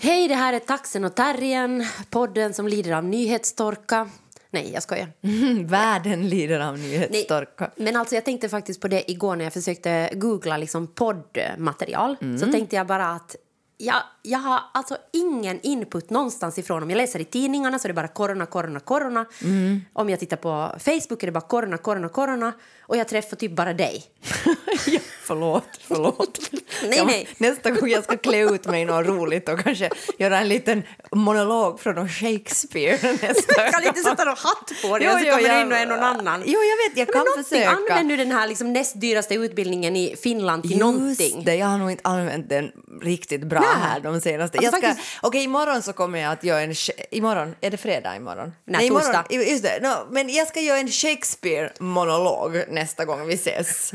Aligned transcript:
Hej, 0.00 0.28
det 0.28 0.34
här 0.34 0.52
är 0.52 0.58
Taxen 0.58 1.04
och 1.04 1.14
Terriern, 1.14 1.84
podden 2.10 2.54
som 2.54 2.68
lider 2.68 2.92
av 2.92 3.04
nyhetstorka. 3.04 4.08
Nej, 4.50 4.70
jag 4.74 4.82
skojar. 4.82 5.08
Världen 5.64 6.28
lider 6.28 6.60
av 6.60 6.78
nyhetstorka. 6.78 7.70
Men 7.76 7.96
alltså, 7.96 8.14
jag 8.14 8.24
tänkte 8.24 8.48
faktiskt 8.48 8.80
på 8.80 8.88
det 8.88 9.10
igår 9.10 9.36
när 9.36 9.44
jag 9.44 9.52
försökte 9.52 10.10
googla 10.14 10.56
liksom 10.56 10.86
poddmaterial. 10.86 12.16
Så 12.40 12.52
tänkte 12.52 12.76
jag 12.76 12.86
bara 12.86 13.06
att 13.06 13.36
jag, 13.82 14.02
jag 14.22 14.38
har 14.38 14.60
alltså 14.74 14.96
ingen 15.12 15.60
input 15.60 16.10
någonstans 16.10 16.58
ifrån. 16.58 16.82
Om 16.82 16.90
jag 16.90 16.96
läser 16.96 17.20
i 17.20 17.24
tidningarna 17.24 17.78
så 17.78 17.86
är 17.86 17.88
det 17.88 17.94
bara 17.94 18.08
corona, 18.08 18.46
corona, 18.46 18.80
corona. 18.80 19.26
Om 19.92 20.10
jag 20.10 20.20
tittar 20.20 20.36
på 20.36 20.74
Facebook 20.78 21.22
är 21.22 21.26
det 21.26 21.32
bara 21.32 21.40
corona, 21.40 21.78
corona, 21.78 22.08
corona. 22.08 22.52
Och 22.80 22.96
jag 22.96 23.08
träffar 23.08 23.36
typ 23.36 23.52
bara 23.52 23.72
dig. 23.74 24.04
ja, 24.86 25.00
förlåt, 25.22 25.64
förlåt. 25.88 26.38
Nej, 26.88 27.04
nej. 27.06 27.28
Nästa 27.38 27.70
gång 27.70 27.88
jag 27.88 28.04
ska 28.04 28.16
klä 28.16 28.38
ut 28.40 28.66
mig 28.66 28.84
något 28.84 29.06
roligt 29.06 29.48
och 29.48 29.60
kanske 29.60 29.90
göra 30.18 30.38
en 30.38 30.48
liten 30.48 30.82
monolog 31.12 31.80
från 31.80 31.94
någon 31.94 32.08
Shakespeare 32.08 32.98
nästa 33.22 33.62
Jag 33.62 33.72
kan 33.72 33.86
inte 33.86 34.00
sätta 34.00 34.24
någon 34.24 34.36
hatt 34.36 34.72
på 34.82 34.98
dig 34.98 35.08
och 35.08 35.18
så 35.18 35.24
kommer 35.24 35.48
jag- 35.48 35.60
in 35.62 35.72
och 35.72 35.78
är 35.78 35.86
någon 35.86 35.98
annan. 36.00 36.42
Jo, 36.46 36.58
jag 36.60 36.76
vet, 36.90 36.98
jag 36.98 37.06
Men 37.08 37.12
kan 37.12 37.24
någonting, 37.24 37.44
försöka. 37.44 37.70
Använd 37.70 38.08
nu 38.08 38.16
den 38.16 38.30
här 38.32 38.46
liksom 38.48 38.72
näst 38.72 39.00
dyraste 39.00 39.34
utbildningen 39.34 39.96
i 39.96 40.16
Finland 40.22 40.62
till 40.62 40.78
någonting. 40.78 41.34
Just 41.34 41.46
det, 41.46 41.54
jag 41.54 41.66
har 41.66 41.78
nog 41.78 41.90
inte 41.90 42.08
använt 42.08 42.48
den 42.48 42.70
riktigt 43.02 43.44
bra 43.44 43.60
Nej. 43.60 43.68
här 43.80 44.00
de 44.00 44.20
senaste. 44.20 44.58
Alltså 44.58 44.70
jag 44.72 44.78
ska, 44.78 44.88
faktiskt- 44.88 45.08
Okej, 45.22 45.42
imorgon 45.44 45.82
så 45.82 45.92
kommer 45.92 46.18
jag 46.18 46.32
att 46.32 46.44
göra 46.44 46.60
en... 46.60 46.74
Imorgon, 47.10 47.54
är 47.60 47.70
det 47.70 47.76
fredag 47.76 48.16
imorgon? 48.16 48.52
Nej, 48.64 48.86
imorgon, 48.86 49.04
torsdag. 49.06 49.24
Just 49.30 49.62
det, 49.62 49.78
no, 49.82 50.06
men 50.10 50.28
jag 50.28 50.48
ska 50.48 50.60
göra 50.60 50.78
en 50.78 50.88
Shakespeare-monolog 50.88 52.64
nästa 52.68 53.04
gång 53.04 53.26
vi 53.26 53.34
ses. 53.34 53.92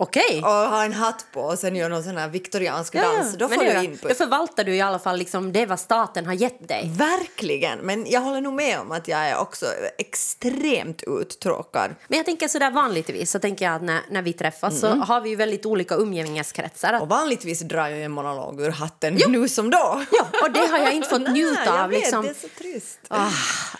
Okej. 0.00 0.40
Och 0.42 0.48
ha 0.50 0.84
en 0.84 0.92
hatt 0.92 1.26
på 1.32 1.40
och 1.40 1.58
sen 1.58 1.76
göra 1.76 1.88
någon 1.88 2.02
sån 2.02 2.16
här 2.16 2.28
viktoriansk 2.28 2.92
dans. 2.92 3.34
Då 3.38 3.48
men 3.48 3.58
får 3.58 3.64
det 3.64 3.70
du 3.70 3.76
gör- 3.76 3.84
input. 3.84 4.08
Då 4.08 4.14
förvaltar 4.14 4.64
du 4.64 4.74
i 4.74 4.80
alla 4.80 4.98
fall 4.98 5.16
liksom 5.18 5.52
det 5.52 5.66
vad 5.66 5.80
staten 5.80 6.26
har 6.26 6.32
gett 6.32 6.68
dig. 6.68 6.90
Verkligen, 6.96 7.78
men 7.78 8.06
jag 8.10 8.20
håller 8.20 8.40
nog 8.40 8.52
med 8.54 8.80
om 8.80 8.92
att 8.92 9.08
jag 9.08 9.18
är 9.20 9.38
också 9.38 9.66
extremt 9.98 11.02
uttråkad. 11.06 11.90
Men 12.08 12.16
jag 12.16 12.26
tänker 12.26 12.48
sådär 12.48 12.70
vanligtvis 12.70 13.30
så 13.30 13.38
tänker 13.38 13.64
jag 13.64 13.74
att 13.74 13.82
när, 13.82 14.00
när 14.10 14.22
vi 14.22 14.32
träffas 14.32 14.80
så 14.80 14.88
har 14.88 15.20
vi 15.20 15.30
ju 15.30 15.36
väldigt 15.36 15.66
olika 15.66 15.94
umgängeskretsar. 15.94 16.92
Att, 16.92 17.02
Och 17.02 17.08
vanligtvis 17.08 17.60
drar 17.60 17.88
jag 17.88 18.02
en 18.02 18.10
monolog 18.12 18.60
ur 18.60 18.70
hatten 18.70 19.18
nu 19.28 19.48
som 19.48 19.70
då. 19.70 20.02
ja, 20.12 20.26
och 20.42 20.50
det 20.52 20.66
har 20.66 20.78
jag 20.78 20.92
inte 20.92 21.08
fått 21.08 21.20
Nej, 21.22 21.32
njuta 21.32 21.64
jag 21.64 21.80
av. 21.80 21.90
vet, 21.90 21.98
Liksom. 22.00 22.22
det 22.22 22.28
är 22.30 22.34
så 22.34 22.48
trist. 22.58 22.98
Ah, 23.08 23.30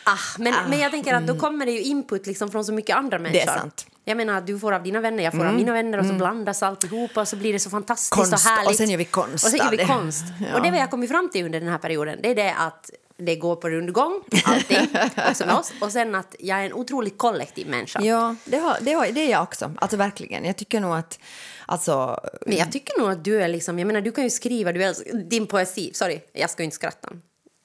ah, 0.05 0.19
men, 0.39 0.55
men 0.71 0.79
jag 0.79 0.91
tänker 0.91 1.15
att 1.15 1.27
då 1.27 1.35
kommer 1.39 1.67
det 1.67 1.73
ju 1.73 1.83
input 1.83 2.27
liksom 2.27 2.51
från 2.51 2.65
så 2.65 2.73
mycket 2.73 2.97
andra 2.97 3.19
människor. 3.19 3.47
Det 3.47 3.53
är 3.53 3.59
sant. 3.59 3.87
Mm. 4.09 4.19
Jag 4.19 4.27
menar, 4.27 4.41
du 4.41 4.59
får 4.59 4.73
av 4.73 4.83
dina 4.83 5.01
vänner, 5.01 5.25
jag 5.25 5.33
får 5.33 5.45
av 5.45 5.55
mina 5.55 5.73
vänner 5.73 5.99
och 5.99 6.07
så 6.07 6.13
blandas 6.13 6.63
alltihopa 6.63 7.21
och 7.21 7.29
så 7.29 7.37
blir 7.37 7.53
det 7.53 7.59
så 7.59 7.71
fantastiskt 7.71 8.13
Konst, 8.13 8.33
och 8.33 8.39
härligt. 8.39 8.71
och 8.71 8.75
sen 8.75 8.91
gör 8.91 8.99
vi 8.99 9.05
konst 9.05 9.45
Och 9.45 9.51
sen 9.51 9.59
gör 9.59 9.71
vi 9.71 9.85
konst. 9.85 10.25
Ja. 10.41 10.55
Och 10.57 10.63
det 10.63 10.71
vi 10.71 10.79
har 10.79 10.87
kommit 10.87 11.11
fram 11.11 11.31
till 11.31 11.45
under 11.45 11.61
den 11.61 11.69
här 11.69 11.79
perioden, 11.79 12.19
det 12.23 12.31
är 12.31 12.35
det 12.35 12.55
att 12.55 12.91
det 13.17 13.37
går 13.37 13.57
på 13.57 13.71
rundgång, 13.71 14.23
allting, 14.45 14.89
också 15.31 15.47
med 15.47 15.55
oss. 15.55 15.73
Och 15.81 15.93
sen 15.93 16.15
att 16.15 16.37
jag 16.39 16.59
är 16.61 16.67
en 16.67 16.73
otroligt 16.73 17.19
kollektiv 17.19 17.69
människa. 17.69 18.01
Ja, 18.03 18.37
det, 18.45 18.57
har, 18.59 18.77
det, 18.81 18.93
har, 18.93 19.07
det 19.07 19.21
är 19.21 19.31
jag 19.31 19.43
också. 19.43 19.73
Alltså 19.79 19.97
verkligen. 19.97 20.45
Jag 20.45 20.57
tycker 20.57 20.81
nog 20.81 20.97
att... 20.97 21.19
Alltså, 21.67 22.21
Men 22.47 22.57
jag 22.57 22.73
tycker 22.73 23.01
nog 23.01 23.11
att 23.11 23.25
du 23.25 23.43
är 23.43 23.49
liksom, 23.49 23.79
jag 23.79 23.87
menar 23.87 24.01
du 24.01 24.13
kan 24.13 24.25
ju 24.25 24.31
skriva, 24.31 24.73
du 24.73 24.85
älskar, 24.85 25.13
din 25.13 25.47
poesi, 25.47 25.91
sorry, 25.95 26.21
jag 26.33 26.51
ska 26.51 26.63
ju 26.63 26.65
inte 26.65 26.75
skratta. 26.75 27.09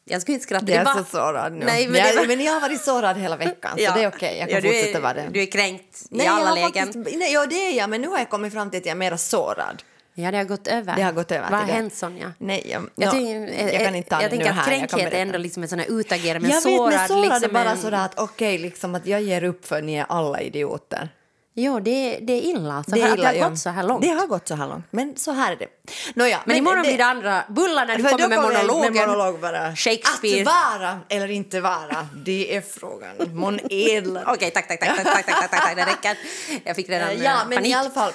Jag 0.06 0.24
ju 0.28 0.34
inte 0.34 0.44
skratta. 0.44 0.72
jag 0.72 0.82
är 0.82 0.86
bara- 0.86 0.98
så 0.98 1.04
sårad 1.04 1.54
nu. 1.54 1.66
Nej, 1.66 1.88
men, 1.88 1.94
det 1.94 2.00
jag, 2.10 2.16
var- 2.16 2.28
men 2.28 2.42
jag 2.42 2.54
har 2.54 2.62
varit 2.62 2.82
sårad 2.82 3.18
hela 3.18 3.36
veckan, 3.38 3.72
så 3.72 3.78
det 3.78 4.04
är 4.04 4.08
okej. 4.08 4.38
Jag 4.40 4.50
kan 4.50 4.56
ja, 4.56 4.62
du 4.62 4.68
fortsätta 4.68 4.98
är, 4.98 5.02
vara 5.02 5.14
det. 5.14 5.30
Du 5.32 5.42
är 5.42 5.46
kränkt 5.52 6.06
Nej, 6.10 6.26
i 6.26 6.30
alla 6.30 6.46
jag 6.46 6.56
lägen. 6.56 6.86
faktiskt, 6.94 7.18
nej, 7.18 7.34
ja, 7.34 7.46
det 7.46 7.56
är 7.56 7.78
jag, 7.78 7.90
men 7.90 8.02
nu 8.02 8.08
har 8.08 8.18
jag 8.18 8.30
kommit 8.30 8.54
fram 8.54 8.70
till 8.70 8.80
att 8.80 8.86
jag 8.86 8.92
är 8.92 8.96
mer 8.96 9.18
sårad. 9.18 9.84
Ja, 10.16 10.32
det 10.32 10.38
har 10.38 10.44
gått 10.44 10.68
över. 10.68 10.96
Det 10.96 11.02
har 11.02 11.12
gått 11.12 11.32
över 11.32 11.50
Vad 11.50 11.60
har 11.60 11.68
det. 11.68 11.74
hänt, 11.74 11.94
Sonja? 11.96 12.34
Nej, 12.38 12.64
jag, 12.72 12.82
Jag, 12.96 13.08
ja, 13.08 13.12
tycker, 13.12 13.74
jag 13.74 13.86
kan 13.86 13.96
inte 13.96 14.10
ta 14.10 14.22
jag 14.22 14.32
det 14.32 14.38
nu 14.38 14.44
tänker 14.44 14.60
att 14.62 14.68
jag 14.68 14.90
kränkhet 14.90 15.14
är 15.14 15.22
ändå 15.22 15.38
liksom 15.38 15.64
en 15.64 15.70
sån 15.70 15.80
här 15.80 16.00
utagerande, 16.00 16.40
men 16.40 16.50
jag 16.52 16.64
sårad... 16.64 16.90
vet, 16.90 17.00
men 17.00 17.08
sårad 17.08 17.24
liksom 17.34 17.50
är 17.50 17.54
bara 17.64 17.72
en... 17.72 17.78
sådär 17.78 18.06
att 18.06 18.20
okej, 18.20 18.58
liksom 18.58 18.96
att 18.96 19.06
jag 19.08 19.22
ger 19.22 19.44
upp 19.44 19.66
för 19.66 19.82
ni 19.82 19.96
är 19.96 20.06
alla 20.10 20.42
idioter. 20.42 21.10
Jo, 21.56 21.80
det, 21.80 22.20
det 22.22 22.34
är 22.34 22.42
illa, 22.42 22.74
alltså, 22.74 22.96
det, 22.96 23.02
är 23.02 23.14
illa, 23.14 23.16
det 23.16 23.26
har 23.26 23.34
ja. 23.34 23.50
gått 23.50 23.60
så 23.60 23.70
här 23.70 23.84
långt. 23.84 24.02
Det 24.02 24.08
har 24.08 24.28
gått 24.28 24.48
så 24.48 24.56
här 24.56 24.68
långt, 24.68 24.86
men 24.92 25.16
så 25.16 25.32
här 25.32 25.52
är 25.52 25.56
det. 25.56 25.68
Nåja, 26.16 26.38
men, 26.38 26.44
men 26.46 26.58
imorgon 26.58 26.84
det, 26.84 26.88
blir 26.88 26.98
det 26.98 27.06
andra 27.06 27.44
bullar 27.50 27.86
när 27.86 27.98
du 27.98 28.04
kommer 28.04 28.28
med 28.28 28.42
monologen. 28.42 28.94
Med 28.94 29.08
monolog 29.08 29.40
bara. 29.40 29.76
Shakespeare. 29.76 30.42
Att 30.42 30.48
vara 30.48 31.00
eller 31.10 31.32
inte 31.32 31.62
vara, 31.62 32.08
det 32.26 32.56
är 32.56 32.62
frågan. 32.62 33.16
Mon 33.34 33.60
edlare. 33.70 34.26
Okej, 34.34 34.52
tack, 34.52 34.68
tack, 34.68 34.80
tack, 34.80 34.96
tack, 34.96 35.26
tack, 35.26 35.26
tack, 35.26 35.52
tack, 35.52 35.76
det 35.76 35.86
räcker. 35.86 36.18
Jag 36.64 36.76
fick 36.76 36.90
redan 36.90 37.10
Ja, 37.24 37.32
eh, 37.32 37.48
men 37.48 37.58
panik. 37.58 37.72
i 37.72 37.74
alla 37.74 37.90
fall. 37.90 38.12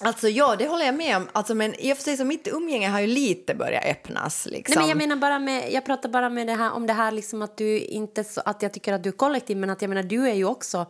Alltså 0.00 0.28
ja, 0.28 0.56
det 0.58 0.66
håller 0.66 0.86
jag 0.86 0.94
med 0.94 1.16
om. 1.16 1.28
Alltså, 1.32 1.54
men 1.54 1.74
i 1.74 1.92
och 1.92 1.96
för 1.96 2.04
sig 2.04 2.16
så 2.16 2.24
mitt 2.24 2.48
umgänge 2.48 2.88
har 2.88 3.00
ju 3.00 3.06
lite 3.06 3.54
börjat 3.54 3.84
öppnas. 3.84 4.46
Liksom. 4.46 4.74
Nej, 4.74 4.82
men 4.82 4.88
jag 4.88 5.08
menar 5.08 5.16
bara 5.16 5.38
med, 5.38 5.72
jag 5.72 5.84
pratar 5.84 6.08
bara 6.08 6.28
med 6.28 6.46
det 6.46 6.54
här, 6.54 6.72
om 6.72 6.86
det 6.86 6.92
här 6.92 7.10
liksom 7.12 7.42
att 7.42 7.56
du 7.56 7.78
inte, 7.78 8.24
så, 8.24 8.42
att 8.44 8.62
jag 8.62 8.72
tycker 8.72 8.92
att 8.92 9.02
du 9.02 9.08
är 9.08 9.12
kollektiv, 9.12 9.56
men 9.56 9.70
att 9.70 9.82
jag 9.82 9.88
menar 9.88 10.02
du 10.02 10.28
är 10.28 10.34
ju 10.34 10.44
också 10.44 10.86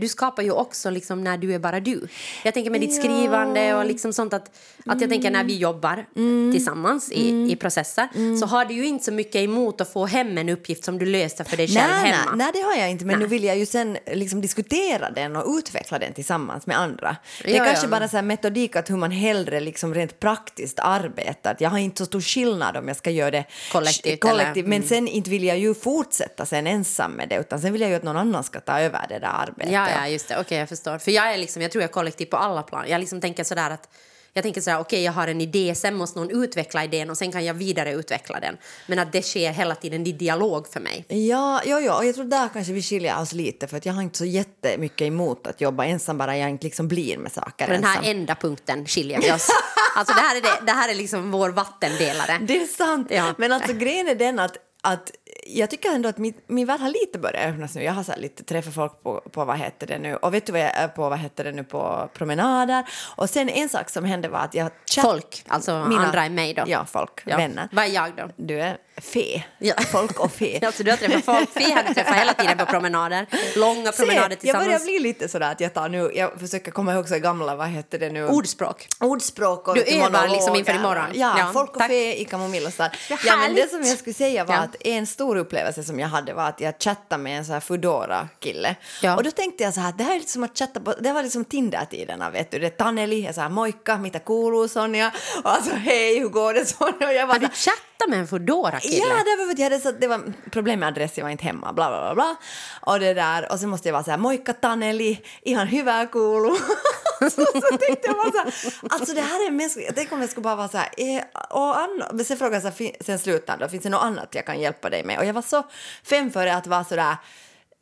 du 0.00 0.08
skapar 0.08 0.42
ju 0.42 0.50
också 0.50 0.90
liksom 0.90 1.24
när 1.24 1.38
du 1.38 1.54
är 1.54 1.58
bara 1.58 1.80
du. 1.80 2.08
Jag 2.44 2.54
tänker 2.54 2.70
med 2.70 2.80
ditt 2.80 2.96
Ja. 2.96 3.02
skrivande 3.02 3.74
och 3.74 3.84
liksom 3.86 4.12
sånt 4.12 4.32
att, 4.32 4.50
att 4.86 5.00
jag 5.00 5.10
tänker 5.10 5.30
när 5.30 5.44
vi 5.44 5.56
jobbar 5.56 6.06
tillsammans 6.52 7.12
i, 7.12 7.52
i 7.52 7.56
processer 7.56 8.08
så 8.40 8.46
har 8.46 8.64
du 8.64 8.74
ju 8.74 8.86
inte 8.86 9.04
så 9.04 9.12
mycket 9.12 9.36
emot 9.36 9.80
att 9.80 9.92
få 9.92 10.06
hem 10.06 10.38
en 10.38 10.48
uppgift 10.48 10.84
som 10.84 10.98
du 10.98 11.06
löser 11.06 11.44
för 11.44 11.56
dig 11.56 11.68
själv 11.68 11.90
Nej, 12.02 12.12
hemma. 12.12 12.32
nej, 12.36 12.50
det 12.52 12.60
har 12.60 12.74
jag 12.76 12.90
inte. 12.90 13.04
Men 13.04 13.12
Nej. 13.18 13.22
nu 13.22 13.26
vill 13.30 13.44
jag 13.44 13.58
ju 13.58 13.66
sen 13.66 13.96
liksom 14.12 14.40
diskutera 14.40 15.10
den 15.10 15.36
och 15.36 15.54
utveckla 15.58 15.98
den 15.98 16.12
tillsammans 16.12 16.66
med 16.66 16.78
andra. 16.78 17.16
Det 17.44 17.52
är 17.52 17.58
Ja, 17.58 17.64
kanske 17.64 17.86
ja. 17.86 17.90
bara 17.90 18.08
så 18.08 18.16
här 18.16 18.22
metodik 18.22 18.76
att 18.76 18.90
hur 18.90 18.96
man 18.96 19.10
hellre 19.10 19.60
liksom 19.60 19.94
rent 19.94 20.20
praktiskt 20.20 20.78
arbetar. 20.82 21.56
Jag 21.58 21.70
har 21.70 21.78
inte 21.78 21.98
så 21.98 22.04
stor 22.06 22.20
skillnad 22.20 22.76
om 22.76 22.88
jag 22.88 22.96
ska 22.96 23.10
göra 23.10 23.30
det 23.30 23.44
Kollektivt, 23.72 24.20
kollektivt 24.20 24.66
men 24.66 24.76
Mm. 24.80 24.88
sen 24.88 25.08
inte 25.08 25.30
vill 25.30 25.44
jag 25.44 25.58
ju 25.58 25.74
fortsätta 25.74 26.46
sen 26.46 26.66
ensam 26.66 27.12
med 27.12 27.28
det 27.28 27.36
utan 27.36 27.60
sen 27.60 27.72
vill 27.72 27.80
jag 27.80 27.90
ju 27.90 27.96
att 27.96 28.02
någon 28.02 28.16
annan 28.16 28.44
ska 28.44 28.60
ta 28.60 28.80
över 28.80 29.06
det 29.08 29.18
där 29.18 29.26
arbetet. 29.28 29.59
Ja, 29.68 29.88
ja, 29.90 30.08
just 30.08 30.28
det. 30.28 30.40
Okej, 30.40 30.58
jag 30.58 30.68
förstår. 30.68 30.98
För 30.98 31.10
jag 31.10 31.34
är 31.34 31.38
liksom, 31.38 31.62
jag 31.62 31.70
tror 31.70 31.82
jag 31.82 31.88
är 31.88 31.92
kollektiv 31.92 32.26
på 32.26 32.36
alla 32.36 32.62
plan. 32.62 32.84
Jag 32.88 32.98
liksom 33.00 33.20
tänker 33.20 33.44
sådär 33.44 33.70
att 33.70 33.88
jag 34.32 34.42
tänker 34.42 34.60
sådär, 34.60 34.78
okej, 34.78 35.02
jag 35.02 35.12
har 35.12 35.28
en 35.28 35.40
idé, 35.40 35.74
sen 35.74 35.94
måste 35.94 36.18
någon 36.18 36.30
utveckla 36.30 36.84
idén 36.84 37.10
och 37.10 37.18
sen 37.18 37.32
kan 37.32 37.44
jag 37.44 37.54
vidareutveckla 37.54 38.40
den. 38.40 38.56
Men 38.86 38.98
att 38.98 39.12
det 39.12 39.22
sker 39.22 39.50
hela 39.52 39.74
tiden 39.74 40.06
i 40.06 40.12
dialog 40.12 40.68
för 40.72 40.80
mig. 40.80 41.04
Ja, 41.08 41.60
ja, 41.64 41.80
ja, 41.80 41.96
och 41.96 42.04
jag 42.04 42.14
tror 42.14 42.24
där 42.24 42.48
kanske 42.52 42.72
vi 42.72 42.82
skiljer 42.82 43.20
oss 43.20 43.32
lite 43.32 43.68
för 43.68 43.76
att 43.76 43.86
jag 43.86 43.92
har 43.92 44.02
inte 44.02 44.18
så 44.18 44.24
jättemycket 44.24 45.06
emot 45.06 45.46
att 45.46 45.60
jobba 45.60 45.84
ensam 45.84 46.18
bara 46.18 46.36
jag 46.36 46.50
inte 46.50 46.64
liksom 46.66 46.88
blir 46.88 47.18
med 47.18 47.32
saker 47.32 47.66
På 47.66 47.72
den 47.72 47.84
här 47.84 47.98
ensam. 47.98 48.10
enda 48.16 48.34
punkten 48.34 48.86
skiljer 48.86 49.20
vi 49.20 49.32
oss. 49.32 49.48
alltså 49.96 50.14
det 50.14 50.20
här 50.20 50.36
är, 50.36 50.40
det, 50.40 50.66
det 50.66 50.72
här 50.72 50.88
är 50.90 50.94
liksom 50.94 51.30
vår 51.30 51.50
vattendelare. 51.50 52.38
Det 52.40 52.62
är 52.62 52.66
sant. 52.66 53.06
Ja. 53.10 53.34
Men 53.38 53.52
alltså 53.52 53.72
grejen 53.72 54.08
är 54.08 54.14
den 54.14 54.38
att, 54.38 54.56
att 54.82 55.10
jag 55.58 55.70
tycker 55.70 55.88
ändå 55.94 56.08
att 56.08 56.18
min, 56.18 56.34
min 56.46 56.66
värld 56.66 56.80
har 56.80 56.88
lite 56.88 57.18
börjat 57.18 57.46
öppnas 57.46 57.74
nu. 57.74 57.82
Jag 57.82 57.92
har 57.92 58.02
så 58.02 58.12
lite 58.16 58.44
träffat 58.44 58.74
folk 58.74 59.02
på, 59.02 59.20
på 59.32 59.44
vad 59.44 59.58
heter 59.58 59.86
det 59.86 59.98
nu 59.98 60.16
och 60.16 60.34
vet 60.34 60.46
du 60.46 60.52
vad 60.52 60.60
jag 60.60 60.76
är 60.76 60.88
på 60.88 61.08
vad 61.08 61.18
heter 61.18 61.44
det 61.44 61.52
nu 61.52 61.64
på 61.64 62.08
promenader 62.14 62.84
och 63.16 63.30
sen 63.30 63.48
en 63.48 63.68
sak 63.68 63.90
som 63.90 64.04
hände 64.04 64.28
var 64.28 64.38
att 64.38 64.54
jag 64.54 64.70
chatt- 64.86 65.02
Folk, 65.02 65.44
alltså 65.48 65.72
andra 65.72 66.24
än 66.24 66.34
mig 66.34 66.54
då. 66.54 66.62
Ja, 66.66 66.84
folk, 66.84 67.22
Ja. 67.26 67.36
vänner. 67.36 67.68
Vad 67.72 67.84
är 67.84 67.88
jag 67.88 68.16
då? 68.16 68.28
Du 68.36 68.60
är 68.60 68.76
fe. 69.00 69.42
Ja. 69.58 69.74
Folk 69.92 70.20
och 70.20 70.32
fe. 70.32 70.58
Alltså, 70.66 70.82
du 70.82 70.90
har 70.90 70.96
träffat 70.98 71.24
folk. 71.24 71.48
Vi 71.54 71.72
har 71.72 71.82
träffat 71.94 72.14
hela 72.16 72.34
tiden 72.34 72.58
på 72.58 72.66
promenader. 72.66 73.26
Långa 73.56 73.92
promenader 73.92 74.22
Se, 74.28 74.30
jag 74.30 74.40
tillsammans. 74.40 74.66
börjar 74.66 74.80
bli 74.80 74.98
lite 74.98 75.28
sådär 75.28 75.52
att 75.52 75.60
jag 75.60 75.74
tar 75.74 75.88
nu, 75.88 76.10
jag 76.14 76.40
försöker 76.40 76.70
komma 76.70 76.94
ihåg 76.94 77.08
så 77.08 77.18
gamla, 77.18 77.56
vad 77.56 77.68
heter 77.68 77.98
det 77.98 78.10
nu? 78.10 78.26
Ordspråk. 78.28 78.88
Ordspråk 79.00 79.68
och 79.68 79.74
Du 79.74 79.82
övar 79.82 80.28
liksom 80.28 80.56
inför 80.56 80.74
imorgon. 80.74 81.04
Ja, 81.14 81.34
Ja, 81.38 81.50
folk 81.52 81.70
och 81.70 81.78
tack. 81.78 81.88
fe 81.88 82.20
i 82.20 82.24
kamomill 82.24 82.66
och 82.66 82.72
sådär. 82.72 82.98
Vad 83.10 83.18
Ja, 83.24 83.36
men 83.36 83.54
det 83.54 83.70
som 83.70 83.82
jag 83.82 83.98
skulle 83.98 84.14
säga 84.14 84.44
var 84.44 84.54
Ja. 84.54 84.60
att 84.60 84.76
en 84.86 85.06
stor 85.06 85.36
upplevelse 85.36 85.84
som 85.84 86.00
jag 86.00 86.08
hade 86.08 86.32
var 86.34 86.44
att 86.48 86.60
jag 86.60 86.74
chattade 86.80 87.22
med 87.22 87.38
en 87.38 87.44
så 87.44 87.52
här 87.52 87.60
Foodora-kille. 87.60 88.76
Ja. 89.02 89.16
Och 89.16 89.22
då 89.22 89.30
tänkte 89.30 89.64
jag 89.64 89.74
så 89.74 89.80
här, 89.80 89.92
det 89.98 90.04
här 90.04 90.12
är 90.14 90.18
lite 90.18 90.30
som 90.32 90.44
att 90.44 90.58
chatta 90.58 90.80
på, 90.80 90.92
det 91.00 91.12
var 91.12 91.22
liksom 91.22 91.44
Tinder-tiderna 91.44 92.30
vet 92.30 92.50
du. 92.50 92.58
Det 92.58 92.66
är 92.66 92.70
Taneli, 92.70 93.20
jag 93.24 93.34
sa 93.34 93.48
moikka, 93.48 93.96
mitä 93.98 94.18
kuuluu 94.18 94.68
Sonja? 94.68 95.12
Och 95.44 95.50
alltså 95.52 95.74
hej, 95.74 96.18
hur 96.18 96.28
går 96.28 96.54
det 96.54 96.66
Sonja? 96.66 97.06
Och 97.08 97.14
jag 97.14 97.26
var 97.26 97.34
Har 97.34 97.40
du 97.40 97.48
chattat 97.48 97.82
med 98.08 98.18
en 98.18 98.28
Foodora-kille? 98.28 98.96
Ja, 98.96 99.24
det 99.24 99.44
var 99.44 99.54
jag 99.56 99.70
hade 99.70 99.80
så, 99.80 99.92
det 99.92 100.06
var 100.06 100.32
problem 100.50 100.80
med 100.80 100.88
adress, 100.88 101.18
jag 101.18 101.24
var 101.24 101.30
inte 101.30 101.44
hemma, 101.44 101.72
bla 101.72 101.88
bla 101.88 102.00
bla. 102.00 102.14
bla. 102.14 102.36
Och 102.80 103.00
det 103.00 103.14
där, 103.14 103.52
och 103.52 103.60
så 103.60 103.66
måste 103.66 103.88
jag 103.88 103.92
vara 103.92 104.04
så 104.04 104.10
här, 104.10 104.18
moikka 104.18 104.52
Taneli, 104.52 105.22
ihan 105.42 105.66
hyvää 105.66 106.06
kuuluu. 106.06 106.56
så, 107.20 107.44
så 107.44 107.78
tänkte 107.78 108.08
jag 108.08 108.16
bara 108.16 108.32
så 108.32 108.38
här, 108.38 108.74
alltså 108.90 109.14
det 109.14 109.20
här 109.20 109.46
är 109.46 109.50
mänskligt, 109.50 109.92
tänk 109.94 110.12
om 110.12 110.20
jag 110.20 110.30
skulle 110.30 110.44
bara 110.44 110.56
vara 110.56 110.68
så 110.68 110.78
här, 110.78 110.88
eh, 110.96 111.22
och 111.50 111.78
anna, 111.78 112.08
men 112.12 112.24
sen 112.24 112.36
frågade 112.36 112.56
jag 112.56 112.74
så 112.74 112.84
här, 112.84 113.02
sen 113.04 113.18
slutade 113.18 113.64
då, 113.64 113.68
finns 113.68 113.82
det 113.82 113.88
något 113.88 114.02
annat 114.02 114.34
jag 114.34 114.46
kan 114.46 114.60
hjälpa 114.60 114.90
dig 114.90 115.04
med? 115.04 115.18
Och 115.18 115.24
jag 115.24 115.32
var 115.32 115.42
så 115.42 115.62
fem 116.04 116.30
före 116.30 116.56
att 116.56 116.66
vara 116.66 116.84
så 116.84 116.96
där, 116.96 117.16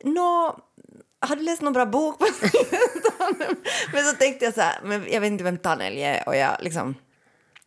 nå, 0.03 0.59
har 1.21 1.35
du 1.35 1.43
läst 1.43 1.61
någon 1.61 1.73
bra 1.73 1.85
bok? 1.85 2.21
men 3.93 4.03
så 4.05 4.15
tänkte 4.15 4.45
jag 4.45 4.53
så 4.53 4.61
här, 4.61 4.79
men 4.83 5.05
jag 5.11 5.21
vet 5.21 5.31
inte 5.31 5.43
vem 5.43 5.57
Taneli 5.57 6.03
är 6.03 6.23
och 6.27 6.35
jag 6.35 6.57
liksom 6.59 6.95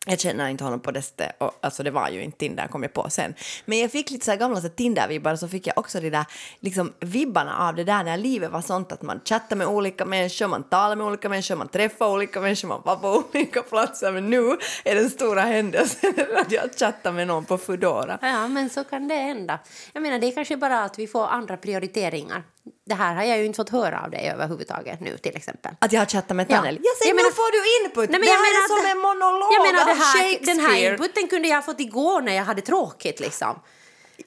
jag 0.05 0.19
känner 0.19 0.49
inte 0.49 0.63
honom 0.63 0.79
på 0.79 0.91
det 0.91 1.01
sättet. 1.01 1.35
Och, 1.37 1.51
alltså 1.61 1.83
det 1.83 1.91
var 1.91 2.09
ju 2.09 2.23
inte 2.23 2.37
Tinder 2.37 2.67
kom 2.67 2.83
jag 2.83 2.93
på 2.93 3.09
sen. 3.09 3.33
Men 3.65 3.79
jag 3.79 3.91
fick 3.91 4.11
lite 4.11 4.25
så 4.25 4.31
här 4.31 4.37
gamla 4.37 4.61
så 4.61 4.69
Tinder-vibbar 4.69 5.33
och 5.33 5.39
så 5.39 5.47
fick 5.47 5.67
jag 5.67 5.77
också 5.77 5.99
de 5.99 6.09
där 6.09 6.25
liksom, 6.59 6.93
vibbarna 6.99 7.67
av 7.67 7.75
det 7.75 7.83
där 7.83 8.03
när 8.03 8.17
livet 8.17 8.51
var 8.51 8.61
sånt 8.61 8.91
att 8.91 9.01
man 9.01 9.21
chattar 9.25 9.55
med 9.55 9.67
olika 9.67 10.05
människor, 10.05 10.47
man 10.47 10.63
talar 10.63 10.95
med 10.95 11.07
olika 11.07 11.29
människor, 11.29 11.55
man 11.55 11.67
träffar 11.67 12.09
olika 12.09 12.41
människor, 12.41 12.67
man 12.67 12.81
var 12.85 12.95
på 12.95 13.23
olika 13.33 13.61
platser. 13.61 14.11
Men 14.11 14.29
nu 14.29 14.57
är 14.83 14.95
den 14.95 15.09
stora 15.09 15.41
händelsen 15.41 16.13
att 16.37 16.51
jag 16.51 16.75
chattar 16.79 17.11
med 17.11 17.27
någon 17.27 17.45
på 17.45 17.57
Foodora. 17.57 18.19
Ja, 18.21 18.47
men 18.47 18.69
så 18.69 18.83
kan 18.83 19.07
det 19.07 19.15
hända. 19.15 19.59
Jag 19.93 20.03
menar, 20.03 20.19
det 20.19 20.27
är 20.27 20.31
kanske 20.31 20.57
bara 20.57 20.83
att 20.83 20.99
vi 20.99 21.07
får 21.07 21.27
andra 21.27 21.57
prioriteringar. 21.57 22.43
Det 22.85 22.93
här 22.95 23.15
har 23.15 23.23
jag 23.23 23.37
ju 23.37 23.45
inte 23.45 23.57
fått 23.57 23.69
höra 23.69 24.01
av 24.03 24.11
dig 24.11 24.29
överhuvudtaget 24.29 24.99
nu 24.99 25.17
till 25.17 25.35
exempel. 25.35 25.71
Att 25.79 25.91
jag 25.93 26.01
har 26.01 26.05
chattat 26.05 26.35
med 26.37 26.45
Ja. 26.49 26.55
Taneli? 26.57 26.79
Jag 26.83 26.97
säger, 26.97 27.09
Jag 27.11 27.15
men 27.15 27.23
menar- 27.23 27.29
då 27.29 27.35
får 27.35 27.51
du 27.51 27.85
input! 27.85 28.09
Nej, 28.09 28.19
men 28.19 28.27
det 28.27 28.27
jag 28.27 28.37
här 28.37 28.53
menar 28.53 28.63
är 28.63 28.67
som 28.67 28.83
det- 28.85 28.91
en 28.91 28.97
monolog 28.99 29.53
Jag 29.53 29.61
menar, 29.73 29.81
av 29.81 29.87
här, 29.97 30.39
den 30.45 30.59
här 30.59 30.67
Shakespeare. 30.67 30.91
inputen 30.93 31.27
kunde 31.27 31.47
jag 31.47 31.55
ha 31.55 31.61
fått 31.61 31.79
igår 31.79 32.21
när 32.21 32.33
jag 32.33 32.43
hade 32.43 32.61
tråkigt. 32.61 33.19
Liksom. 33.19 33.59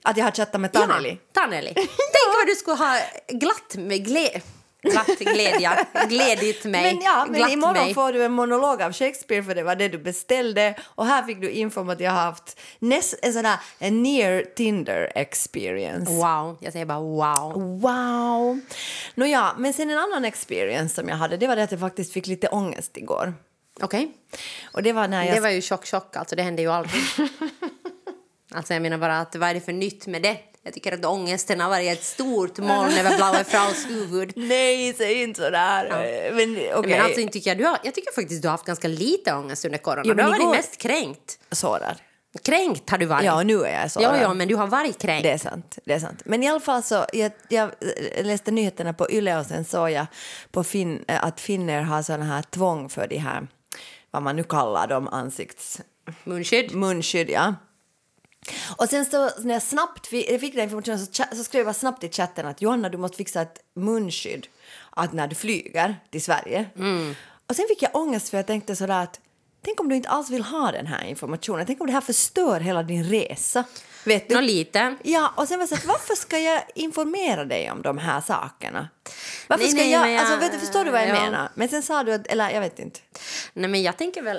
Att 0.03 0.17
jag 0.17 0.25
har 0.25 0.31
chattat 0.33 0.61
med 0.61 0.73
Taneli? 0.73 1.11
Ja, 1.33 1.41
Taneli. 1.43 1.73
Tänk 1.75 1.89
vad 2.37 2.47
du 2.47 2.55
skulle 2.55 2.77
ha 2.77 2.99
glatt 3.29 3.75
med 3.77 4.05
gled... 4.07 4.43
Glatt 4.91 5.19
glädja, 5.19 5.87
glädjit 6.09 6.65
mig. 6.65 6.95
Men 6.95 7.03
ja, 7.03 7.27
men 7.29 7.51
imorgon 7.51 7.85
mig. 7.85 7.95
får 7.95 8.13
du 8.13 8.25
en 8.25 8.33
monolog 8.33 8.83
av 8.83 8.93
Shakespeare 8.93 9.43
för 9.43 9.55
det 9.55 9.63
var 9.63 9.77
det 9.77 9.89
du 9.89 9.99
beställde. 9.99 10.75
Och 10.85 11.07
här 11.07 11.23
fick 11.23 11.41
du 11.41 11.51
info 11.51 11.81
om 11.81 11.89
att 11.89 12.01
jag 12.01 12.11
har 12.11 12.21
haft 12.21 12.61
näst, 12.79 13.15
en 13.23 13.33
sån 13.33 13.45
här 13.45 13.59
en 13.79 14.03
near 14.03 14.45
Tinder 14.57 15.13
experience. 15.15 16.13
Wow, 16.13 16.59
jag 16.61 16.73
säger 16.73 16.87
bara 16.87 17.01
wow. 17.01 17.81
Wow! 17.81 18.61
Nåja, 19.15 19.55
men 19.59 19.73
sen 19.73 19.91
en 19.91 19.99
annan 19.99 20.25
experience 20.25 20.95
som 20.95 21.09
jag 21.09 21.17
hade, 21.17 21.37
det 21.37 21.47
var 21.47 21.57
det 21.57 21.63
att 21.63 21.71
jag 21.71 21.81
faktiskt 21.81 22.13
fick 22.13 22.27
lite 22.27 22.49
ångest 22.49 22.97
igår. 22.97 23.35
Okej, 23.81 24.13
Och 24.73 24.83
det 24.83 24.93
var 24.93 25.09
när 25.09 25.25
jag... 25.25 25.37
det 25.37 25.41
var 25.41 25.51
ju 25.51 25.63
chock, 25.63 25.87
chock. 25.87 26.17
Alltså, 26.17 26.37
det 26.37 26.43
hände 26.43 26.63
ju 26.63 26.73
aldrig. 26.73 27.03
alltså, 28.55 28.73
jag 28.73 28.83
menar 28.83 28.99
bara 28.99 29.21
att 29.21 29.37
vad 29.37 29.49
är 29.49 29.55
det 29.55 29.61
för 29.61 29.73
nytt 29.73 30.07
med 30.07 30.23
det? 30.23 30.39
Jag 30.67 30.75
tycker 30.75 30.93
att 30.93 31.05
ångesten 31.05 31.61
har 31.61 31.69
varit 31.69 31.93
ett 31.93 32.05
stort 32.05 32.59
moln 32.59 32.93
över 32.93 33.17
Blaue 33.17 33.45
Fraus 33.45 33.87
huvud. 33.89 34.33
Nej, 34.37 34.95
säg 34.95 35.23
inte 35.23 35.41
sådär. 35.43 35.89
Men 36.35 36.57
okej. 36.75 36.91
Men 36.91 37.01
alltså, 37.05 37.29
tycker 37.29 37.51
jag, 37.51 37.59
du 37.59 37.65
har, 37.65 37.79
jag 37.85 37.95
tycker 37.95 38.13
faktiskt 38.13 38.43
du 38.43 38.49
har 38.49 38.53
haft 38.53 38.65
ganska 38.67 38.89
lite 38.89 39.35
ångest 39.35 39.65
under 39.65 39.79
corona. 39.79 40.03
Jo, 40.05 40.15
du 40.15 40.23
har 40.23 40.31
varit 40.31 40.41
igår- 40.43 40.51
mest 40.57 40.77
kränkt. 40.77 41.39
Sårad. 41.51 41.97
Kränkt 42.45 42.91
har 42.91 42.99
du 42.99 43.07
varit. 43.07 43.25
Ja, 43.25 43.43
nu 43.43 43.63
är 43.65 43.81
jag 43.81 43.91
sårad. 43.91 44.17
ja, 44.17 44.21
ja, 44.23 44.35
men 44.35 44.49
du 44.49 44.55
har 44.57 44.67
varit 44.67 44.99
kränkt. 44.99 45.23
Det 45.23 45.31
är 45.31 45.39
sant. 45.39 45.79
Det 45.85 45.93
är 45.93 45.99
sant. 45.99 46.23
Men 46.25 46.43
i 46.43 46.49
alla 46.49 46.61
fall 46.61 46.83
så, 46.83 47.05
jag, 47.13 47.33
jag 47.49 47.71
läste 48.23 48.51
nyheterna 48.51 48.93
på 48.93 49.11
Yle 49.11 49.39
och 49.39 49.47
sen 49.47 49.65
såg 49.65 49.91
jag 49.91 50.07
på 50.51 50.65
fin, 50.65 51.05
att 51.09 51.41
finner 51.41 51.83
har 51.83 52.03
såna 52.03 52.25
här 52.25 52.43
tvång 52.43 52.89
för 52.89 53.07
de 53.07 53.17
här, 53.19 53.47
vad 54.11 54.23
man 54.23 54.37
nu 54.37 54.45
kallar 54.45 54.87
dem, 54.87 55.09
ansikts... 55.09 55.81
Munskydd. 56.25 56.75
Munskydd, 56.75 57.31
ja. 57.31 57.55
Och 58.77 58.89
sen 58.89 59.05
så 59.05 59.31
när 59.39 59.55
jag 59.55 59.63
snabbt 59.63 60.07
fick, 60.07 60.55
den 60.55 60.63
informationen 60.63 61.07
så, 61.07 61.25
så 61.37 61.45
skrev 61.45 61.67
jag 61.67 61.77
snabbt 61.77 62.05
i 62.05 62.09
chatten 62.09 62.47
att 62.47 62.63
Johanna 62.63 62.89
du 62.89 62.99
måste 62.99 63.17
fixa 63.17 63.43
ett 63.43 63.59
munskydd 63.75 64.47
att 64.91 65.13
när 65.13 65.29
du 65.29 65.35
flyger 65.35 65.97
till 66.11 66.23
Sverige. 66.23 66.67
Och 67.49 67.57
sen 67.57 67.65
fick 67.69 67.83
jag 67.83 67.97
ångest 67.97 68.29
för 68.29 68.37
jag 68.37 68.47
tänkte 68.47 68.77
sådär 68.77 69.03
att 69.03 69.21
tänk 69.65 69.81
om 69.81 69.89
du 69.89 69.97
inte 69.97 70.09
alls 70.09 70.31
vill 70.31 70.43
ha 70.43 70.73
den 70.73 70.87
här 70.87 71.05
informationen. 71.05 71.67
Tänk 71.67 71.81
om 71.81 71.87
det 71.87 71.93
här 71.93 72.01
förstör 72.01 72.61
hela 72.61 72.83
din 72.83 73.05
resa. 73.05 73.65
Vet 74.05 74.29
du? 74.29 74.35
Nå, 74.35 74.41
lite. 74.41 74.97
Ja, 75.03 75.33
och 75.37 75.49
sen 75.49 75.59
var 75.59 75.65
det 75.67 75.69
så 75.69 75.75
att 75.75 75.85
varför 75.85 76.15
ska 76.15 76.39
jag 76.39 76.63
informera 76.75 77.45
dig 77.45 77.71
om 77.71 77.83
de 77.83 77.99
här 77.99 78.21
sakerna? 78.21 78.89
Varför 79.47 79.65
Nej, 79.65 79.71
ska 79.73 79.81
nej, 79.81 79.91
jag, 79.93 80.11
jag- 80.11 80.21
alltså 80.21 80.37
vet 80.37 80.53
du, 80.53 80.59
förstår 80.59 80.85
du 80.85 80.91
vad 80.91 81.01
jag 81.01 81.09
ja. 81.09 81.13
menar? 81.23 81.49
Men 81.55 81.69
sen 81.69 81.83
sa 81.83 82.03
du 82.03 82.13
att, 82.15 82.27
eller 82.27 82.51
jag 82.51 82.61
vet 82.61 82.79
inte. 82.79 83.01
Nej, 83.53 83.71
men 83.71 83.83
jag 83.83 83.97
tänker 83.99 84.23
väl... 84.23 84.39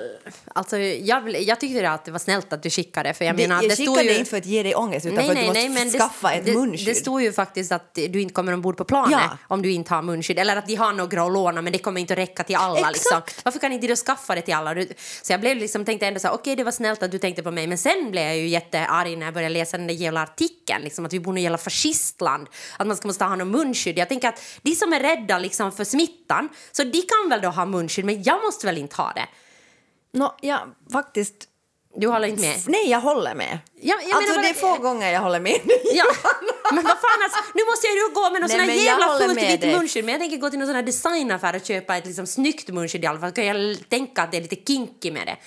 Alltså, 0.55 0.77
jag, 0.77 1.41
jag 1.41 1.59
tyckte 1.59 1.89
att 1.89 2.05
det 2.05 2.11
var 2.11 2.19
snällt 2.19 2.53
att 2.53 2.63
du 2.63 2.69
skickade. 2.69 3.13
För 3.13 3.25
jag 3.25 3.37
Det, 3.37 3.47
menar, 3.47 3.61
jag 3.61 3.71
det 3.71 3.75
skickade 3.75 4.03
ju... 4.03 4.17
inte 4.17 4.29
för 4.29 4.37
att 4.37 4.45
ge 4.45 4.63
dig 4.63 4.75
ångest 4.75 5.05
utan 5.05 5.23
för 5.25 5.31
att 5.31 5.39
du 5.39 5.45
måste 5.47 5.69
men 5.69 5.89
skaffa 5.91 6.33
ett 6.33 6.45
det, 6.45 6.53
munskydd. 6.53 6.87
Det 6.87 6.95
står 6.95 7.21
ju 7.21 7.33
faktiskt 7.33 7.71
att 7.71 7.93
du 7.93 8.21
inte 8.21 8.33
kommer 8.33 8.53
ombord 8.53 8.77
på 8.77 8.83
planet 8.85 9.19
Ja. 9.21 9.37
om 9.47 9.61
du 9.61 9.71
inte 9.71 9.93
har 9.93 10.01
munskydd. 10.01 10.39
Eller 10.39 10.55
att 10.55 10.67
de 10.67 10.75
har 10.75 10.93
några 10.93 11.23
att 11.23 11.33
låna 11.33 11.61
men 11.61 11.73
det 11.73 11.79
kommer 11.79 12.01
inte 12.01 12.13
att 12.13 12.19
räcka 12.19 12.43
till 12.43 12.55
alla. 12.55 12.89
Liksom. 12.89 13.17
Exakt. 13.17 13.45
Varför 13.45 13.59
kan 13.59 13.71
inte 13.71 13.87
du 13.87 13.95
skaffa 13.95 14.35
det 14.35 14.41
till 14.41 14.53
alla? 14.53 14.75
Så 15.21 15.33
jag 15.33 15.39
blev 15.41 15.57
liksom, 15.57 15.85
tänkte 15.85 16.07
ändå 16.07 16.19
så 16.19 16.27
här, 16.27 16.35
okej 16.35 16.55
det 16.55 16.63
var 16.63 16.71
snällt 16.71 17.03
att 17.03 17.11
du 17.11 17.17
tänkte 17.17 17.43
på 17.43 17.51
mig. 17.51 17.67
Men 17.67 17.77
sen 17.77 18.11
blev 18.11 18.23
jag 18.23 18.37
ju 18.37 18.47
jättearg 18.47 19.17
när 19.17 19.25
jag 19.25 19.33
började 19.33 19.53
läsa 19.53 19.77
den 19.77 19.87
där 19.87 19.93
jävla 19.93 20.21
artikeln. 20.23 20.83
Liksom, 20.83 21.05
att 21.05 21.13
vi 21.13 21.19
bor 21.19 21.37
i 21.37 21.39
ett 21.41 21.43
jävla 21.43 21.57
fascistland. 21.57 22.47
Att 22.77 22.87
man 22.87 22.97
ska 22.97 23.07
måste 23.07 23.23
ha 23.25 23.35
någon 23.35 23.51
munskydd. 23.51 23.97
Jag 23.97 24.09
tänker 24.09 24.27
att 24.29 24.41
de 24.61 24.75
som 24.75 24.93
är 24.93 24.99
rädda 24.99 25.39
liksom, 25.39 25.71
för 25.71 25.83
smittan, 25.83 26.49
så 26.71 26.83
de 26.83 27.01
kan 27.01 27.29
väl 27.29 27.41
då 27.41 27.49
ha 27.49 27.65
munskydd. 27.65 28.05
Men 28.05 28.23
jag 28.23 28.43
måste 28.43 28.65
väl 28.65 28.77
inte 28.77 28.95
ha 28.95 29.13
det? 29.15 29.27
Nå, 30.13 30.35
ja, 30.41 30.67
faktiskt. 30.91 31.47
Du 31.95 32.07
håller 32.07 32.27
inte 32.27 32.41
med? 32.41 32.63
Nej, 32.67 32.89
jag 32.89 33.01
håller 33.01 33.35
med. 33.35 33.59
Ja, 33.81 33.95
jag 34.01 34.17
alltså, 34.17 34.31
menar 34.31 34.43
det 34.43 34.49
är 34.49 34.53
få 34.53 34.77
gånger 34.77 35.11
jag 35.11 35.21
håller 35.21 35.39
med. 35.39 35.59
Ja, 35.93 36.05
men 36.75 36.83
vad 36.83 36.97
fan 37.05 37.19
alltså, 37.23 37.39
nu 37.53 37.61
måste 37.69 37.87
jag 37.87 37.95
ju 37.95 38.13
gå 38.13 38.29
med 38.33 38.41
någon 38.41 38.49
Nej, 38.49 38.59
sån 38.59 38.69
här 38.69 38.85
jävla 38.91 39.17
fullt 39.17 39.63
vitt 39.63 39.75
munskydd. 39.77 40.05
Men 40.05 40.11
jag 40.11 40.21
tänker 40.21 40.37
gå 40.37 40.49
till 40.49 40.59
någon 40.59 40.67
sån 40.67 40.75
här 40.75 40.83
designaffär 40.83 41.55
och 41.55 41.65
köpa 41.65 41.97
ett 41.97 42.05
liksom 42.05 42.27
snyggt 42.27 42.67
munskydd 42.69 43.03
i 43.03 43.07
alla 43.07 43.19
fall. 43.19 43.31
Kan 43.31 43.45
jag 43.45 43.89
tänka 43.89 44.21
att 44.21 44.31
det 44.31 44.37
är 44.37 44.41
lite 44.41 44.55
kinky 44.55 45.11
med 45.11 45.27
det. 45.27 45.37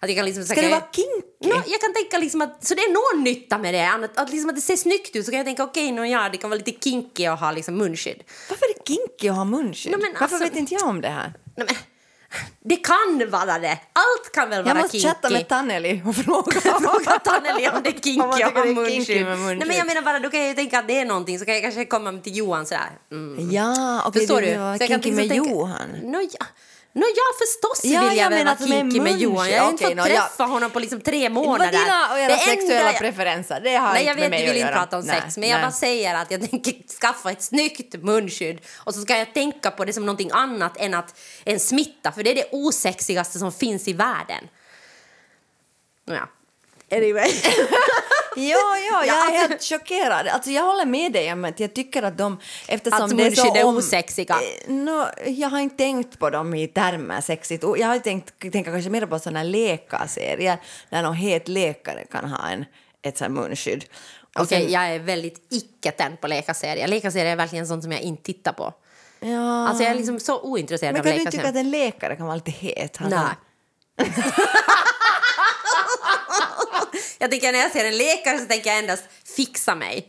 Att 0.00 0.08
jag 0.08 0.16
kan 0.16 0.26
liksom, 0.26 0.44
Ska 0.44 0.60
det 0.60 0.68
vara 0.68 0.88
kinky? 0.92 1.54
No, 1.54 1.62
jag 1.66 1.80
kan 1.80 1.92
tänka 1.94 2.18
liksom 2.18 2.40
att, 2.42 2.66
så 2.66 2.74
det 2.74 2.80
är 2.80 2.92
någon 2.92 3.24
nytta 3.24 3.58
med 3.58 3.74
det. 3.74 3.86
Annat, 3.88 4.10
att, 4.14 4.30
liksom 4.30 4.50
att 4.50 4.56
det 4.56 4.62
ser 4.62 4.76
snyggt 4.76 5.16
ut 5.16 5.24
så 5.24 5.30
kan 5.30 5.38
jag 5.38 5.46
tänka 5.46 5.64
okej, 5.64 5.92
okay, 5.92 6.08
ja, 6.08 6.28
det 6.32 6.38
kan 6.38 6.50
vara 6.50 6.58
lite 6.58 6.90
kinky 6.90 7.26
att 7.26 7.40
ha 7.40 7.52
liksom 7.52 7.76
munskydd. 7.76 8.22
Varför 8.48 8.66
är 8.66 8.74
det 8.74 8.86
kinky 8.86 9.28
att 9.28 9.36
ha 9.36 9.44
munskydd? 9.44 9.92
Men 9.92 10.00
Varför 10.00 10.24
alltså- 10.24 10.38
vet 10.38 10.56
inte 10.56 10.74
jag 10.74 10.88
om 10.88 11.00
det 11.00 11.08
här? 11.08 11.32
Nej, 11.56 11.66
men, 11.66 11.76
det 12.64 12.76
kan 12.76 13.30
vara 13.30 13.58
det. 13.58 13.78
Allt 13.92 14.32
kan 14.32 14.50
väl 14.50 14.58
Jag 14.58 14.64
vara 14.64 14.82
måste 14.82 14.98
kinky. 14.98 15.08
chatta 15.08 15.30
med 15.30 15.48
Tanneli 15.48 16.02
och 16.06 16.16
fråga. 16.16 16.60
Fråga 16.60 17.18
Taneli 17.18 17.68
om 17.68 17.82
det 17.82 17.88
är 17.90 17.92
kinky 17.92 18.20
Om 18.20 18.30
det 18.36 18.42
är 18.42 18.74
munskydd. 18.74 19.24
med. 19.26 19.38
Nej, 19.38 19.64
men 19.68 19.76
jag 19.76 19.86
menar 19.86 20.02
bara, 20.02 20.18
då 20.18 20.30
kan 20.30 20.40
jag 20.40 20.48
ju 20.48 20.54
tänka 20.54 20.78
att 20.78 20.88
det 20.88 20.98
är 21.00 21.04
någonting 21.04 21.38
så 21.38 21.44
kan 21.44 21.54
jag 21.54 21.62
kanske 21.62 21.84
komma 21.84 22.12
till 22.12 22.36
Johan 22.36 22.66
sådär. 22.66 22.90
Mm. 23.12 23.50
Ja, 23.50 24.02
okej, 24.06 24.20
Förstår 24.20 24.40
du 24.40 24.46
Så 24.46 24.52
jag 24.54 24.78
kinky 24.88 25.12
med 25.12 25.24
liksom 25.24 25.28
tänka- 25.28 25.50
Johan. 25.50 25.88
Nå 26.02 26.20
ja. 26.38 26.46
Nå 26.92 27.06
ja, 27.16 27.22
förstås 27.38 27.84
Ja, 27.92 28.00
vill 28.00 28.18
jag, 28.18 28.32
jag 28.32 28.44
vara 28.44 28.56
med 28.58 28.68
kinky 28.68 29.00
med. 29.00 29.18
Johan. 29.18 29.50
Jag 29.50 29.62
har 29.62 29.70
inte 29.70 29.84
fått 29.84 29.96
ja. 29.96 30.04
träffa 30.04 30.44
honom 30.44 30.70
på 30.70 30.78
liksom 30.80 31.00
tre 31.00 31.28
Vad 31.28 31.32
månader. 31.44 31.72
dina 31.72 32.12
och 32.12 32.18
era 32.18 32.28
Det 32.34 32.38
sexuella 32.40 32.92
jag- 32.92 32.98
preferenser, 32.98 33.60
det 33.60 33.76
har 33.76 33.92
Nej, 33.92 34.02
inte 34.02 34.08
jag 34.10 34.16
med 34.16 34.22
vet, 34.22 34.30
mig 34.30 34.46
du 34.46 34.52
vill 34.52 34.60
inte 34.60 34.72
prata 34.72 34.98
om 34.98 35.04
Nej, 35.04 35.20
sex, 35.22 35.36
men 35.36 35.48
jag 35.48 35.56
nej. 35.56 35.64
bara 35.64 35.72
säger 35.72 36.14
att 36.14 36.30
jag 36.30 36.50
tänker 36.50 36.74
skaffa 37.00 37.30
ett 37.30 37.42
snyggt 37.42 37.94
munskydd 38.02 38.58
och 38.76 38.94
så 38.94 39.00
ska 39.00 39.16
jag 39.18 39.34
tänka 39.34 39.70
på 39.70 39.84
det 39.84 39.92
som 39.92 40.06
någonting 40.06 40.30
annat 40.32 40.76
än 40.76 40.94
att 40.94 41.18
en 41.44 41.60
smitta, 41.60 42.12
för 42.12 42.22
det 42.22 42.30
är 42.30 42.34
det 42.34 42.48
osexigaste 42.52 43.38
som 43.38 43.52
finns 43.52 43.88
i 43.88 43.92
världen. 43.92 44.48
Ja. 46.04 46.28
Anyway. 46.92 47.30
Ja, 48.36 48.76
ja, 48.90 49.04
jag 49.06 49.16
är 49.16 49.20
alltså- 49.20 49.48
helt 49.48 49.62
chockerad. 49.62 50.26
Alltså, 50.28 50.50
jag 50.50 50.62
håller 50.64 50.86
med 50.86 51.12
dig 51.12 51.32
om 51.32 51.44
att 51.44 51.60
jag 51.60 51.74
tycker 51.74 52.02
att 52.02 52.18
de... 52.18 52.38
Eftersom 52.68 53.02
Att 53.04 53.16
det 53.16 53.26
är 53.26 53.30
så 53.30 53.42
munskydd 53.44 53.60
är 53.62 53.66
om- 53.66 53.76
osexiga. 53.76 54.34
Eh, 54.34 54.72
nå, 54.72 55.06
jag 55.26 55.48
har 55.48 55.58
inte 55.60 55.76
tänkt 55.76 56.18
på 56.18 56.30
dem 56.30 56.54
i 56.54 56.66
termer 56.68 57.20
sexigt. 57.20 57.64
Jag 57.78 57.86
har 57.88 57.98
tänkt, 57.98 58.38
tänker 58.40 58.72
kanske 58.72 58.90
mer 58.90 59.06
på 59.06 59.18
såna 59.18 59.42
läkarserier 59.42 60.58
där 60.90 61.02
någon 61.02 61.14
het 61.14 61.48
läkare 61.48 62.04
kan 62.10 62.24
ha 62.30 62.48
en, 62.48 62.64
ett 63.02 63.18
sånt 63.18 63.30
munskydd. 63.30 63.84
Okej, 64.38 64.46
sen- 64.62 64.72
jag 64.72 64.82
är 64.94 64.98
väldigt 64.98 65.46
icke-tänd 65.50 66.20
på 66.20 66.26
läkarserier. 66.28 66.88
Läkarserier 66.88 67.32
är 67.32 67.36
verkligen 67.36 67.66
sånt 67.66 67.82
som 67.82 67.92
jag 67.92 68.00
inte 68.00 68.22
tittar 68.22 68.52
på. 68.52 68.72
ja. 69.20 69.68
Alltså 69.68 69.82
jag 69.82 69.90
är 69.92 69.96
liksom 69.96 70.20
så 70.20 70.40
ointresserad 70.40 70.92
Men 70.92 71.00
av 71.00 71.04
kan 71.04 71.12
du 71.12 71.18
inte 71.18 71.30
tycka 71.32 71.42
läkarserier. 71.42 71.60
att 71.60 71.66
en 71.66 71.70
läkare 71.90 72.16
kan 72.16 72.26
vara 72.26 72.36
lite 72.36 72.50
het? 72.50 72.96
Han 72.96 73.10
Nej. 73.10 74.06
Jag 77.22 77.30
tänker 77.30 77.52
när 77.52 77.58
jag 77.58 77.72
ser 77.72 77.84
en 77.84 77.96
läkare 77.96 78.38
så 78.38 78.44
tänker 78.44 78.70
jag 78.70 78.78
endast 78.78 79.04
fixa 79.36 79.74
mig. 79.74 80.08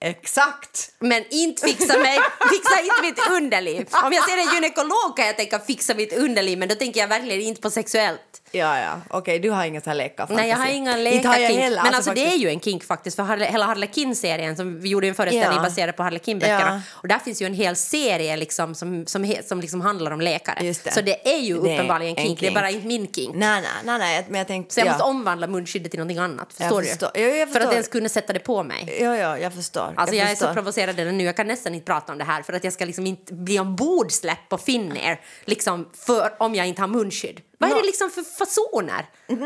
Exakt! 0.00 0.90
Men 0.98 1.24
inte 1.30 1.66
fixa 1.66 1.98
mig, 1.98 2.18
fixa 2.50 2.80
inte 2.80 3.02
mitt 3.02 3.30
underliv. 3.30 3.88
Om 4.04 4.12
jag 4.12 4.28
ser 4.28 4.36
en 4.36 4.54
gynekolog 4.54 5.16
kan 5.16 5.26
jag 5.26 5.36
tänka 5.36 5.58
fixa 5.58 5.94
mitt 5.94 6.12
underliv 6.12 6.58
men 6.58 6.68
då 6.68 6.74
tänker 6.74 7.00
jag 7.00 7.08
verkligen 7.08 7.40
inte 7.40 7.60
på 7.60 7.70
sexuellt. 7.70 8.20
Ja, 8.52 8.78
ja. 8.78 9.00
Okej, 9.10 9.38
du 9.38 9.50
har 9.50 9.64
inga 9.64 9.80
så 9.80 9.90
här 9.90 9.96
läkarfantasi. 9.96 10.40
Nej, 10.40 10.50
jag 10.50 10.56
har 10.56 10.66
inga 10.66 10.90
heller, 10.92 11.82
Men 11.82 11.94
alltså, 11.94 12.14
det 12.14 12.26
är 12.26 12.36
ju 12.36 12.48
en 12.48 12.60
kink 12.60 12.84
faktiskt. 12.84 13.16
För 13.16 13.36
hela 13.36 13.66
Harlequin-serien 13.66 14.56
som 14.56 14.80
vi 14.80 14.88
gjorde 14.88 15.08
en 15.08 15.14
föreställning 15.14 15.56
Ja. 15.56 15.62
baserad 15.62 15.96
på 15.96 16.02
Harlequin-böckerna. 16.02 16.74
Ja. 16.74 16.80
Och 16.90 17.08
där 17.08 17.18
finns 17.18 17.42
ju 17.42 17.46
en 17.46 17.54
hel 17.54 17.76
serie 17.76 18.36
liksom, 18.36 18.74
som, 18.74 19.06
som, 19.06 19.34
som 19.48 19.60
liksom 19.60 19.80
handlar 19.80 20.10
om 20.10 20.20
läkare. 20.20 20.66
Just 20.66 20.84
det. 20.84 20.92
Så 20.92 21.00
det 21.00 21.34
är 21.34 21.38
ju 21.38 21.54
uppenbarligen 21.56 22.16
en 22.16 22.24
kink. 22.24 22.40
Det 22.40 22.46
är 22.46 22.48
kink. 22.48 22.54
bara 22.60 22.70
inte 22.70 22.86
min 22.86 23.12
kink. 23.12 23.34
Nej, 23.34 23.62
nej, 23.62 23.70
nej, 23.84 23.98
nej, 23.98 24.26
men 24.28 24.38
jag 24.38 24.46
tänkte... 24.46 24.74
Så 24.74 24.80
jag 24.80 24.86
ja. 24.86 24.92
måste 24.92 25.04
omvandla 25.04 25.46
munskyddet 25.46 25.90
till 25.90 26.00
någonting 26.00 26.18
annat. 26.18 26.48
Förstår 26.52 26.66
Jag 26.72 26.82
du? 26.82 26.88
förstår. 26.88 27.10
Ja, 27.14 27.20
jag 27.20 27.38
För 27.38 27.46
förstår. 27.46 27.66
att 27.68 27.72
ens 27.72 27.88
kunna 27.88 28.08
sätta 28.08 28.32
det 28.32 28.38
på 28.38 28.62
mig. 28.62 28.98
Ja, 29.00 29.16
ja, 29.16 29.38
jag 29.38 29.54
förstår. 29.54 29.89
Alltså 29.96 30.16
jag, 30.16 30.26
är 30.26 30.30
förstår. 30.30 30.46
så 30.46 30.54
provocerad 30.54 30.96
redan 30.96 31.18
nu. 31.18 31.24
Jag 31.24 31.36
kan 31.36 31.46
nästan 31.46 31.74
inte 31.74 31.84
prata 31.86 32.12
om 32.12 32.18
det 32.18 32.24
här 32.24 32.42
för 32.42 32.52
att 32.52 32.64
jag 32.64 32.72
ska 32.72 32.84
liksom 32.84 33.06
inte 33.06 33.34
bli 33.34 33.58
ombordsläppt 33.58 34.48
på 34.48 34.58
Finnair 34.58 35.20
liksom 35.44 35.88
för, 36.06 36.34
om 36.38 36.54
jag 36.54 36.66
inte 36.66 36.82
har 36.82 36.88
munskydd. 36.88 37.40
Vad 37.58 37.70
är 37.70 37.74
Nå- 37.74 37.80
det 37.80 37.86
liksom 37.86 38.10
för 38.10 38.22
fasoner? 38.22 39.06
Nå, 39.28 39.36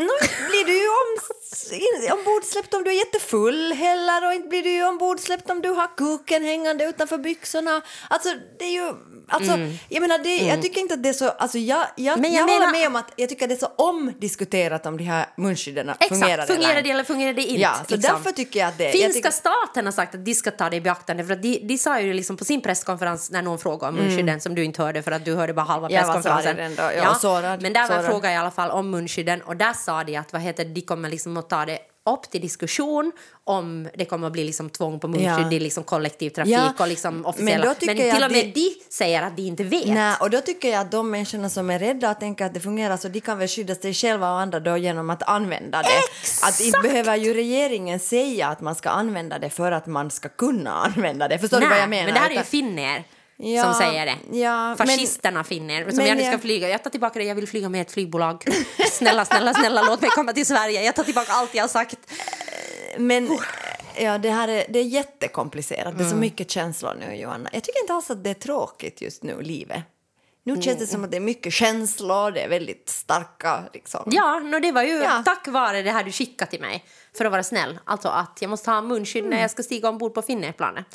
blir 0.50 0.64
du 0.64 0.72
ju 0.72 0.88
om, 0.88 2.18
ombordsläppt 2.18 2.74
om 2.74 2.84
du 2.84 2.90
är 2.90 2.94
jättefull 2.98 3.72
heller 3.72 4.26
och 4.26 4.32
inte 4.34 4.48
blir 4.48 4.62
du 4.62 4.86
ombordsläppt 4.86 5.50
om 5.50 5.62
du 5.62 5.68
har 5.68 5.96
kuken 5.96 6.44
hängande 6.44 6.84
utanför 6.84 7.18
byxorna. 7.18 7.82
Alltså 8.10 8.28
det 8.58 8.64
är 8.64 8.70
ju, 8.72 8.92
alltså 9.28 9.58
jag 9.88 10.00
menar 10.00 10.18
det, 10.18 10.36
jag 10.36 10.62
tycker 10.62 10.80
inte 10.80 10.94
att 10.94 11.02
det 11.02 11.08
är 11.08 11.12
så, 11.12 11.28
alltså 11.28 11.58
jag, 11.58 11.86
jag, 11.96 12.18
Mm. 12.18 12.20
Men 12.20 12.32
jag, 12.32 12.40
jag 12.48 12.54
håller 12.54 12.60
menar- 12.66 12.72
med 12.78 12.86
om 12.86 12.96
att 12.96 13.12
jag 13.16 13.28
tycker 13.28 13.44
att 13.44 13.48
det 13.48 13.54
är 13.54 13.58
så 13.58 13.72
omdiskuterat 13.76 14.86
om 14.86 14.96
de 14.96 15.04
här 15.04 15.26
munskydden 15.36 15.88
Exakt, 15.90 16.08
fungerar 16.08 16.46
fungerar, 16.46 16.82
det 16.82 16.90
eller 16.90 17.04
fungerar 17.04 17.32
det 17.32 17.42
inte? 17.42 17.62
Ja, 17.62 17.74
så 17.88 17.94
liksom. 17.94 18.14
därför 18.14 18.30
tycker 18.32 18.60
jag 18.60 18.68
att 18.68 18.78
det... 18.78 18.90
Finska 18.92 19.12
tycker, 19.12 19.30
staten 19.30 19.84
har 19.84 19.92
sagt 19.92 20.14
att 20.14 20.24
de 20.24 20.34
ska 20.34 20.50
ta 20.50 20.70
det 20.70 20.76
i 20.76 20.80
beaktande. 20.80 21.24
För 21.24 21.32
att 21.32 21.42
de, 21.42 21.58
de 21.58 21.78
sa 21.78 22.00
ju 22.00 22.12
liksom 22.12 22.36
på 22.36 22.44
sin 22.44 22.60
presskonferens 22.60 23.30
när 23.30 23.42
någon 23.42 23.58
frågade 23.58 23.88
om 23.88 23.94
munskydden 24.04 24.40
som 24.40 24.54
du 24.54 24.64
inte 24.64 24.82
hörde 24.82 25.02
för 25.02 25.10
att 25.12 25.24
du 25.24 25.34
hörde 25.34 25.54
bara 25.54 25.66
halva 25.66 25.86
Mm. 25.88 26.00
Jag 26.00 26.06
var 26.06 26.14
presskonferensen. 26.14 26.76
var 27.06 27.14
sårad, 27.14 27.62
men 27.62 27.72
där 27.72 27.80
var 27.80 27.88
sårad. 27.88 28.04
frågan 28.06 28.32
i 28.32 28.36
alla 28.36 28.50
fall 28.50 28.70
om 28.70 28.90
munskydden 28.90 29.42
och 29.42 29.56
där 29.56 29.72
sa 29.72 30.04
de 30.04 30.16
att 30.16 30.32
vad 30.32 30.42
heter, 30.42 30.64
de 30.64 30.80
kommer 30.80 31.08
liksom 31.08 31.36
att 31.36 31.48
ta 31.50 31.64
det 31.64 31.78
upp 32.06 32.30
till 32.30 32.40
diskussion 32.40 33.12
om 33.44 33.88
det 33.94 34.04
kommer 34.04 34.26
att 34.26 34.32
bli 34.32 34.44
liksom 34.44 34.70
tvång 34.70 35.00
på 35.00 35.08
munskydd 35.08 35.46
Ja. 35.50 35.52
i 35.52 35.60
liksom 35.60 35.84
kollektivtrafik 35.84 36.52
Ja, 36.54 36.72
och 36.78 36.88
liksom 36.88 37.14
men 37.16 37.24
officiella. 37.26 37.56
Men, 37.58 37.66
jag 37.66 37.78
till 37.78 37.88
och 38.22 38.26
att 38.26 38.32
med 38.32 38.44
det- 38.46 38.52
de 38.54 38.74
säger 38.90 39.22
att 39.22 39.36
de 39.36 39.42
inte 39.42 39.64
vet. 39.64 39.86
Nej, 39.86 40.16
och 40.20 40.30
då 40.30 40.40
tycker 40.40 40.68
jag 40.70 40.80
att 40.80 40.90
de 40.90 41.10
människorna 41.10 41.48
som 41.50 41.70
är 41.70 41.78
rädda 41.78 42.10
och 42.10 42.20
tänker 42.20 42.44
att 42.46 42.54
det 42.54 42.60
fungerar 42.60 42.96
så 42.96 43.08
de 43.08 43.20
kan 43.20 43.38
väl 43.38 43.48
skydda 43.48 43.74
sig 43.74 43.94
själva 43.94 44.32
och 44.32 44.40
andra 44.40 44.60
då 44.60 44.76
genom 44.76 45.10
att 45.10 45.22
använda 45.22 45.82
det. 45.82 46.46
Att 46.46 46.60
inte 46.60 46.78
behöver 46.82 47.16
ju 47.16 47.34
regeringen 47.34 48.00
säga 48.00 48.48
att 48.48 48.60
man 48.60 48.74
ska 48.74 48.88
använda 48.90 49.38
det 49.38 49.50
för 49.50 49.72
att 49.72 49.86
man 49.86 50.10
ska 50.10 50.28
kunna 50.28 50.70
använda 50.72 51.28
det. 51.28 51.38
Förstår 51.38 51.60
du 51.60 51.68
vad 51.68 51.78
jag 51.78 51.88
menar? 51.88 52.04
men 52.04 52.14
det 52.14 52.20
här 52.20 52.30
är 52.30 52.34
ju 52.34 52.42
finner 52.42 53.04
Ja, 53.36 53.62
som 53.62 53.74
säger 53.74 54.06
det. 54.06 54.38
ja, 54.38 54.74
Fascisterna 54.78 55.44
finner. 55.44 55.88
Som 55.88 55.96
men 55.96 56.06
jag 56.06 56.16
nu 56.16 56.24
ska 56.24 56.38
flyga. 56.38 56.68
Jag 56.68 56.82
tar 56.82 56.90
tillbaka 56.90 57.18
det, 57.18 57.24
jag 57.24 57.34
vill 57.34 57.48
flyga 57.48 57.68
med 57.68 57.80
ett 57.80 57.92
flygbolag. 57.92 58.44
Snälla, 58.92 59.24
snälla, 59.24 59.54
snälla, 59.54 59.82
låt 59.82 60.00
mig 60.00 60.10
komma 60.10 60.32
till 60.32 60.46
Sverige. 60.46 60.82
Jag 60.82 60.94
tar 60.96 61.04
tillbaka 61.04 61.32
allt 61.32 61.54
jag 61.54 61.62
har 61.62 61.68
sagt. 61.68 61.98
Men 62.98 63.38
ja, 63.98 64.18
det 64.18 64.30
här 64.30 64.48
är, 64.48 64.64
det 64.68 64.78
är 64.78 64.84
jättekomplicerat. 64.84 65.84
Det 65.84 65.90
är 66.02 66.06
Mm. 66.06 66.10
så 66.10 66.16
mycket 66.16 66.50
känslor 66.50 66.94
nu, 67.00 67.14
Johanna. 67.16 67.50
Jag 67.52 67.64
tycker 67.64 67.80
inte 67.80 67.92
alls 67.94 68.10
att 68.10 68.24
det 68.24 68.30
är 68.30 68.34
tråkigt 68.34 69.00
just 69.02 69.22
nu, 69.22 69.42
livet. 69.42 69.82
Nu 70.46 70.62
känns 70.62 70.78
det 70.78 70.86
som 70.86 71.04
att 71.04 71.10
det 71.10 71.16
är 71.16 71.20
mycket 71.20 71.52
känslor, 71.52 72.30
det 72.30 72.40
är 72.40 72.48
väldigt 72.48 72.88
starka 72.88 73.64
liksom. 73.72 74.02
Ja, 74.06 74.38
no, 74.38 74.58
det 74.60 74.72
var 74.72 74.82
ju 74.82 74.92
Ja. 75.02 75.22
tack 75.24 75.48
vare 75.48 75.82
det 75.82 75.90
här 75.90 76.04
du 76.04 76.12
skickade 76.12 76.50
till 76.50 76.60
mig. 76.60 76.84
För 77.18 77.24
att 77.24 77.32
vara 77.32 77.42
snäll. 77.42 77.78
Alltså 77.84 78.08
att 78.08 78.38
jag 78.40 78.48
måste 78.50 78.70
ha 78.70 78.80
munskydd 78.82 79.24
Mm. 79.24 79.30
när 79.34 79.40
jag 79.42 79.50
ska 79.50 79.62
stiga 79.62 79.88
ombord 79.88 80.14
på 80.14 80.22
Finnairplanet. 80.22 80.86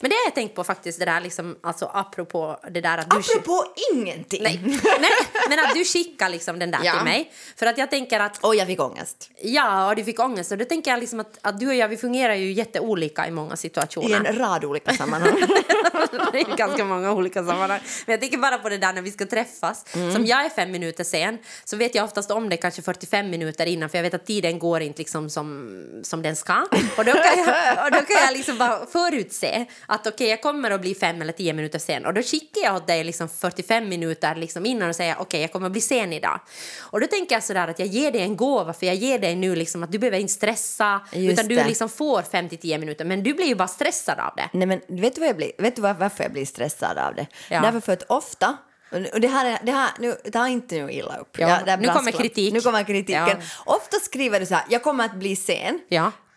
Men 0.00 0.10
det 0.10 0.16
har 0.16 0.24
jag 0.24 0.34
tänkt 0.34 0.54
på 0.54 0.64
faktiskt, 0.64 0.98
det 0.98 1.04
där 1.04 1.20
liksom, 1.20 1.56
alltså 1.62 1.90
apropå 1.94 2.60
det 2.70 2.80
där 2.80 2.98
att 2.98 3.10
du... 3.10 3.16
Apropå 3.16 3.64
ingenting! 3.92 4.42
Nej, 4.42 4.60
nej, 4.64 5.10
men 5.48 5.58
att 5.58 5.74
du 5.74 5.84
skickar 5.84 6.28
liksom 6.28 6.58
den 6.58 6.70
där 6.70 6.80
Ja. 6.82 6.92
till 6.92 7.04
mig. 7.04 7.32
För 7.56 7.66
att 7.66 7.78
jag 7.78 7.90
tänker 7.90 8.20
att 8.20 8.38
Och 8.44 8.54
jag 8.54 8.66
fick 8.66 8.80
ångest. 8.80 9.30
Ja, 9.42 9.88
och 9.88 9.96
du 9.96 10.04
fick 10.04 10.20
ångest. 10.20 10.52
Och 10.52 10.58
då 10.58 10.64
tänker 10.64 10.90
jag 10.90 11.00
liksom 11.00 11.20
att, 11.20 11.38
att 11.42 11.60
du 11.60 11.68
och 11.68 11.74
jag 11.74 11.88
vi 11.88 11.96
fungerar 11.96 12.34
ju 12.34 12.52
jätteolika 12.52 13.26
i 13.26 13.30
många 13.30 13.54
I 13.54 13.56
situationer. 13.56 14.24
en 14.24 14.38
rad 14.38 14.64
olika 14.64 14.92
sammanhang. 14.94 15.32
är 16.32 16.56
ganska 16.56 16.84
många 16.84 17.12
olika 17.12 17.44
sammanhang. 17.44 17.80
Men 18.06 18.12
jag 18.12 18.20
tänker 18.20 18.38
bara 18.38 18.58
på 18.58 18.68
det 18.68 18.78
där 18.78 18.92
när 18.92 19.02
vi 19.02 19.10
ska 19.10 19.26
träffas. 19.26 19.84
Som 20.12 20.26
jag 20.26 20.44
är 20.44 20.48
fem 20.48 20.70
minuter 20.70 21.04
sen 21.04 21.38
så 21.64 21.76
vet 21.76 21.94
jag 21.94 22.04
oftast 22.04 22.30
om 22.30 22.48
det 22.48 22.56
kanske 22.56 22.82
45 22.82 23.30
minuter 23.30 23.66
innan 23.66 23.88
för 23.88 23.98
jag 23.98 24.02
vet 24.02 24.14
att 24.14 24.26
tiden 24.26 24.58
går 24.58 24.80
inte 24.80 24.98
liksom 24.98 25.30
som, 25.30 25.82
som 26.02 26.22
den 26.22 26.36
ska. 26.36 26.66
Och 26.96 27.04
då 27.04 27.12
kan 27.12 27.38
jag, 27.46 27.84
och 27.84 27.90
då 27.92 28.00
kan 28.00 28.16
jag 28.26 28.32
liksom 28.32 28.58
bara 28.58 28.86
förutse 28.86 29.66
att 29.90 30.06
okej 30.06 30.28
jag 30.28 30.42
kommer 30.42 30.70
att 30.70 30.80
bli 30.80 30.94
fem 30.94 31.22
eller 31.22 31.32
tio 31.32 31.52
minuter 31.52 31.78
sen. 31.78 32.06
Och 32.06 32.14
då 32.14 32.22
skickar 32.22 32.60
jag 32.64 32.76
åt 32.76 32.86
dig 32.86 33.04
liksom 33.04 33.28
45 33.28 33.88
minuter 33.88 34.34
liksom 34.34 34.66
innan 34.66 34.88
och 34.88 34.96
säger 34.96 35.16
okej 35.18 35.40
jag 35.40 35.52
kommer 35.52 35.66
att 35.66 35.72
bli 35.72 35.80
sen 35.80 36.12
idag. 36.12 36.40
Och 36.80 37.00
då 37.00 37.06
tänker 37.06 37.34
jag 37.36 37.44
sådär 37.44 37.68
att 37.68 37.78
jag 37.78 37.88
ger 37.88 38.12
dig 38.12 38.20
en 38.22 38.36
gåva 38.36 38.72
för 38.72 38.86
jag 38.86 38.94
ger 38.94 39.18
dig 39.18 39.36
nu 39.36 39.56
liksom 39.56 39.82
att 39.82 39.92
du 39.92 39.98
behöver 39.98 40.18
inte 40.18 40.32
stressa 40.32 41.00
Just 41.12 41.32
utan 41.32 41.48
du 41.48 41.54
det. 41.54 41.64
liksom 41.66 41.88
får 41.88 42.22
5-10 42.22 42.78
minuter 42.78 43.04
men 43.04 43.22
du 43.22 43.34
blir 43.34 43.46
ju 43.46 43.54
bara 43.54 43.68
stressad 43.68 44.18
av 44.18 44.32
det. 44.36 44.48
Nej, 44.52 44.66
men 44.66 45.00
vet 45.00 45.14
du, 45.14 45.20
vad 45.20 45.28
jag 45.28 45.36
blir, 45.36 45.52
vet 45.58 45.76
du 45.76 45.82
var- 45.82 45.94
varför 45.94 46.24
jag 46.24 46.32
blir 46.32 46.46
stressad 46.46 46.98
av 46.98 47.14
det? 47.14 47.26
Ja. 47.50 47.60
Därför 47.60 47.80
för 47.80 47.92
att 47.92 48.02
ofta 48.02 48.56
och 49.12 49.20
det 49.20 49.28
här, 49.28 49.46
är, 49.46 49.58
det 49.62 49.72
här 49.72 49.90
nu, 49.98 50.12
ta 50.32 50.48
inte 50.48 50.74
nu 50.74 50.92
illa 50.92 51.16
upp. 51.16 51.38
Ja, 51.38 51.48
är 51.48 51.76
nu 51.76 51.88
kommer 51.88 52.12
kritik. 52.12 52.52
Nu 52.52 52.60
kommer 52.60 52.84
kritiken. 52.84 53.26
Ja. 53.26 53.36
Ofta 53.64 53.96
skriver 53.96 54.40
du 54.40 54.46
så 54.46 54.54
här, 54.54 54.64
jag 54.68 54.82
kommer 54.82 55.04
att 55.04 55.14
bli 55.14 55.36
sen. 55.36 55.80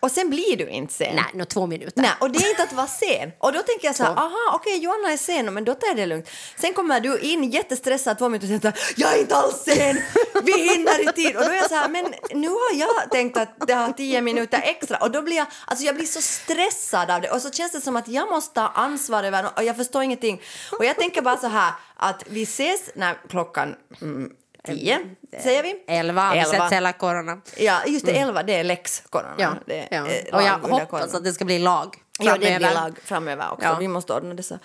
Och 0.04 0.12
sen 0.12 0.30
blir 0.30 0.58
du 0.58 0.70
inte 0.70 0.94
sen. 0.94 1.16
Nej, 1.16 1.26
nå 1.34 1.46
två 1.46 1.68
minuter. 1.68 2.02
Nej, 2.02 2.12
och 2.20 2.32
det 2.32 2.40
är 2.40 2.50
inte 2.50 2.64
att 2.64 2.74
vara 2.74 2.88
sen. 2.88 3.32
Och 3.40 3.54
då 3.54 3.62
tänker 3.62 3.88
jag 3.88 3.96
så 3.96 4.04
här, 4.04 4.12
aha, 4.12 4.52
okej, 4.54 4.78
Johanna 4.78 5.12
är 5.12 5.18
sen, 5.18 5.54
men 5.54 5.66
då 5.66 5.74
tar 5.74 5.88
jag 5.88 5.98
det 5.98 6.06
lugnt. 6.06 6.30
Sen 6.58 6.74
kommer 6.74 7.00
du 7.00 7.20
in 7.20 7.44
jättestressad 7.44 8.18
två 8.18 8.30
minuter 8.30 8.48
sen 8.48 8.62
så 8.62 8.68
här, 8.68 8.78
jag 8.96 9.14
är 9.14 9.20
inte 9.20 9.36
alls 9.36 9.64
sen, 9.64 10.02
vi 10.44 10.70
hinner 10.70 11.10
i 11.10 11.14
tid. 11.14 11.36
Och 11.36 11.44
då 11.44 11.52
är 11.52 11.56
jag 11.56 11.70
så 11.70 11.76
här, 11.76 11.90
men 11.90 12.06
nu 12.34 12.48
har 12.48 12.74
jag 12.74 13.12
tänkt 13.12 13.38
att 13.38 13.68
det 13.68 13.74
har 13.74 13.92
tio 13.92 14.22
minuter 14.22 14.62
extra. 14.64 14.98
Och 14.98 15.12
då 15.12 15.22
blir 15.22 15.36
jag, 15.36 15.48
alltså 15.66 15.86
jag 15.86 15.96
blir 15.96 16.06
så 16.06 16.22
stressad 16.22 17.12
av 17.12 17.22
det. 17.22 17.32
Och 17.32 17.42
så 17.42 17.52
känns 17.52 17.72
det 17.72 17.82
som 17.82 17.96
att 17.96 18.08
jag 18.08 18.30
måste 18.30 18.62
ha 18.62 18.70
ansvar 18.70 19.24
över 19.24 19.50
och 19.56 19.64
jag 19.64 19.78
förstår 19.78 20.04
ingenting. 20.04 20.42
Och 20.80 20.86
jag 20.86 20.96
tänker 20.98 21.22
bara 21.22 21.38
så 21.38 21.48
här, 21.48 21.74
att 21.96 22.24
vi 22.28 22.44
ses 22.44 22.90
när 22.96 23.18
klockan 23.30 23.76
mm, 24.02 24.30
tio, 24.66 25.00
säger 25.44 25.64
vi? 25.64 25.84
Elva, 25.88 26.22
har 26.22 26.36
vi 26.36 26.44
sett 26.46 26.72
hela 26.72 26.94
corona. 26.94 27.42
Ja, 27.58 27.80
just 27.88 28.06
det, 28.06 28.12
elva, 28.12 28.44
det 28.44 28.54
är 28.56 28.64
lex 28.64 29.04
corona. 29.10 29.36
Ja, 29.38 29.54
det 29.66 29.88
ja. 29.92 30.08
eh, 30.08 30.36
Och 30.36 30.42
jag 30.44 30.54
hoppas 30.54 30.90
corona. 30.90 31.18
att 31.18 31.24
det 31.24 31.34
ska 31.34 31.46
bli 31.46 31.60
lag 31.60 31.96
Ja, 32.20 32.34
det 32.34 32.40
blir 32.40 32.60
lag 32.60 33.00
framöver 33.04 33.52
också. 33.52 33.66
Ja. 33.66 33.78
Vi 33.80 33.88
måste 33.88 34.14
ordna 34.14 34.34
det 34.34 34.44
så. 34.44 34.60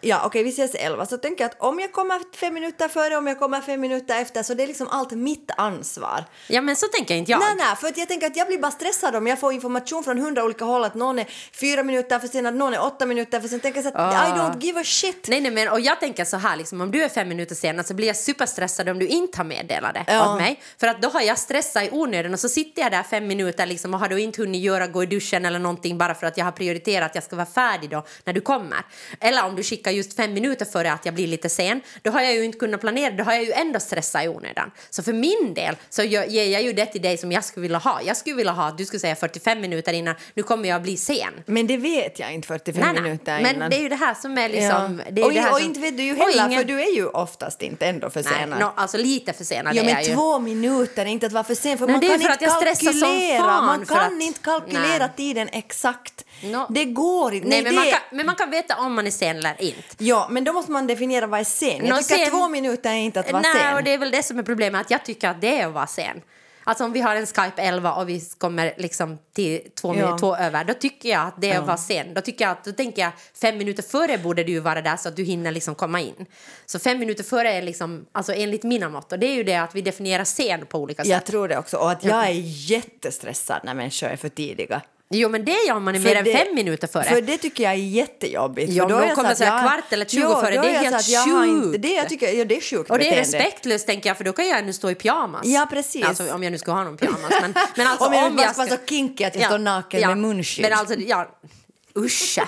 Ja, 0.00 0.22
okej, 0.24 0.42
vi 0.42 0.50
ses 0.50 0.74
elva. 0.74 1.06
Så 1.06 1.16
tänker 1.18 1.44
jag 1.44 1.50
att 1.50 1.60
om 1.62 1.78
jag 1.80 1.92
kommer 1.92 2.36
fem 2.36 2.54
minuter 2.54 2.88
före, 2.88 3.16
om 3.16 3.26
jag 3.26 3.38
kommer 3.38 3.60
fem 3.60 3.80
minuter 3.80 4.20
efter, 4.20 4.42
så 4.42 4.54
det 4.54 4.62
är 4.62 4.66
liksom 4.66 4.88
allt 4.88 5.10
mitt 5.10 5.50
ansvar. 5.56 6.24
Ja, 6.46 6.60
men 6.60 6.76
så 6.76 6.86
tänker 6.86 7.14
inte 7.14 7.30
jag. 7.30 7.40
Nej, 7.40 7.54
nej, 7.56 7.76
för 7.76 7.88
att 7.88 7.96
jag 7.98 8.08
tänker 8.08 8.26
att 8.26 8.36
jag 8.36 8.46
blir 8.46 8.58
bara 8.58 8.70
stressad 8.70 9.16
om 9.16 9.26
jag 9.26 9.40
får 9.40 9.52
information 9.52 10.04
från 10.04 10.18
hundra 10.18 10.44
olika 10.44 10.64
håll 10.64 10.84
att 10.84 10.94
någon 10.94 11.18
är 11.18 11.26
fyra 11.52 11.82
minuter 11.82 12.18
för 12.18 12.28
sen, 12.28 12.46
att 12.46 12.54
någon 12.54 12.74
är 12.74 12.82
åtta 12.82 13.06
minuter 13.06 13.40
för 13.40 13.48
sen. 13.48 13.60
Tänker 13.60 13.82
jag 13.82 13.92
så 13.92 13.98
att 13.98 14.14
Ah. 14.14 14.28
I 14.28 14.30
don't 14.30 14.60
give 14.60 14.80
a 14.80 14.84
shit. 14.84 15.26
Nej, 15.28 15.40
nej, 15.40 15.50
men 15.50 15.68
och 15.68 15.80
jag 15.80 16.00
tänker 16.00 16.24
så 16.24 16.36
här, 16.36 16.56
liksom, 16.56 16.80
om 16.80 16.90
du 16.90 17.02
är 17.04 17.08
fem 17.08 17.28
minuter 17.28 17.54
sen 17.54 17.84
så 17.84 17.94
blir 17.94 18.06
jag 18.06 18.16
superstressad 18.16 18.88
om 18.88 18.98
du 18.98 19.06
inte 19.06 19.38
har 19.38 19.44
meddelat 19.44 19.94
det 19.94 20.04
Ja. 20.08 20.32
åt 20.34 20.40
mig. 20.40 20.60
För 20.80 20.86
att 20.86 21.02
då 21.02 21.08
har 21.08 21.20
jag 21.20 21.38
stressat 21.38 21.82
i 21.84 21.88
onödan 21.92 22.32
och 22.32 22.40
så 22.40 22.48
sitter 22.48 22.82
jag 22.82 22.92
där 22.92 23.02
fem 23.02 23.26
minuter 23.26 23.66
liksom, 23.66 23.94
och 23.94 24.00
har 24.00 24.08
då 24.08 24.18
inte 24.18 24.42
hunnit 24.42 24.62
göra, 24.62 24.86
gå 24.86 25.02
i 25.02 25.06
duschen 25.06 25.44
eller 25.44 25.58
någonting 25.58 25.98
bara 25.98 26.14
för 26.14 26.26
att 26.26 26.36
jag 26.38 26.44
har 26.44 26.52
prioriterat 26.52 26.87
att 26.96 27.14
jag 27.14 27.24
ska 27.24 27.36
vara 27.36 27.46
färdig 27.46 27.90
då 27.90 28.04
när 28.24 28.32
du 28.32 28.40
kommer. 28.40 28.78
Eller 29.20 29.44
om 29.44 29.56
du 29.56 29.62
skickar 29.62 29.90
just 29.90 30.16
fem 30.16 30.32
minuter 30.32 30.64
före 30.64 30.92
att 30.92 31.04
jag 31.06 31.14
blir 31.14 31.26
lite 31.26 31.48
sen, 31.48 31.80
då 32.02 32.10
har 32.10 32.20
jag 32.20 32.34
ju 32.34 32.44
inte 32.44 32.58
kunnat 32.58 32.80
planera, 32.80 33.10
då 33.14 33.24
har 33.24 33.32
jag 33.32 33.44
ju 33.44 33.52
ändå 33.52 33.80
stressat 33.80 34.24
i 34.24 34.28
onödan. 34.28 34.70
Så 34.90 35.02
för 35.02 35.12
min 35.12 35.54
del 35.54 35.76
så 35.90 36.02
ger 36.02 36.46
jag 36.48 36.62
ju 36.62 36.72
det 36.72 36.86
till 36.86 37.02
dig 37.02 37.18
som 37.18 37.32
jag 37.32 37.44
skulle 37.44 37.62
vilja 37.62 37.78
ha. 37.78 38.00
Jag 38.02 38.16
skulle 38.16 38.36
vilja 38.36 38.52
ha 38.52 38.68
att 38.68 38.78
du 38.78 38.84
skulle 38.84 39.00
säga 39.00 39.16
45 39.16 39.60
minuter 39.60 39.92
innan, 39.92 40.14
nu 40.34 40.42
kommer 40.42 40.68
jag 40.68 40.82
bli 40.82 40.96
sen. 40.96 41.32
Men 41.46 41.66
det 41.66 41.76
vet 41.76 42.18
jag 42.18 42.32
inte 42.34 42.48
45 42.48 42.80
Nej, 42.82 42.92
nej. 42.92 43.02
minuter 43.02 43.40
Men 43.42 43.56
innan. 43.56 43.70
det 43.70 43.76
är 43.76 43.80
ju 43.80 43.88
det 43.88 43.96
här 43.96 44.14
som 44.14 44.38
är 44.38 44.42
Ja. 44.42 44.48
liksom... 44.48 45.02
Det 45.10 45.20
är 45.20 45.24
och, 45.24 45.52
och 45.52 45.58
som, 45.58 45.66
inte 45.68 45.80
vet 45.80 45.96
du 45.96 46.02
ju 46.02 46.14
heller, 46.16 46.46
ingen- 46.46 46.58
för 46.60 46.64
du 46.68 46.80
är 46.82 46.94
ju 46.96 47.06
oftast 47.06 47.62
inte 47.62 47.86
ändå 47.86 48.10
Nej, 48.14 48.22
försenad. 48.24 48.60
no, 48.60 48.72
alltså 48.76 48.96
lite 48.98 49.32
försenad 49.32 49.74
Ja, 49.76 49.80
är 49.80 49.84
men 49.84 49.94
jag 49.94 50.04
ju. 50.04 50.14
två 50.14 50.38
minuter, 50.38 51.04
inte 51.06 51.26
att 51.26 51.32
vara 51.32 51.44
för 51.44 51.54
sen. 51.54 51.78
För 51.78 51.86
Nej, 51.86 51.94
man 51.94 52.00
kan 52.00 52.10
för 52.20 52.30
inte 52.68 52.84
kalkylera. 52.84 53.62
man 53.62 53.86
kan 53.86 53.98
att- 54.16 54.22
inte 54.22 54.40
kalkylera 54.40 54.98
Nej. 54.98 55.10
tiden 55.16 55.48
exakt. 55.52 56.24
No. 56.42 56.66
Det 56.78 56.84
går 56.84 57.34
inte. 57.34 57.48
Nej, 57.48 57.62
men, 57.62 57.74
man 57.74 57.84
det... 57.84 57.90
kan, 57.90 58.00
men 58.10 58.26
man 58.26 58.34
kan 58.34 58.50
veta 58.50 58.76
om 58.76 58.94
man 58.94 59.06
är 59.06 59.10
sen 59.10 59.36
eller 59.36 59.62
inte. 59.62 59.82
Ja, 59.98 60.28
men 60.30 60.44
då 60.44 60.52
måste 60.52 60.72
man 60.72 60.86
definiera 60.86 61.26
vad 61.26 61.40
är 61.40 61.44
sen. 61.44 61.68
Jag 61.68 61.88
Nå, 61.88 61.96
tycker 61.96 62.14
att 62.14 62.20
sen- 62.20 62.30
två 62.30 62.48
minuter 62.48 62.90
är 62.90 62.94
inte 62.94 63.20
att 63.20 63.32
vara 63.32 63.42
Nej, 63.42 63.62
sen. 63.62 63.74
och 63.74 63.84
det 63.84 63.90
är 63.94 63.98
väl 63.98 64.10
det 64.10 64.22
som 64.22 64.38
är 64.38 64.42
problemet, 64.42 64.80
att 64.80 64.90
jag 64.90 65.04
tycker 65.04 65.28
att 65.28 65.40
det 65.40 65.60
är 65.60 65.66
att 65.66 65.72
vara 65.72 65.86
sen. 65.86 66.22
Alltså 66.64 66.84
om 66.84 66.92
vi 66.92 67.00
har 67.00 67.16
en 67.16 67.26
Skype 67.26 67.62
11 67.62 67.94
och 67.94 68.08
vi 68.08 68.22
kommer 68.38 68.74
liksom 68.76 69.18
till 69.34 69.60
två, 69.80 69.88
Ja. 69.88 69.92
minuter, 69.92 70.18
två 70.18 70.36
över, 70.36 70.64
då 70.64 70.74
tycker 70.74 71.08
jag 71.08 71.26
att 71.26 71.40
det 71.40 71.50
är 71.50 71.58
att 71.58 71.66
vara 71.66 71.76
sen. 71.76 72.14
Då, 72.14 72.20
tycker 72.20 72.44
jag 72.44 72.52
att, 72.52 72.64
då 72.64 72.72
tänker 72.72 73.02
jag 73.02 73.10
fem 73.40 73.58
minuter 73.58 73.82
före 73.82 74.18
borde 74.18 74.44
du 74.44 74.60
vara 74.60 74.80
där 74.82 74.96
så 74.96 75.08
att 75.08 75.16
du 75.16 75.24
hinner 75.24 75.50
liksom 75.52 75.74
komma 75.74 76.00
in. 76.00 76.26
Så 76.66 76.78
fem 76.78 76.98
minuter 76.98 77.24
före 77.24 77.52
är 77.52 77.62
liksom, 77.62 78.06
alltså 78.12 78.32
enligt 78.34 78.62
mina 78.62 78.88
mått, 78.88 79.12
och 79.12 79.18
det 79.18 79.26
är 79.26 79.34
ju 79.34 79.42
det 79.44 79.56
att 79.56 79.74
vi 79.74 79.80
definierar 79.82 80.24
sen 80.24 80.66
på 80.66 80.78
olika 80.78 81.02
sätt. 81.04 81.10
Jag 81.12 81.24
tror 81.26 81.48
det 81.48 81.58
också. 81.58 81.76
Och 81.76 81.90
att 81.90 82.04
jag 82.04 82.26
är 82.26 82.32
jättestressad 82.70 83.60
när 83.64 83.74
människor 83.74 84.06
är 84.08 84.16
för 84.16 84.28
tidiga. 84.28 84.80
Jo 85.10 85.28
men 85.28 85.44
det 85.44 85.52
gör 85.66 85.80
man 85.80 85.94
För 85.94 86.00
mer 86.00 86.14
än 86.14 86.24
det- 86.24 86.32
fem 86.32 86.54
minuter 86.54 86.86
före. 86.86 87.04
För 87.04 87.20
det 87.20 87.38
tycker 87.38 87.64
jag 87.64 87.72
är 87.72 87.76
jättejobbigt. 87.76 88.72
Ja, 88.72 88.82
för 88.88 88.94
då 88.94 89.00
de 89.00 89.14
kommer 89.14 89.34
så 89.34 89.44
jag- 89.44 89.60
kvart 89.62 89.92
eller 89.92 90.04
20 90.04 90.20
ja, 90.20 90.40
före, 90.40 90.50
det 90.50 90.56
är 90.68 90.78
helt 90.78 91.62
sjukt. 91.62 91.82
det, 91.82 91.88
jag 91.88 92.08
tycker, 92.08 92.32
ja, 92.32 92.44
det 92.44 92.56
är 92.56 92.60
sjukt 92.60 92.90
Och 92.90 92.98
det 92.98 93.08
är 93.08 93.16
respektlöst 93.16 93.86
tänker 93.86 94.10
jag 94.10 94.16
för 94.16 94.24
då 94.24 94.32
kan 94.32 94.48
jag 94.48 94.64
nu 94.64 94.72
stå 94.72 94.90
i 94.90 94.94
pyjamas. 94.94 95.40
Ja, 95.46 95.66
precis. 95.70 96.04
Alltså, 96.04 96.34
om 96.34 96.42
jag 96.42 96.50
nu 96.50 96.58
ska 96.58 96.72
ha 96.72 96.84
någon 96.84 96.96
pyjamas. 96.96 97.32
Men, 97.40 97.54
men 97.76 97.86
alltså, 97.86 98.06
Om 98.06 98.12
jag 98.12 98.26
om 98.30 98.38
jag 98.38 98.50
ska 98.50 98.64
vara 98.64 98.70
så 98.76 98.86
kinky 98.86 99.24
att 99.24 99.34
jag 99.34 99.44
står 99.44 99.58
naken 99.58 100.00
med 100.08 100.18
munskydd. 100.18 100.62
Men 100.62 100.78
alltså, 100.78 100.94
ja, 100.94 101.28
usch. 101.96 102.38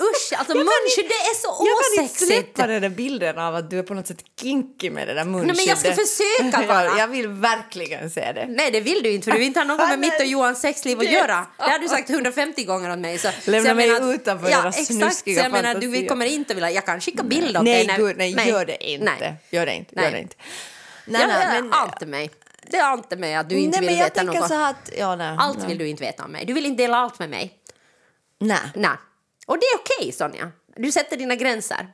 Usch, 0.00 0.32
alltså 0.38 0.54
det 0.54 0.60
är 0.60 1.34
så 1.34 1.48
Jag 1.48 1.56
kan 1.96 2.02
inte 2.04 2.12
osexigt. 2.14 2.56
släppa 2.56 2.66
den 2.66 2.82
där 2.82 2.88
bilden 2.88 3.38
av 3.38 3.54
att 3.54 3.70
du 3.70 3.78
är 3.78 3.82
på 3.82 3.94
något 3.94 4.06
sätt 4.06 4.24
kinky 4.40 4.90
med 4.90 5.08
det 5.08 5.14
där 5.14 5.24
munskyddet. 5.24 5.56
men 5.56 5.66
jag 5.66 5.78
ska 5.78 5.92
försöka 5.92 6.66
bara. 6.74 6.84
jag, 6.84 6.98
jag 6.98 7.08
vill 7.08 7.28
verkligen 7.28 8.10
se 8.10 8.32
det. 8.32 8.46
Nej, 8.48 8.70
det 8.70 8.80
vill 8.80 9.02
du 9.02 9.10
inte 9.12 9.24
för 9.24 9.30
du 9.32 9.38
vill 9.38 9.46
inte 9.46 9.60
ha 9.60 9.64
något 9.64 9.88
med 9.88 9.98
mitt 10.06 10.20
och 10.20 10.26
Johans 10.26 10.60
sexliv 10.60 10.98
att 10.98 11.10
göra. 11.12 11.46
Det 11.56 11.62
har 11.62 11.78
du 11.78 11.88
sagt 11.88 12.10
150 12.10 12.64
gånger 12.64 12.90
åt 12.92 12.98
mig. 12.98 13.18
Så, 13.18 13.28
Lämna 13.44 13.62
så 13.62 13.68
jag 13.68 13.76
mig 13.76 13.90
att- 13.96 14.02
utanför 14.14 14.48
ja, 14.50 14.60
deras 14.62 14.78
exakt, 14.78 14.98
snuskiga 14.98 15.38
så 15.40 15.44
jag 15.44 15.52
menar, 15.52 15.74
du 15.74 16.06
kommer 16.08 16.26
inte 16.26 16.54
vilja... 16.54 16.70
Jag 16.70 16.86
kan 16.86 17.00
skicka 17.00 17.22
bild 17.22 17.56
åt 17.56 17.62
Nej, 17.64 17.86
dig. 17.86 17.96
gud, 17.98 18.16
nej, 18.16 18.48
gör 18.48 18.64
det 18.64 18.84
inte. 18.90 19.04
Nej. 19.04 19.34
Gör 19.50 19.66
det 19.66 19.74
inte. 19.74 19.94
Gör 19.94 20.02
Nej. 20.02 20.12
det 20.12 20.18
inte. 20.20 20.36
Nej, 21.04 21.20
ja, 21.22 21.26
nej, 21.28 21.62
men- 21.62 21.72
ante 21.72 22.06
mig. 22.06 22.30
Det 22.70 22.78
ante 22.80 23.16
mig 23.16 23.34
att 23.34 23.48
du 23.48 23.56
inte 23.58 23.80
nej, 23.80 23.88
vill 23.88 23.96
men 23.96 23.98
jag 23.98 24.04
veta 24.04 24.22
något. 24.22 24.50
att... 24.50 24.90
Ja, 24.98 25.16
nej, 25.16 25.36
Allt 25.38 25.58
nej. 25.58 25.68
vill 25.68 25.78
du 25.78 25.88
inte 25.88 26.02
veta 26.02 26.24
om 26.24 26.30
mig. 26.32 26.44
Du 26.44 26.52
vill 26.52 26.66
inte 26.66 26.82
dela 26.82 26.96
allt 26.96 27.18
med 27.18 27.30
mig. 27.30 27.52
Nej. 28.40 28.58
Nej. 28.74 28.90
Och 29.50 29.58
det 29.58 29.64
är 29.66 29.76
okej, 29.78 30.12
Sonja. 30.12 30.50
Du 30.76 30.92
sätter 30.92 31.16
dina 31.16 31.34
gränser. 31.34 31.88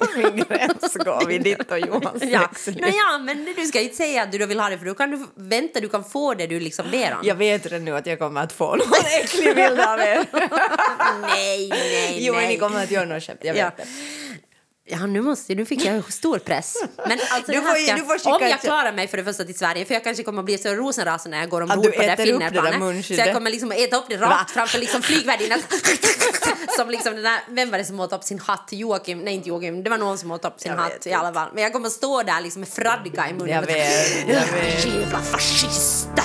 Min 0.16 0.36
gräns 0.36 0.94
går 0.94 1.26
vid 1.26 1.42
ditt 1.42 1.70
och 1.70 1.78
Johans 1.78 2.22
Ja. 2.22 2.50
Nej, 2.66 2.94
ja, 2.96 3.18
men 3.18 3.44
du 3.56 3.66
ska 3.66 3.80
inte 3.80 3.96
säga 3.96 4.22
att 4.22 4.32
du 4.32 4.46
vill 4.46 4.60
ha 4.60 4.68
det, 4.68 4.78
för 4.78 4.86
då 4.86 4.94
kan 4.94 5.10
du 5.10 5.26
vänta, 5.36 5.80
du 5.80 5.88
kan 5.88 6.04
få 6.04 6.34
det 6.34 6.46
du 6.46 6.60
liksom 6.60 6.90
ber 6.90 7.12
om. 7.14 7.20
Jag 7.22 7.34
vet 7.34 7.66
redan 7.66 7.84
nu 7.84 7.96
att 7.96 8.06
jag 8.06 8.18
kommer 8.18 8.40
att 8.42 8.52
få 8.52 8.76
någon 8.76 8.92
äcklig 9.22 9.54
bild 9.54 9.80
av 9.80 9.98
er. 10.00 10.26
Nej, 11.22 11.68
nej, 11.68 12.16
Jo, 12.26 12.34
nej. 12.34 12.48
ni 12.48 12.56
kommer 12.58 12.82
att 12.82 12.90
göra 12.90 13.04
något 13.04 13.22
skämt, 13.22 13.40
jag 13.42 13.54
vet 13.54 13.62
Ja. 13.62 13.70
det. 13.76 13.86
Ja, 14.88 15.06
nu, 15.06 15.20
måste, 15.20 15.54
nu 15.54 15.64
fick 15.64 15.84
jag 15.84 16.12
stor 16.12 16.38
press. 16.38 16.76
Men 16.96 17.18
alltså, 17.30 17.52
Du 17.52 17.60
får 17.60 17.74
ska, 17.74 17.96
du 17.96 18.02
får 18.02 18.34
om 18.34 18.48
jag 18.48 18.60
klarar 18.60 18.92
mig 18.92 19.08
för 19.08 19.16
det 19.16 19.24
första 19.24 19.44
till 19.44 19.58
Sverige, 19.58 19.84
för 19.84 19.94
jag 19.94 20.04
kanske 20.04 20.22
kommer 20.22 20.38
att 20.38 20.44
bli 20.44 20.58
så 20.58 20.68
rosenrasande 20.68 21.36
när 21.36 21.42
jag 21.42 21.50
går 21.50 21.60
ombord 21.60 21.94
på 21.96 22.02
det 22.02 22.16
Finnairplanet. 22.16 23.06
Så 23.06 23.12
jag 23.12 23.34
kommer 23.34 23.50
liksom 23.50 23.70
att 23.70 23.78
äta 23.78 23.96
upp 23.96 24.04
det 24.08 24.16
Va? 24.16 24.26
rakt 24.26 24.50
framför 24.50 24.78
liksom 24.78 25.02
flygvärdinnan. 25.02 25.58
som 26.76 26.90
liksom 26.90 27.14
den 27.14 27.22
där, 27.22 27.40
vem 27.48 27.70
var 27.70 27.78
det 27.78 27.84
som 27.84 28.00
åt 28.00 28.12
upp 28.12 28.24
sin 28.24 28.38
hatt? 28.38 28.68
Joakim? 28.72 29.18
Nej, 29.18 29.34
inte 29.34 29.48
Joakim. 29.48 29.82
Det 29.82 29.90
var 29.90 29.98
någon 29.98 30.18
som 30.18 30.30
åt 30.30 30.44
upp 30.44 30.60
sin 30.60 30.72
Jag 30.72 30.78
hatt 30.78 31.06
i 31.06 31.12
alla 31.12 31.32
fall. 31.32 31.48
Men 31.54 31.62
jag 31.62 31.72
kommer 31.72 31.86
att 31.86 31.92
stå 31.92 32.22
där 32.22 32.40
liksom 32.40 32.60
med 32.60 32.68
fradga 32.68 33.28
i 33.28 33.32
munnen. 33.32 33.48
Jag 33.48 33.62
vet, 33.62 34.28
jag 34.28 34.52
vet. 34.52 34.86
Jävla 34.86 35.18
fascister! 35.18 36.22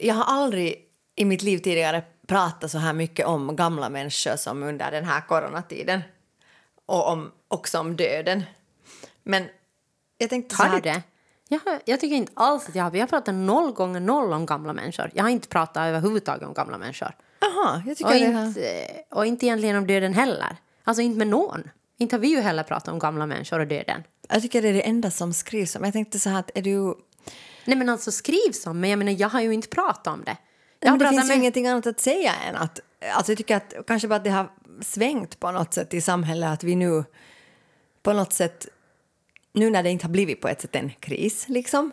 Jag 0.00 0.14
har 0.14 0.24
aldrig 0.24 0.87
i 1.18 1.24
mitt 1.24 1.42
liv 1.42 1.58
tidigare 1.58 2.02
pratat 2.26 2.70
så 2.70 2.78
här 2.78 2.92
mycket 2.92 3.26
om 3.26 3.56
gamla 3.56 3.88
människor 3.88 4.36
som 4.36 4.62
under 4.62 4.90
den 4.90 5.04
här 5.04 5.20
coronatiden. 5.20 6.00
Och 6.86 7.08
om, 7.08 7.32
också 7.48 7.78
om 7.78 7.96
döden. 7.96 8.42
Men 9.22 9.48
jag 10.18 10.30
tänkte 10.30 10.54
så 10.56 10.62
Har 10.62 10.68
här... 10.68 10.76
du 10.76 10.80
det? 10.80 11.02
Jag, 11.48 11.60
har- 11.64 11.80
jag 11.84 12.00
tycker 12.00 12.16
inte 12.16 12.32
alls 12.34 12.68
att 12.68 12.74
jag 12.74 12.84
har. 12.84 12.90
Vi 12.90 13.00
har 13.00 13.06
pratat 13.06 13.34
noll 13.34 13.72
gånger 13.72 14.00
noll 14.00 14.32
om 14.32 14.46
gamla 14.46 14.72
människor. 14.72 15.10
Jag 15.14 15.24
har 15.24 15.30
inte 15.30 15.48
pratat 15.48 15.76
överhuvudtaget 15.88 16.48
om 16.48 16.54
gamla 16.54 16.78
människor. 16.78 17.12
Jaha, 17.40 17.82
jag 17.86 17.96
tycker 17.96 18.10
Och 18.10 18.14
det 18.14 18.46
inte, 18.46 18.86
och 19.10 19.26
inte 19.26 19.46
egentligen 19.46 19.76
om 19.76 19.86
döden 19.86 20.14
heller. 20.14 20.56
Alltså 20.84 21.02
inte 21.02 21.18
med 21.18 21.26
någon. 21.28 21.70
Inte 21.98 22.16
har 22.16 22.20
vi 22.20 22.28
ju 22.28 22.40
heller 22.40 22.62
pratat 22.62 22.88
om 22.88 22.98
gamla 22.98 23.26
människor 23.26 23.60
och 23.60 23.66
döden. 23.66 24.02
Jag 24.28 24.42
tycker 24.42 24.62
det 24.62 24.68
är 24.68 24.72
det 24.72 24.86
enda 24.86 25.10
som 25.10 25.34
skrivs 25.34 25.76
om. 25.76 25.84
Jag 25.84 25.92
tänkte 25.92 26.18
så 26.18 26.30
här 26.30 26.38
att 26.40 26.50
är 26.54 26.62
du... 26.62 26.94
Nej 27.64 27.76
men 27.76 27.88
alltså 27.88 28.10
skrivs 28.12 28.66
om, 28.66 28.80
men 28.80 28.90
jag 28.90 28.98
menar 28.98 29.12
jag 29.12 29.28
har 29.28 29.40
ju 29.40 29.52
inte 29.54 29.68
pratat 29.68 30.06
om 30.06 30.24
det. 30.24 30.36
Ja, 30.80 30.96
det 30.96 31.08
finns 31.08 31.24
ju 31.24 31.28
med... 31.28 31.36
ingenting 31.36 31.66
annat 31.66 31.86
att 31.86 32.00
säga 32.00 32.34
än 32.48 32.56
att... 32.56 32.80
Alltså 33.12 33.32
jag 33.32 33.38
tycker 33.38 33.56
att 33.56 33.74
kanske 33.86 34.08
bara 34.08 34.16
att 34.16 34.24
det 34.24 34.30
har 34.30 34.50
svängt 34.80 35.40
på 35.40 35.50
något 35.50 35.74
sätt 35.74 35.94
i 35.94 36.00
samhället 36.00 36.50
att 36.50 36.64
vi 36.64 36.76
nu 36.76 37.04
på 38.02 38.12
något 38.12 38.32
sätt... 38.32 38.66
Nu 39.52 39.70
när 39.70 39.82
det 39.82 39.90
inte 39.90 40.04
har 40.04 40.10
blivit 40.10 40.40
på 40.40 40.48
ett 40.48 40.60
sätt 40.60 40.76
en 40.76 40.90
kris, 41.00 41.48
liksom. 41.48 41.90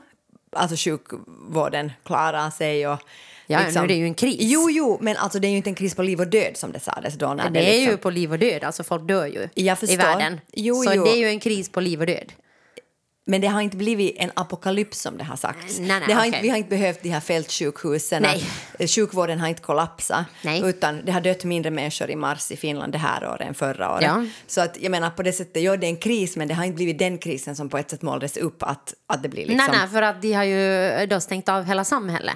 Alltså 0.52 0.76
sjukvården 0.76 1.92
klarar 2.04 2.50
sig 2.50 2.88
och... 2.88 3.00
Ja, 3.48 3.60
liksom, 3.60 3.82
nu 3.82 3.86
är 3.86 3.88
det 3.88 3.96
ju 3.96 4.06
en 4.06 4.14
kris. 4.14 4.38
Jo, 4.40 4.70
jo, 4.70 4.98
men 5.02 5.18
alltså 5.18 5.40
det 5.40 5.48
är 5.48 5.50
ju 5.50 5.58
inte 5.58 5.70
en 5.70 5.76
kris 5.76 5.96
på 5.96 6.04
liv 6.04 6.20
och 6.20 6.28
död 6.28 6.58
som 6.58 6.72
det 6.72 6.80
sades 6.80 7.14
då. 7.14 7.34
När 7.34 7.50
Det 7.50 7.60
är 7.60 7.72
liksom, 7.72 7.92
ju 7.92 7.98
på 7.98 8.10
liv 8.10 8.32
och 8.32 8.40
död, 8.40 8.64
alltså 8.64 8.84
folk 8.84 9.08
dör 9.08 9.26
ju 9.26 9.50
i 9.56 9.96
världen. 9.96 10.40
Jo, 10.54 10.84
så 10.84 10.94
jo. 10.94 11.04
det 11.04 11.10
är 11.10 11.18
ju 11.18 11.28
en 11.28 11.40
kris 11.40 11.70
på 11.70 11.80
liv 11.82 12.00
och 12.00 12.08
död. 12.08 12.34
Men 13.28 13.42
det 13.42 13.48
har 13.48 13.62
inte 13.62 13.78
blivit 13.78 14.16
en 14.18 14.32
apokalyps 14.34 15.02
som 15.02 15.18
det 15.18 15.24
har 15.24 15.36
sagts. 15.36 15.80
Nej, 15.80 15.88
nej, 15.88 16.04
det 16.08 16.14
har 16.14 16.22
okej. 16.22 16.28
inte, 16.28 16.42
vi 16.42 16.50
har 16.50 16.58
inte 16.58 16.70
behövt 16.70 17.04
de 17.04 17.10
här 17.10 17.20
fältsjukhusen. 17.20 18.22
Nej. 18.22 18.88
Sjukvården 18.88 19.40
har 19.40 19.48
inte 19.48 19.62
kollapsat. 19.62 20.26
Nej. 20.42 20.62
Utan 20.66 21.06
det 21.06 21.12
har 21.12 21.22
dött 21.22 21.44
mindre 21.44 21.72
människor 21.72 22.10
i 22.10 22.16
mars 22.16 22.52
i 22.52 22.58
Finland 22.58 22.92
det 22.92 22.98
här 22.98 23.30
året 23.30 23.48
än 23.48 23.54
förra 23.54 23.92
året. 23.94 24.04
Ja. 24.04 24.26
Så 24.48 24.62
att, 24.62 24.78
jag 24.82 24.92
menar 24.92 25.10
på 25.10 25.24
det 25.24 25.34
sättet, 25.34 25.64
ja 25.64 25.78
det 25.78 25.88
är 25.88 25.90
en 25.90 25.98
kris 25.98 26.36
men 26.36 26.48
det 26.48 26.54
har 26.54 26.64
inte 26.64 26.76
blivit 26.76 27.00
den 27.00 27.18
krisen 27.18 27.56
som 27.56 27.70
på 27.70 27.78
ett 27.78 27.90
sätt 27.90 28.02
målades 28.02 28.38
upp 28.38 28.64
att, 28.64 28.94
att 29.08 29.24
det 29.24 29.30
blir 29.30 29.46
liksom... 29.46 29.58
Nej, 29.72 29.80
nej, 29.80 29.88
för 29.90 30.02
att 30.02 30.22
de 30.22 30.34
har 30.34 30.44
ju 30.44 31.06
då 31.06 31.20
stängt 31.20 31.50
av 31.50 31.64
hela 31.64 31.84
samhället. 31.84 32.36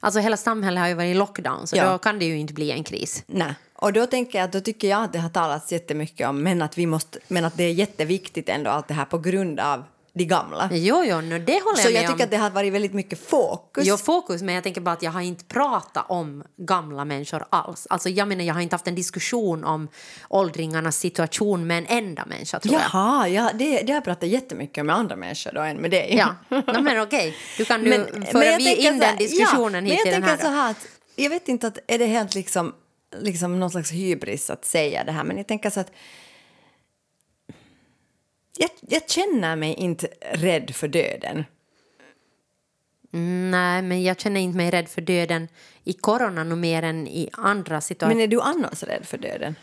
Alltså 0.00 0.20
hela 0.20 0.36
samhället 0.36 0.80
har 0.80 0.88
ju 0.88 0.94
varit 0.94 1.10
i 1.10 1.14
lockdown, 1.14 1.66
så 1.66 1.76
Ja. 1.76 1.92
då 1.92 1.98
kan 1.98 2.18
det 2.18 2.24
ju 2.24 2.38
inte 2.38 2.52
bli 2.54 2.70
en 2.70 2.84
kris. 2.84 3.22
Nej. 3.26 3.54
Och 3.74 3.92
då 3.92 4.06
tänker 4.06 4.38
jag 4.38 4.50
då 4.50 4.60
tycker 4.60 4.88
jag 4.88 5.04
att 5.04 5.12
det 5.12 5.18
har 5.18 5.28
talats 5.28 5.72
jättemycket 5.72 6.28
om 6.28 6.42
men 6.42 6.62
att 6.62 6.78
vi 6.78 6.86
måste, 6.86 7.18
men 7.28 7.44
att 7.44 7.56
det 7.56 7.64
är 7.64 7.72
jätteviktigt 7.72 8.48
ändå 8.48 8.70
allt 8.70 8.88
det 8.88 8.94
här 8.94 9.04
på 9.04 9.18
grund 9.18 9.60
av 9.60 9.84
de 10.18 10.24
gamla. 10.24 10.68
Jo, 10.72 11.04
jo, 11.04 11.20
no, 11.20 11.38
det 11.38 11.52
håller 11.64 11.76
Så 11.76 11.88
jag 11.90 11.92
jag 11.92 12.00
tycker 12.02 12.14
om. 12.14 12.20
att 12.24 12.30
det 12.30 12.36
har 12.36 12.50
varit 12.50 12.72
väldigt 12.72 12.94
mycket 12.94 13.28
fokus. 13.28 13.84
Jo, 13.86 13.96
fokus, 13.96 14.42
men 14.42 14.54
jag 14.54 14.64
tänker 14.64 14.80
bara 14.80 14.92
att 14.92 15.02
jag 15.02 15.10
har 15.10 15.20
inte 15.20 15.44
pratat 15.44 16.04
om 16.08 16.44
gamla 16.56 17.04
människor 17.04 17.44
alls. 17.50 17.86
Alltså, 17.90 18.08
jag 18.08 18.28
menar, 18.28 18.44
jag 18.44 18.54
har 18.54 18.60
inte 18.60 18.74
haft 18.74 18.86
en 18.88 18.94
diskussion 18.94 19.64
om 19.64 19.88
åldringarnas 20.28 20.96
situation 20.98 21.66
med 21.66 21.78
en 21.78 21.86
enda 21.86 22.26
människa, 22.26 22.60
tror 22.60 22.74
jag. 22.74 22.82
Jaha, 22.92 23.28
ja, 23.28 23.50
det, 23.54 23.80
det 23.82 23.92
har 23.92 23.96
jag 23.96 24.04
pratat 24.04 24.28
jättemycket 24.28 24.86
med 24.86 24.96
andra 24.96 25.16
människor 25.16 25.52
då 25.54 25.60
än 25.60 25.76
med 25.76 25.90
dig. 25.90 26.14
Ja, 26.16 26.34
no, 26.48 26.80
men 26.82 27.00
okej. 27.02 27.36
Du 27.58 27.64
kan 27.64 27.80
nu 27.82 27.90
Men- 27.90 28.26
föra 28.26 28.38
men 28.40 28.64
jag 28.64 28.76
in 28.76 28.92
här- 28.94 29.00
den 29.00 29.16
diskussionen 29.16 29.86
ja, 29.86 29.92
hit 29.94 30.00
men 30.04 30.12
jag 30.14 30.22
tänker 30.24 30.44
så 30.44 30.50
här 30.50 30.70
att, 30.70 30.86
Jag 31.16 31.30
vet 31.30 31.48
inte 31.48 31.66
att 31.66 31.78
är 31.86 31.98
det 31.98 32.06
helt 32.06 32.34
liksom, 32.34 32.74
liksom 33.20 33.60
någon 33.60 33.70
slags 33.70 33.92
hybris 33.92 34.50
att 34.50 34.64
säga 34.64 35.04
det 35.04 35.12
här 35.12 35.24
men 35.24 35.36
jag 35.36 35.46
tänker 35.48 35.70
så 35.70 35.80
att 35.80 35.90
jag, 38.58 38.70
jag 38.80 39.10
känner 39.10 39.56
mig 39.56 39.74
inte 39.74 40.08
rädd 40.32 40.70
för 40.74 40.88
döden. 40.88 41.44
Nej, 43.50 43.82
men 43.82 44.02
jag 44.02 44.20
känner 44.20 44.40
inte 44.40 44.56
mig 44.56 44.70
rädd 44.70 44.88
för 44.88 45.00
döden 45.00 45.48
i 45.84 45.92
corona 45.92 46.44
mer 46.44 46.82
än 46.82 47.08
i 47.08 47.30
andra 47.32 47.80
situationer. 47.80 48.14
Men 48.14 48.24
är 48.24 48.28
du 48.28 48.40
annars 48.40 48.82
rädd 48.82 49.06
för 49.06 49.18
döden? 49.18 49.54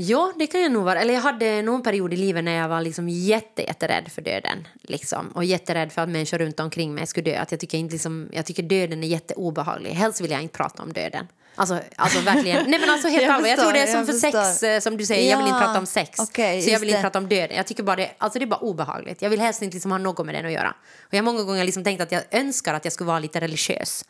Ja, 0.00 0.32
det 0.38 0.46
kan 0.46 0.60
jag 0.62 0.72
nog 0.72 0.84
vara. 0.84 1.00
Eller 1.00 1.14
jag 1.14 1.20
hade 1.20 1.62
någon 1.62 1.82
period 1.82 2.12
i 2.12 2.16
livet 2.16 2.44
när 2.44 2.52
jag 2.56 2.68
var 2.68 2.80
liksom 2.80 3.08
jätte, 3.08 3.62
jätterädd 3.62 4.08
för 4.12 4.22
döden. 4.22 4.68
Liksom. 4.82 5.28
Och 5.28 5.44
jätterädd 5.44 5.92
för 5.92 6.02
att 6.02 6.08
människor 6.08 6.38
runt 6.38 6.60
omkring 6.60 6.94
mig 6.94 7.06
skulle 7.06 7.30
dö. 7.30 7.38
Att 7.38 7.50
jag, 7.50 7.60
tycker 7.60 7.78
inte 7.78 7.92
liksom, 7.92 8.28
jag 8.32 8.46
tycker 8.46 8.62
döden 8.62 9.04
är 9.04 9.08
jätteobehaglig. 9.08 9.90
Helst 9.90 10.20
vill 10.20 10.30
jag 10.30 10.42
inte 10.42 10.56
prata 10.56 10.82
om 10.82 10.92
döden. 10.92 11.26
Alltså, 11.54 11.80
alltså 11.96 12.20
verkligen. 12.20 12.70
Nej 12.70 12.80
men 12.80 12.90
alltså 12.90 13.08
helt 13.14 13.22
Jag 13.22 13.30
allvarligt. 13.34 13.58
Jag 13.58 13.60
tror 13.60 13.72
det 13.72 13.78
är 13.78 13.86
förstår, 13.86 13.98
som 13.98 14.06
för 14.06 14.12
sex, 14.12 14.36
förstår. 14.38 14.68
eh, 14.68 14.80
som 14.80 14.96
du 14.96 15.06
säger. 15.06 15.30
Jag 15.30 15.38
vill 15.38 15.46
inte 15.46 15.58
Ja, 15.58 15.64
prata 15.66 15.78
om 15.78 15.86
sex. 15.86 16.18
okej, 16.18 16.62
så 16.62 16.70
jag 16.70 16.78
vill 16.80 16.88
inte 16.88 16.98
det. 16.98 17.02
prata 17.02 17.18
om 17.18 17.28
döden. 17.28 17.56
Jag 17.56 17.66
tycker 17.66 17.82
bara 17.82 17.96
det, 17.96 18.10
alltså 18.18 18.38
det 18.38 18.44
är 18.44 18.46
bara 18.46 18.60
obehagligt. 18.60 19.22
Jag 19.22 19.30
vill 19.30 19.40
helst 19.40 19.62
inte 19.62 19.74
liksom 19.74 19.90
ha 19.90 19.98
något 19.98 20.26
med 20.26 20.34
den 20.34 20.46
att 20.46 20.52
göra. 20.52 20.74
Och 21.00 21.14
jag 21.14 21.18
har 21.18 21.24
många 21.24 21.42
gånger 21.42 21.64
liksom 21.64 21.84
tänkt 21.84 22.00
att 22.00 22.12
jag 22.12 22.22
önskar 22.30 22.74
att 22.74 22.84
jag 22.84 22.92
skulle 22.92 23.08
vara 23.08 23.18
lite 23.18 23.40
religiös. 23.40 24.04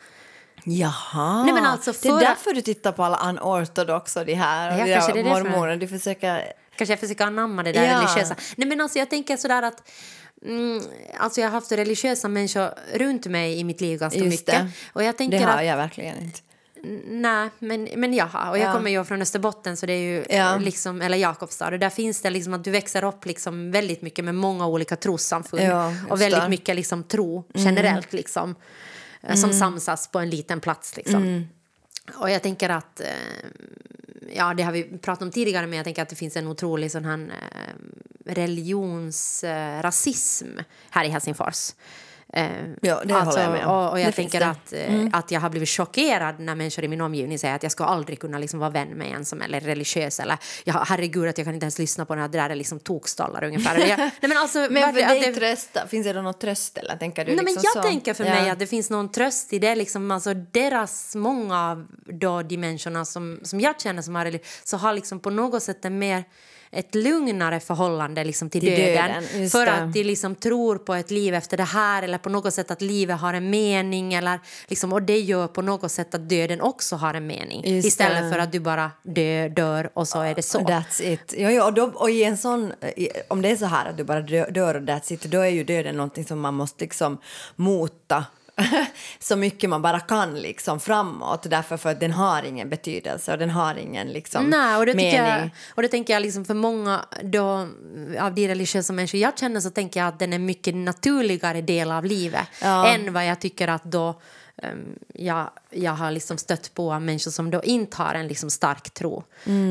Jaha, 0.65 1.45
Nej, 1.45 1.55
men 1.55 1.65
alltså 1.67 1.93
det 1.93 2.09
är 2.09 2.13
för- 2.13 2.21
därför 2.21 2.53
du 2.53 2.61
tittar 2.61 2.93
på 2.93 3.05
alla 3.05 3.29
unortodox 3.29 4.17
och 4.17 4.27
de 4.27 4.35
här 4.35 4.79
Ja, 4.89 4.95
kanske 4.95 5.13
det 5.13 5.21
är 5.21 5.25
det 5.25 5.31
mormoner. 5.31 5.77
Du 5.77 5.89
försöker... 5.89 6.53
Kanske 6.77 6.93
jag 6.93 7.01
försöker 7.01 7.25
anamma 7.25 7.63
det 7.63 7.73
där 7.73 7.85
Ja. 7.85 7.97
religiösa. 7.99 8.37
Nej 8.57 8.69
men 8.69 8.81
alltså 8.81 8.99
jag 8.99 9.11
tänker 9.11 9.37
sådär 9.37 9.63
att 9.63 9.91
mm, 10.47 10.83
alltså 11.19 11.41
jag 11.41 11.49
har 11.49 11.53
haft 11.53 11.73
religiösa 11.73 12.29
människor 12.29 12.71
runt 12.95 13.27
mig 13.27 13.59
i 13.59 13.65
mitt 13.65 13.81
liv 13.81 13.99
ganska 13.99 14.19
Just 14.21 14.31
mycket. 14.31 14.47
det. 14.55 14.71
Och 14.93 15.03
jag 15.05 15.15
Det 15.15 15.19
tänker 15.19 15.41
har 15.47 15.59
att, 15.59 15.65
jag 15.67 15.77
verkligen 15.77 16.19
inte. 16.19 16.41
nej 17.09 17.49
men, 17.59 17.89
men 17.97 18.15
jag 18.15 18.27
har. 18.27 18.51
Och 18.51 18.59
jag 18.59 18.69
Ja. 18.69 18.73
kommer 18.73 18.91
ju 18.91 19.05
från 19.05 19.23
Österbotten 19.23 19.77
så 19.77 19.87
det 19.87 19.93
är 19.93 20.01
ju 20.01 20.25
Ja. 20.29 20.57
liksom, 20.57 21.03
eller 21.03 21.19
Jakobstad. 21.19 21.69
Och 21.73 21.79
där 21.79 21.91
finns 21.91 22.21
det 22.21 22.31
liksom 22.31 22.55
att 22.55 22.65
du 22.65 22.71
växer 22.71 23.05
upp 23.05 23.27
liksom 23.27 23.71
väldigt 23.71 24.03
mycket 24.03 24.25
med 24.25 24.35
många 24.35 24.67
olika 24.67 24.97
trossamfund. 24.97 25.63
Ja, 25.63 25.93
och 26.09 26.21
väldigt 26.21 26.31
det. 26.31 26.37
Mm. 26.37 26.51
mycket 26.51 26.77
liksom 26.77 27.05
tro 27.05 27.45
generellt 27.55 28.13
liksom. 28.13 28.55
Eh, 29.29 29.35
Som 29.35 29.53
samsas 29.53 30.09
på 30.09 30.19
en 30.19 30.31
liten 30.31 30.61
plats 30.61 30.97
liksom. 30.97 31.23
Mm. 31.23 31.49
Och 32.15 32.31
jag 32.31 32.43
tänker 32.43 32.69
att, 32.69 33.01
eh, 33.01 33.07
ja 34.35 34.55
det 34.55 34.63
har 34.63 34.73
vi 34.73 34.85
pratat 34.85 35.23
om 35.23 35.31
tidigare, 35.31 35.67
men 35.67 35.77
jag 35.77 35.85
tänker 35.85 36.03
att 36.03 36.09
det 36.09 36.17
finns 36.17 36.37
en 36.37 36.49
otrolig 36.49 36.93
sån 36.93 37.05
här 37.05 37.19
eh, 37.19 37.75
religionsrasism 38.25 40.47
här 40.91 41.05
i 41.05 41.09
Helsingfors. 41.09 41.73
Eh, 42.33 42.47
Ja, 42.83 43.03
det 43.05 43.15
håller 43.15 43.43
jag 43.43 43.53
med 43.53 43.67
om. 43.67 43.77
Och, 43.77 43.91
och 43.91 44.01
jag 44.01 44.09
Det 44.09 44.13
tänker. 44.13 44.41
Mm. 44.41 44.51
att, 44.51 44.73
eh, 44.73 45.19
att 45.19 45.31
jag 45.31 45.41
har 45.41 45.51
blivit 45.51 45.69
chockerad 45.69 46.41
när 46.41 46.55
människor 46.55 46.85
i 46.85 46.89
min 46.89 47.01
omgivning 47.01 47.39
säger 47.39 47.55
att 47.55 47.63
jag 47.63 47.73
ska 47.73 47.85
aldrig 47.85 48.21
kunna 48.21 48.39
liksom 48.39 48.61
vara 48.61 48.71
vän 48.71 48.89
med 48.89 49.13
en 49.15 49.25
som 49.25 49.43
är 49.43 49.49
religiös 49.61 50.21
eller 50.21 50.37
ja, 50.65 50.85
herregud 50.89 51.29
att 51.29 51.39
jag 51.39 51.45
kan 51.45 51.55
inte 51.55 51.65
ens 51.65 51.79
lyssna 51.79 52.05
på 52.07 52.15
den 52.15 52.23
här, 52.23 52.29
det 52.29 52.39
där 52.39 52.51
är 52.51 52.55
liksom 52.55 52.81
tokstollar 52.81 53.45
ungefär. 53.45 53.79
Jag, 53.79 53.99
nej, 53.99 54.11
men 54.21 54.39
alltså, 54.39 54.59
Men 54.71 54.83
för 54.83 54.93
dig 54.93 55.21
det- 55.21 55.33
trösta, 55.35 55.87
finns 55.87 56.07
det 56.07 56.13
då 56.13 56.23
något 56.23 56.41
tröst 56.41 56.79
eller 56.79 56.97
tänker 56.97 57.25
du 57.25 57.29
Nej, 57.35 57.37
men 57.37 57.45
liksom 57.45 57.63
jag 57.75 57.85
så? 57.85 57.89
tänker 57.91 58.15
för 58.15 58.25
Ja. 58.25 58.31
mig 58.35 58.51
att 58.51 58.59
det 58.59 58.67
finns 58.67 58.91
någon 58.91 59.09
tröst 59.13 59.53
i 59.53 59.59
det. 59.59 59.75
Liksom, 59.75 60.11
alltså, 60.11 60.35
deras, 60.35 61.15
många 61.15 61.71
av 61.71 61.87
då, 62.07 62.43
de 62.43 62.57
människorna 62.57 63.05
som, 63.05 63.41
som 63.43 63.61
jag 63.61 63.81
känner 63.81 64.03
som 64.03 64.15
har 64.15 64.25
relig- 64.25 64.45
så 64.65 64.77
har 64.77 64.93
liksom 64.93 65.21
på 65.21 65.31
något 65.31 65.63
sätt 65.63 65.85
en 65.85 65.99
mer 65.99 66.25
ett 66.71 66.95
lugnare 66.95 67.61
förhållande 67.61 68.25
liksom, 68.25 68.51
till, 68.51 68.61
Till 68.61 68.71
döden. 68.71 69.23
döden, 69.33 69.51
för 69.51 69.67
det. 69.67 69.73
att 69.73 69.93
de 69.93 70.05
liksom 70.05 70.35
tror 70.35 70.79
på 70.79 70.95
ett 70.95 71.11
liv 71.11 71.35
efter 71.35 71.57
det 71.57 71.63
här 71.65 72.03
eller 72.03 72.19
på 72.19 72.29
något 72.29 72.55
sätt 72.55 72.71
att 72.71 72.83
livet 72.83 73.21
har 73.21 73.35
en 73.35 73.51
mening. 73.51 74.15
Eller, 74.15 74.41
liksom, 74.67 74.93
och 74.93 75.03
det 75.03 75.19
gör 75.21 75.47
på 75.49 75.63
något 75.63 75.93
sätt 75.93 76.15
att 76.15 76.29
döden 76.29 76.61
också 76.61 76.97
har 76.97 77.15
en 77.15 77.27
mening. 77.27 77.63
Just 77.67 77.89
istället 77.89 78.23
det. 78.23 78.31
för 78.31 78.39
att 78.39 78.53
du 78.53 78.61
bara 78.61 78.91
dö, 79.03 79.49
dör 79.49 79.91
och 79.95 80.09
så 80.09 80.21
är 80.21 80.35
det 80.35 80.43
så. 80.43 80.59
That's 80.59 81.03
it. 81.03 81.35
Jo, 81.37 81.51
jo, 81.51 81.63
och, 81.65 81.73
då, 81.73 81.85
och 81.95 82.11
i 82.11 82.25
en 82.25 82.37
sån, 82.37 82.73
i- 82.97 83.09
om 83.29 83.43
det 83.43 83.51
är 83.51 83.57
så 83.57 83.67
här 83.67 83.91
att 83.91 83.97
du 83.97 84.05
bara 84.05 84.21
dö- 84.21 84.51
dör 84.51 84.75
och 84.75 84.83
that's 84.83 85.13
it, 85.13 85.23
då 85.23 85.41
är 85.41 85.49
ju 85.49 85.65
döden 85.65 85.97
någonting 85.97 86.25
som 86.25 86.41
man 86.41 86.55
måste 86.55 86.85
liksom 86.85 87.19
mota 87.57 88.25
så 89.19 89.37
mycket 89.37 89.71
man 89.71 89.83
bara 89.83 90.01
kan 90.01 90.35
liksom 90.41 90.81
framåt 90.81 91.43
därför 91.51 91.77
för 91.77 91.91
att 91.91 92.01
den 92.01 92.11
har 92.13 92.43
ingen 92.43 92.69
betydelse 92.71 93.33
och 93.33 93.39
den 93.39 93.51
har 93.51 93.75
ingen 93.75 94.09
liksom 94.09 94.45
Nej, 94.45 94.77
och 94.77 94.87
det 94.87 94.95
mening. 94.95 95.15
jag, 95.15 95.51
och 95.75 95.83
det 95.83 95.89
tänker 95.89 96.13
jag 96.13 96.23
liksom 96.23 96.45
för 96.45 96.55
många 96.55 97.05
då, 97.23 97.69
av 98.21 98.35
de 98.35 98.49
religiösa 98.49 98.93
människor 98.93 99.21
jag 99.21 99.39
känner 99.39 99.61
så 99.61 99.71
tänker 99.71 100.01
jag 100.01 100.09
att 100.09 100.19
den 100.19 100.33
är 100.33 100.39
mycket 100.39 100.75
naturligare 100.75 101.61
del 101.61 101.91
av 101.91 102.05
livet 102.05 102.47
Ja. 102.63 102.87
än 102.89 103.13
vad 103.13 103.27
jag 103.27 103.41
tycker 103.41 103.69
att 103.69 103.85
då 103.85 104.21
um, 104.63 104.99
jag, 105.15 105.51
jag 105.71 105.93
har 105.93 106.11
liksom 106.11 106.39
stött 106.39 106.75
på 106.75 106.99
människor 107.01 107.31
som 107.31 107.51
då 107.51 107.63
inte 107.63 107.97
har 108.03 108.15
en 108.15 108.29
liksom 108.29 108.51
stark 108.51 108.91
tro. 108.91 109.25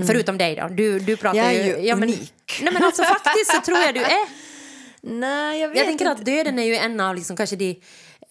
Förutom 0.07 0.37
dig 0.37 0.55
då. 0.55 0.67
Du, 0.67 0.99
du 0.99 1.17
pratar 1.17 1.39
Mm. 1.39 1.55
Jag 1.55 1.61
är 1.65 1.77
ju 1.79 1.87
ja, 1.87 1.95
men, 1.95 2.09
unik. 2.09 2.59
Nej 2.63 2.73
men 2.73 2.83
alltså 2.83 3.03
faktiskt 3.03 3.51
så 3.55 3.61
tror 3.61 3.77
jag 3.77 3.93
du 3.95 4.01
är. 4.03 4.47
Nej, 5.01 5.61
jag 5.61 5.69
vet 5.69 5.77
Jag 5.77 5.85
tänker 5.87 6.05
inte. 6.05 6.19
att 6.19 6.25
döden 6.25 6.59
är 6.59 6.63
ju 6.63 6.75
en 6.75 6.99
av 6.99 7.15
liksom 7.15 7.37
kanske 7.37 7.55
de, 7.55 7.81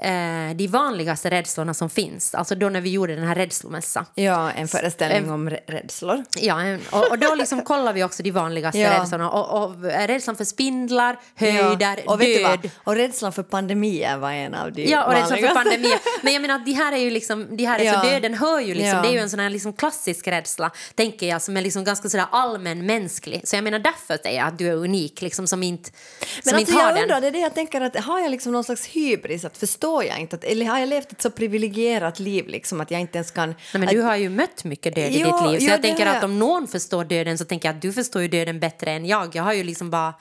eh, 0.02 0.56
de 0.56 0.66
vanligaste 0.68 1.30
rädslorna 1.30 1.74
som 1.74 1.90
finns. 1.90 2.34
Alltså 2.34 2.54
då 2.54 2.68
när 2.68 2.80
vi 2.80 2.90
gjorde 2.90 3.14
den 3.14 3.24
här 3.26 3.34
rädslomässa. 3.34 4.06
Ja, 4.14 4.50
en 4.50 4.68
föreställning 4.68 5.30
om 5.32 5.50
rä- 5.50 5.60
rädslor. 5.66 6.24
Ja, 6.36 6.60
en- 6.60 6.80
och, 6.90 7.10
och 7.10 7.18
då 7.18 7.34
liksom 7.34 7.62
kollar 7.64 7.92
vi 7.92 8.04
också 8.04 8.22
de 8.22 8.30
vanligaste 8.30 8.78
Ja. 8.78 9.00
rädslorna. 9.00 9.30
Och, 9.30 9.62
och 9.64 9.82
rädslan 9.82 10.36
för 10.36 10.44
spindlar, 10.44 11.18
höjder, 11.34 12.00
och 12.06 12.18
du 12.18 12.42
vad? 12.42 12.60
död. 12.62 12.70
Och 12.84 12.94
rädslan 12.96 13.32
för 13.32 13.42
pandemier 13.42 14.16
var 14.18 14.32
en 14.32 14.54
av 14.54 14.72
de 14.72 14.84
Ja, 14.84 15.04
och 15.04 15.12
rädslan 15.12 15.38
för 15.38 15.54
vanligaste. 15.54 15.70
pandemier. 15.70 15.98
Men 16.22 16.32
jag 16.32 16.42
menar 16.42 16.54
att 16.54 16.76
här 16.76 16.92
är 16.92 16.96
ju 16.96 17.10
liksom, 17.10 17.56
de 17.56 17.64
här 17.64 17.78
är, 17.78 17.84
Ja. 17.84 18.00
för 18.00 18.10
döden 18.10 18.34
hör 18.34 18.60
ju 18.60 18.74
liksom, 18.74 18.96
Ja. 18.96 19.02
det 19.02 19.08
är 19.08 19.12
ju 19.12 19.18
en 19.18 19.30
sån 19.30 19.40
här 19.40 19.50
liksom 19.50 19.72
klassisk 19.72 20.28
rädsla, 20.28 20.70
tänker 20.94 21.26
jag, 21.28 21.42
som 21.42 21.56
är 21.56 21.62
liksom 21.62 21.84
ganska 21.84 22.08
sådär 22.08 22.26
allmänmänsklig. 22.32 23.40
Så 23.48 23.56
jag 23.56 23.64
menar 23.64 23.78
därför 23.78 24.18
säger 24.22 24.38
jag 24.38 24.48
att 24.48 24.58
du 24.58 24.68
är 24.68 24.74
unik, 24.74 25.22
liksom 25.22 25.46
som 25.46 25.62
inte, 25.62 25.90
Men 25.90 26.42
som 26.42 26.54
alltså 26.58 26.60
inte 26.60 26.72
har 26.72 26.88
jag 26.88 26.94
den. 26.94 27.02
undrar, 27.02 27.20
det 27.20 27.26
är 27.26 27.30
det 27.32 27.38
jag 27.38 27.54
tänker 27.54 27.80
att 27.80 27.96
har 27.96 28.20
jag 28.20 28.30
liksom 28.30 28.52
någon 28.52 28.64
slags 28.64 28.86
hybris, 28.86 29.44
att 29.44 29.56
förstår 29.86 30.04
jag 30.04 30.20
inte, 30.20 30.36
att, 30.36 30.44
eller 30.44 30.66
har 30.66 30.78
jag 30.78 30.88
levt 30.88 31.12
ett 31.12 31.22
så 31.22 31.30
privilegierat 31.30 32.18
liv 32.20 32.48
liksom 32.48 32.80
att 32.80 32.90
jag 32.90 33.00
inte 33.00 33.18
ens 33.18 33.30
kan... 33.30 33.48
Nej, 33.48 33.56
men 33.72 33.82
att, 33.82 33.90
du 33.90 34.00
har 34.00 34.16
ju 34.16 34.28
mött 34.28 34.64
mycket 34.64 34.94
död 34.94 35.12
i 35.12 35.20
Jo, 35.20 35.26
ditt 35.26 35.52
liv. 35.52 35.58
Så 35.58 35.64
jo, 35.64 35.70
jag 35.70 35.82
tänker 35.82 36.06
att 36.06 36.24
om 36.24 36.38
någon 36.38 36.68
förstår 36.68 37.04
döden 37.04 37.38
så 37.38 37.44
tänker 37.44 37.68
jag 37.68 37.76
att 37.76 37.82
du 37.82 37.92
förstår 37.92 38.22
ju 38.22 38.28
döden 38.28 38.60
bättre 38.60 38.90
än 38.90 39.06
jag. 39.06 39.36
Jag 39.36 39.42
har 39.42 39.52
ju 39.52 39.64
liksom 39.64 39.90
bara... 39.90 40.14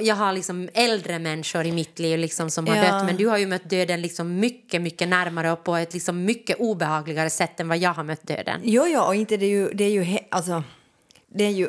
Jag 0.00 0.14
har 0.14 0.32
liksom 0.32 0.68
äldre 0.74 1.18
människor 1.18 1.66
i 1.66 1.72
mitt 1.72 1.98
liv 1.98 2.18
liksom 2.18 2.50
som 2.50 2.66
har 2.66 2.76
Ja. 2.76 2.82
dött 2.82 3.06
men 3.06 3.16
du 3.16 3.26
har 3.26 3.38
ju 3.38 3.46
mött 3.46 3.70
döden 3.70 4.02
liksom 4.02 4.36
mycket, 4.40 4.82
mycket 4.82 5.08
närmare 5.08 5.52
och 5.52 5.64
på 5.64 5.76
ett 5.76 5.94
liksom 5.94 6.24
mycket 6.24 6.56
obehagligare 6.60 7.30
sätt 7.30 7.60
än 7.60 7.68
vad 7.68 7.78
jag 7.78 7.94
har 7.94 8.04
mött 8.04 8.26
döden. 8.26 8.60
Jo, 8.64 8.86
jo, 8.86 9.00
och 9.00 9.14
inte 9.14 9.36
det 9.36 9.46
är 9.46 9.50
ju, 9.50 9.70
det 9.72 9.84
är 9.84 9.90
ju, 9.90 10.18
alltså, 10.30 10.62
det 11.34 11.44
är 11.44 11.50
ju, 11.50 11.68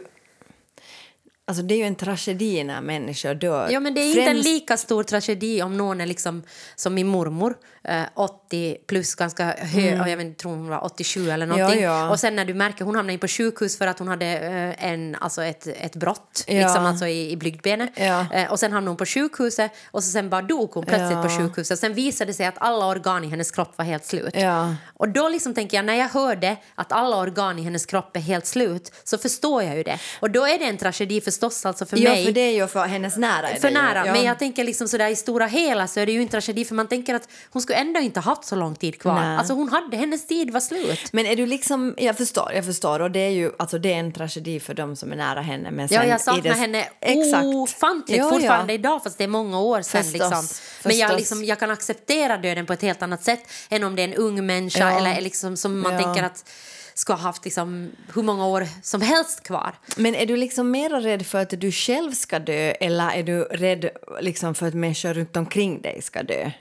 alltså 1.51 1.63
det 1.63 1.73
är 1.73 1.77
ju 1.77 1.83
en 1.83 1.95
tragedi 1.95 2.63
när 2.63 2.81
människor 2.81 3.33
dör. 3.33 3.69
Ja, 3.71 3.79
men 3.79 3.93
det 3.93 4.01
är 4.01 4.07
inte 4.09 4.21
en 4.21 4.25
Främst- 4.27 4.43
lika 4.43 4.77
stor 4.77 5.03
tragedi 5.03 5.61
om 5.61 5.77
någon 5.77 6.01
är 6.01 6.05
liksom 6.05 6.43
som 6.75 6.93
min 6.93 7.07
mormor, 7.07 7.55
eh, 7.83 8.01
80 8.15 8.77
plus 8.87 9.15
ganska 9.15 9.45
hög, 9.45 10.01
och 10.01 10.09
jag 10.09 10.17
vet, 10.17 10.37
tror 10.37 10.51
hon 10.51 10.67
var 10.69 10.85
87 10.85 11.29
eller 11.31 11.45
någonting. 11.45 11.79
Mm. 11.79 11.91
Ja, 11.91 11.99
ja. 12.05 12.09
Och 12.09 12.19
sen 12.19 12.35
när 12.35 12.45
du 12.45 12.53
märker, 12.53 12.85
hon 12.85 12.95
hamnade 12.95 13.13
in 13.13 13.19
på 13.19 13.27
sjukhus 13.27 13.77
för 13.77 13.87
att 13.87 13.99
hon 13.99 14.07
hade 14.07 14.25
eh, 14.25 14.89
en, 14.91 15.15
alltså 15.21 15.43
ett, 15.43 15.67
ett 15.67 15.95
brott, 15.95 16.43
Ja. 16.47 16.53
liksom 16.53 16.85
alltså 16.85 17.07
i, 17.07 17.31
i 17.31 17.37
blygdbenet. 17.37 17.89
Ja. 17.95 18.25
Eh, 18.33 18.51
och 18.51 18.59
sen 18.59 18.71
hamnade 18.73 18.89
hon 18.91 18.97
på 18.97 19.05
sjukhuset 19.05 19.71
och 19.91 20.03
så 20.03 20.11
sen 20.11 20.29
bara 20.29 20.41
dog 20.41 20.71
hon 20.73 20.85
plötsligt 20.85 21.21
på 21.23 21.29
sjukhuset. 21.29 21.79
Sen 21.79 21.93
visade 21.93 22.29
det 22.31 22.33
sig 22.33 22.45
att 22.45 22.55
alla 22.57 22.85
organ 22.87 23.23
i 23.23 23.27
hennes 23.27 23.51
kropp 23.51 23.77
var 23.77 23.85
helt 23.85 24.05
slut. 24.05 24.33
Ja. 24.33 24.75
Och 24.93 25.09
då 25.09 25.29
liksom 25.29 25.53
tänker 25.53 25.77
jag, 25.77 25.85
när 25.85 25.95
jag 25.95 26.09
hörde 26.09 26.57
att 26.75 26.91
alla 26.91 27.17
organ 27.17 27.59
i 27.59 27.61
hennes 27.61 27.85
kropp 27.85 28.15
är 28.15 28.19
helt 28.19 28.45
slut 28.45 28.91
så 29.03 29.17
förstår 29.17 29.63
jag 29.63 29.77
ju 29.77 29.83
det. 29.83 29.99
Och 30.19 30.31
då 30.31 30.45
är 30.45 30.59
det 30.59 30.65
en 30.65 30.77
tragedi 30.77 31.21
förstås 31.49 31.65
alltså 31.65 31.86
för 31.86 31.97
Ja, 31.97 32.10
mig. 32.10 32.25
för 32.25 32.32
det 32.32 32.41
är 32.41 32.51
ju 32.51 32.67
för 32.67 32.86
hennes 32.86 33.17
nära. 33.17 33.49
är 33.49 33.60
För 33.60 33.67
det 33.67 33.73
nära, 33.73 34.06
Ja. 34.06 34.13
men 34.13 34.23
jag 34.23 34.39
tänker 34.39 34.63
liksom 34.63 34.88
sådär 34.88 35.08
i 35.10 35.15
stora 35.15 35.47
hela 35.47 35.88
så 35.88 35.99
är 35.99 36.06
det 36.06 36.12
ju 36.12 36.21
en 36.21 36.27
tragedi 36.27 36.65
för 36.65 36.75
man 36.75 36.88
tänker 36.88 37.15
att 37.15 37.27
hon 37.49 37.62
skulle 37.62 37.77
ändå 37.80 37.99
inte 37.99 38.19
haft 38.19 38.45
så 38.45 38.56
lång 38.56 38.75
tid 38.75 38.99
kvar. 39.01 39.13
Nej. 39.21 39.38
Alltså 39.38 39.54
hon 39.54 39.69
hade, 39.69 39.97
hennes 39.97 40.27
tid 40.27 40.51
var 40.51 40.60
slut. 40.60 41.13
Men 41.13 41.25
är 41.25 41.36
du 41.36 41.45
liksom, 41.45 41.95
jag 41.97 42.17
förstår, 42.17 42.51
jag 42.56 42.65
förstår 42.65 42.99
och 42.99 43.12
det 43.12 43.19
är 43.19 43.30
ju, 43.30 43.51
alltså 43.60 43.77
det 43.80 43.93
är 43.93 43.97
en 43.99 44.12
tragedi 44.13 44.60
för 44.60 44.73
dem 44.73 44.95
som 44.95 45.12
är 45.12 45.15
nära 45.15 45.41
henne. 45.41 45.71
Men 45.71 45.88
Ja, 45.91 45.99
sen 45.99 46.10
jag 46.10 46.19
i 46.19 46.23
saknar 46.23 46.41
det- 46.43 46.54
henne 46.54 46.88
Exakt. 46.99 47.43
ofantligt 47.45 48.19
Jo, 48.19 48.30
fortfarande 48.30 48.73
ja. 48.73 48.80
idag 48.80 49.04
fast 49.04 49.17
det 49.17 49.23
är 49.23 49.27
många 49.27 49.60
år 49.60 49.82
sedan. 49.82 50.04
Förstås, 50.04 50.13
Liksom. 50.21 50.43
Men 50.84 50.97
jag, 50.97 51.15
liksom, 51.17 51.45
jag 51.45 51.60
kan 51.60 51.71
acceptera 51.71 52.38
döden 52.38 52.65
på 52.65 52.73
ett 52.73 52.82
helt 52.82 53.01
annat 53.01 53.23
sätt 53.23 53.39
än 53.69 53.84
om 53.84 53.95
det 53.95 54.01
är 54.01 54.08
en 54.08 54.13
ung 54.13 54.45
människa 54.45 54.91
Ja. 54.91 54.97
eller 54.97 55.21
liksom, 55.21 55.58
som 55.58 55.80
man 55.80 55.93
Ja. 55.93 55.99
tänker 55.99 56.23
att 56.23 56.45
ska 56.93 57.13
ha 57.13 57.19
haft 57.21 57.45
liksom, 57.45 57.91
hur 58.13 58.23
många 58.23 58.45
år 58.45 58.67
som 58.84 59.01
helst 59.01 59.43
kvar. 59.43 59.75
Men 59.97 60.15
är 60.15 60.25
du 60.25 60.38
liksom 60.38 60.71
mer 60.71 60.89
rädd 60.89 61.25
för 61.25 61.41
att 61.41 61.49
du 61.62 61.71
själv 61.71 62.12
ska 62.12 62.39
dö 62.39 62.71
eller 62.71 63.10
är 63.12 63.23
du 63.23 63.43
rädd 63.43 63.89
liksom 64.21 64.56
för 64.56 64.67
att 64.67 64.73
människor 64.73 65.13
runt 65.13 65.38
omkring 65.38 65.82
dig 65.82 66.01
ska 66.01 66.23
dö? 66.23 66.51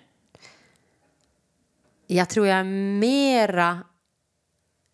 Jag 2.07 2.29
tror 2.29 2.47
jag 2.47 2.59
är 2.59 2.65
mera... 2.65 3.81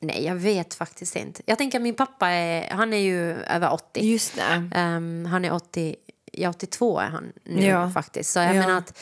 Nej, 0.01 0.25
jag 0.25 0.35
vet 0.35 0.75
faktiskt 0.75 1.17
inte. 1.17 1.43
Jag 1.47 1.59
tänker 1.59 1.79
att 1.79 1.83
min 1.83 1.95
pappa 1.95 2.29
är, 2.29 2.71
han 2.71 2.93
är 2.93 2.97
ju 2.99 3.33
över 3.33 3.73
80. 3.73 4.01
Just 4.01 4.37
det. 4.37 4.71
Ehm, 4.75 5.25
han 5.31 5.45
är 5.45 5.53
80, 5.53 5.97
ja, 6.33 6.51
82 6.51 6.99
är 6.99 7.07
han 7.09 7.33
nu 7.45 7.65
Ja. 7.67 7.91
faktiskt. 7.91 8.31
Så 8.31 8.39
jag 8.39 8.49
Ja. 8.57 8.61
menar 8.61 8.79
att, 8.79 8.99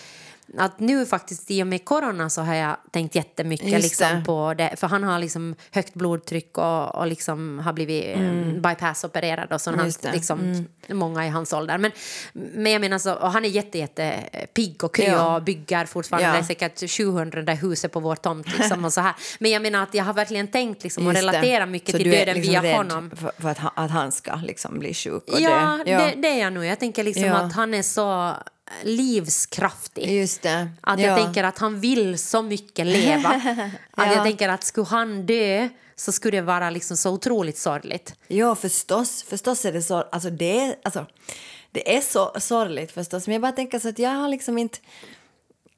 att 0.58 0.80
nu 0.80 1.06
faktiskt 1.06 1.50
i 1.50 1.62
och 1.62 1.66
med 1.66 1.84
corona 1.84 2.30
så 2.30 2.42
har 2.42 2.54
jag 2.54 2.76
tänkt 2.90 3.14
jättemycket 3.14 3.68
Just 3.68 3.82
liksom, 3.82 4.18
det. 4.18 4.24
på 4.26 4.54
det. 4.54 4.74
För 4.76 4.86
han 4.86 5.04
har 5.04 5.18
liksom 5.18 5.54
högt 5.70 5.94
blodtryck 5.94 6.58
och, 6.58 6.94
och 6.94 7.06
liksom 7.06 7.58
har 7.58 7.72
blivit 7.72 8.16
mm. 8.16 8.62
bypassopererad 8.62 9.52
och 9.52 9.60
sånt. 9.60 9.84
Just 9.84 10.02
det. 10.02 10.08
Mm. 10.08 10.16
Liksom, 10.16 10.66
Många 10.88 11.26
i 11.26 11.28
hans 11.28 11.52
ålder. 11.52 11.78
Men, 11.78 11.90
men 12.32 12.72
jag 12.72 12.80
menar 12.80 12.98
så, 12.98 13.14
och 13.14 13.32
han 13.32 13.44
är 13.44 13.48
jätte, 13.48 13.78
jätte 13.78 14.20
pigg 14.54 14.84
och 14.84 14.94
kry 14.94 15.04
Ja. 15.04 15.36
och 15.36 15.42
bygger 15.42 15.86
fortfarande. 15.86 16.28
Ja. 16.28 16.32
Det 16.32 16.38
är 16.38 16.42
säkert 16.42 16.90
700 16.90 17.42
där 17.42 17.54
huset 17.56 17.92
på 17.92 18.00
vår 18.00 18.16
tomt. 18.16 18.58
Liksom, 18.58 18.84
och 18.84 18.92
så 18.92 19.00
här. 19.00 19.14
Men 19.38 19.50
jag 19.50 19.62
menar 19.62 19.82
att 19.82 19.94
jag 19.94 20.04
har 20.04 20.14
verkligen 20.14 20.48
tänkt 20.48 20.82
liksom, 20.82 21.06
och 21.06 21.12
det. 21.12 21.18
relaterat 21.18 21.68
mycket 21.68 21.90
Så 21.90 21.98
till 21.98 22.10
döden 22.10 22.34
liksom 22.36 22.62
via 22.62 22.76
honom. 22.76 23.10
För, 23.16 23.32
för 23.38 23.48
att, 23.48 23.58
han, 23.58 23.70
att 23.74 23.90
han 23.90 24.12
ska 24.12 24.34
liksom 24.34 24.78
bli 24.78 24.94
sjuk 24.94 25.22
och 25.32 25.40
Ja, 25.40 25.78
dö? 25.86 25.98
Det, 25.98 26.14
det 26.16 26.28
är 26.28 26.40
jag 26.40 26.52
nog. 26.52 26.64
Jag 26.64 26.80
tänker 26.80 27.04
liksom 27.04 27.24
Ja. 27.24 27.34
att 27.34 27.52
han 27.52 27.74
är 27.74 27.82
så 27.82 28.34
livskraftig. 28.82 30.20
Just 30.20 30.42
det. 30.42 30.68
Att 30.80 31.00
ja. 31.00 31.06
jag 31.06 31.18
tänker 31.24 31.44
att 31.44 31.58
han 31.58 31.80
vill 31.80 32.18
så 32.18 32.42
mycket 32.42 32.86
leva. 32.86 33.28
Att 33.90 34.06
Ja. 34.06 34.14
jag 34.14 34.24
tänker 34.24 34.48
att 34.48 34.64
skulle 34.64 34.86
han 34.86 35.26
dö 35.26 35.68
så 35.96 36.12
skulle 36.12 36.36
det 36.36 36.42
vara 36.42 36.70
liksom 36.70 36.96
så 36.96 37.10
otroligt 37.10 37.58
sorgligt. 37.58 38.14
Ja, 38.28 38.54
förstås. 38.54 39.22
Förstås 39.22 39.64
är 39.64 39.72
det 39.72 39.82
så. 39.82 39.96
Alltså 39.96 40.30
det, 40.30 40.60
är, 40.60 40.76
alltså, 40.82 41.06
det 41.72 41.96
är 41.96 42.00
så 42.00 42.32
sorgligt 42.38 42.92
förstås. 42.92 43.26
Men 43.26 43.32
jag 43.32 43.42
bara 43.42 43.52
tänker 43.52 43.78
så 43.78 43.88
att 43.88 43.98
jag 43.98 44.10
har 44.10 44.28
liksom 44.28 44.58
inte... 44.58 44.78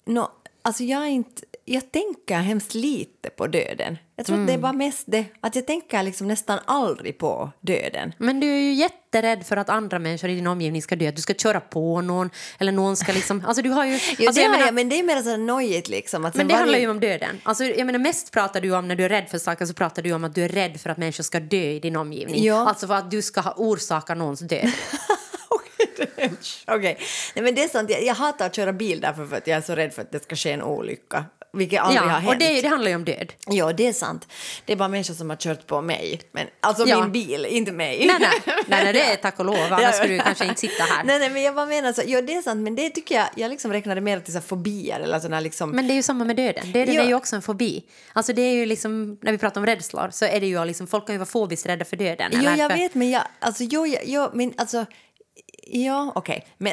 No, 0.05 0.31
alltså 0.63 0.85
jag, 0.85 1.03
är 1.03 1.07
inte 1.07 1.43
jag 1.69 1.93
tänker 1.93 2.35
hemskt 2.37 2.75
lite 2.75 3.31
på 3.31 3.47
döden. 3.47 3.99
Jag 4.17 4.27
tror 4.27 4.41
att 4.41 4.47
det 4.47 4.53
är 4.53 4.59
bara 4.59 4.73
mest 4.73 5.05
det. 5.07 5.25
Att 5.41 5.55
jag 5.57 5.67
tänker 5.67 6.03
liksom 6.03 6.29
nästan 6.29 6.59
aldrig 6.65 7.19
på 7.19 7.51
döden. 7.61 8.15
Men 8.19 8.41
du 8.41 8.47
är 8.47 8.59
ju 8.59 8.73
jätterädd 8.73 9.47
för 9.47 9.57
att 9.57 9.69
andra 9.69 9.99
människor 9.99 10.31
i 10.31 10.35
din 10.35 10.47
omgivning 10.47 10.83
ska 10.83 10.97
dö. 10.97 11.09
Att 11.09 11.17
du 11.17 11.23
ska 11.23 11.35
köra 11.35 11.61
på 11.61 12.01
någon 12.01 12.31
eller 12.59 12.73
någon 12.73 12.97
ska 12.97 13.13
liksom... 13.13 13.43
Alltså 13.47 13.63
du 13.63 13.71
har 13.71 13.85
ju... 13.87 13.93
Jo, 14.19 14.27
alltså 14.27 14.33
det 14.33 14.43
jag 14.43 14.49
har 14.51 14.57
menar- 14.57 14.67
jag, 14.67 14.75
men 14.75 14.89
det 14.89 14.99
är 14.99 15.03
mer 15.03 15.23
så 15.23 15.37
nojigt 15.37 15.89
liksom. 15.89 16.25
Att 16.25 16.35
Men 16.35 16.47
det 16.49 16.53
varje- 16.55 16.63
handlar 16.63 16.79
ju 16.79 16.89
om 16.91 17.01
döden. 17.01 17.41
Alltså, 17.43 17.65
jag 17.65 17.87
menar, 17.87 17.99
mest 17.99 18.33
pratar 18.33 18.61
du 18.61 18.77
om 18.77 18.89
när 18.89 18.97
du 18.97 19.05
är 19.05 19.09
rädd 19.09 19.29
för 19.31 19.39
saker 19.39 19.67
så 19.67 19.75
pratar 19.75 20.03
du 20.03 20.13
om 20.13 20.25
att 20.25 20.35
du 20.35 20.45
är 20.45 20.49
rädd 20.49 20.81
för 20.81 20.91
att 20.91 20.97
människor 20.99 21.23
ska 21.25 21.41
dö 21.41 21.57
i 21.71 21.81
din 21.81 21.97
omgivning. 21.97 22.45
Ja. 22.45 22.69
Alltså 22.69 22.87
för 22.87 22.95
att 22.95 23.11
du 23.11 23.23
ska 23.23 23.41
ha 23.41 23.55
orsakat 23.57 24.19
någons 24.19 24.41
död. 24.41 24.73
Okej, 26.67 26.99
Nej, 27.35 27.45
men 27.45 27.55
det 27.55 27.63
är 27.65 27.69
sant. 27.69 27.91
Jag, 27.91 28.03
jag 28.05 28.15
hatar 28.15 28.47
att 28.47 28.55
köra 28.55 28.73
bil 28.73 29.01
därför 29.01 29.27
för 29.27 29.37
att 29.37 29.47
jag 29.47 29.57
är 29.57 29.61
så 29.61 29.75
rädd 29.75 29.93
för 29.93 30.03
att 30.03 30.13
det 30.13 30.23
ska 30.23 30.37
ske 30.37 30.53
en 30.53 30.63
olycka. 30.63 31.25
Vilket 31.57 31.81
aldrig 31.81 32.01
har 32.01 32.09
ja, 32.09 32.15
hänt. 32.15 32.29
och 32.29 32.39
det, 32.39 32.61
det 32.61 32.69
handlar 32.69 32.89
ju 32.91 32.95
om 32.97 33.05
död. 33.05 33.33
Ja, 33.47 33.73
det 33.73 33.87
är 33.87 33.93
sant. 33.93 34.29
Det 34.65 34.73
är 34.73 34.77
bara 34.77 34.89
människor 34.89 35.15
som 35.15 35.31
har 35.31 35.37
kört 35.37 35.67
på 35.67 35.81
mig. 35.83 36.21
Men, 36.33 36.47
alltså 36.61 36.87
Ja. 36.89 37.01
min 37.01 37.13
bil, 37.13 37.47
inte 37.51 37.73
mig. 37.73 38.07
Nej, 38.07 38.17
nej, 38.21 38.31
nej, 38.67 38.85
nej 38.85 38.93
det 38.93 39.01
är 39.13 39.17
tack 39.23 39.39
och 39.39 39.45
lov. 39.45 39.57
Annars 39.71 39.81
Ja. 39.83 39.93
skulle 39.93 40.15
du 40.15 40.21
kanske 40.21 40.45
inte 40.45 40.61
sitta 40.61 40.83
här. 40.85 41.05
Nej, 41.05 41.19
nej, 41.19 41.31
men 41.31 41.43
jag 41.43 41.55
bara 41.55 41.67
menar 41.67 41.93
så. 41.93 42.03
Ja, 42.07 42.23
det 42.23 42.35
är 42.35 42.43
sant, 42.43 42.61
men 42.61 42.77
det 42.77 42.91
tycker 42.91 43.15
jag, 43.15 43.27
jag 43.37 43.51
liksom 43.51 43.73
räknade 43.73 44.01
mer 44.01 44.21
till 44.21 44.33
så 44.35 44.41
fobier 44.41 45.01
eller 45.01 45.19
sådana 45.21 45.41
liksom. 45.41 45.71
Men 45.71 45.87
det 45.87 45.93
är 45.93 45.97
ju 45.97 46.03
samma 46.03 46.25
med 46.25 46.37
döden. 46.37 46.73
Döden 46.73 46.95
Ja. 46.95 47.03
är 47.03 47.07
ju 47.07 47.15
också 47.15 47.37
en 47.37 47.43
fobi. 47.43 47.85
Alltså 48.13 48.33
det 48.33 48.43
är 48.43 48.53
ju 48.55 48.67
liksom, 48.67 49.19
när 49.23 49.33
vi 49.33 49.39
pratar 49.39 49.61
om 49.61 49.67
rädslor 49.67 50.09
så 50.13 50.25
är 50.25 50.41
det 50.41 50.47
ju 50.47 50.65
liksom, 50.65 50.87
folk 50.87 51.07
kan 51.07 51.15
ju 51.15 51.19
vara 51.19 51.27
fobiskt 51.29 51.67
rädda 51.67 51.85
för 51.85 51.97
döden. 51.97 52.31
jo, 52.35 52.43
jag 52.43 52.71
för, 52.71 52.79
vet, 52.79 52.95
men 52.95 53.11
jag, 53.11 53.23
alltså, 53.39 53.63
jo, 53.65 53.87
jag, 53.87 54.03
jo, 54.07 54.29
men 54.35 54.53
alltså, 54.57 54.87
ja, 55.67 56.13
okej. 56.15 56.47
Men 56.59 56.73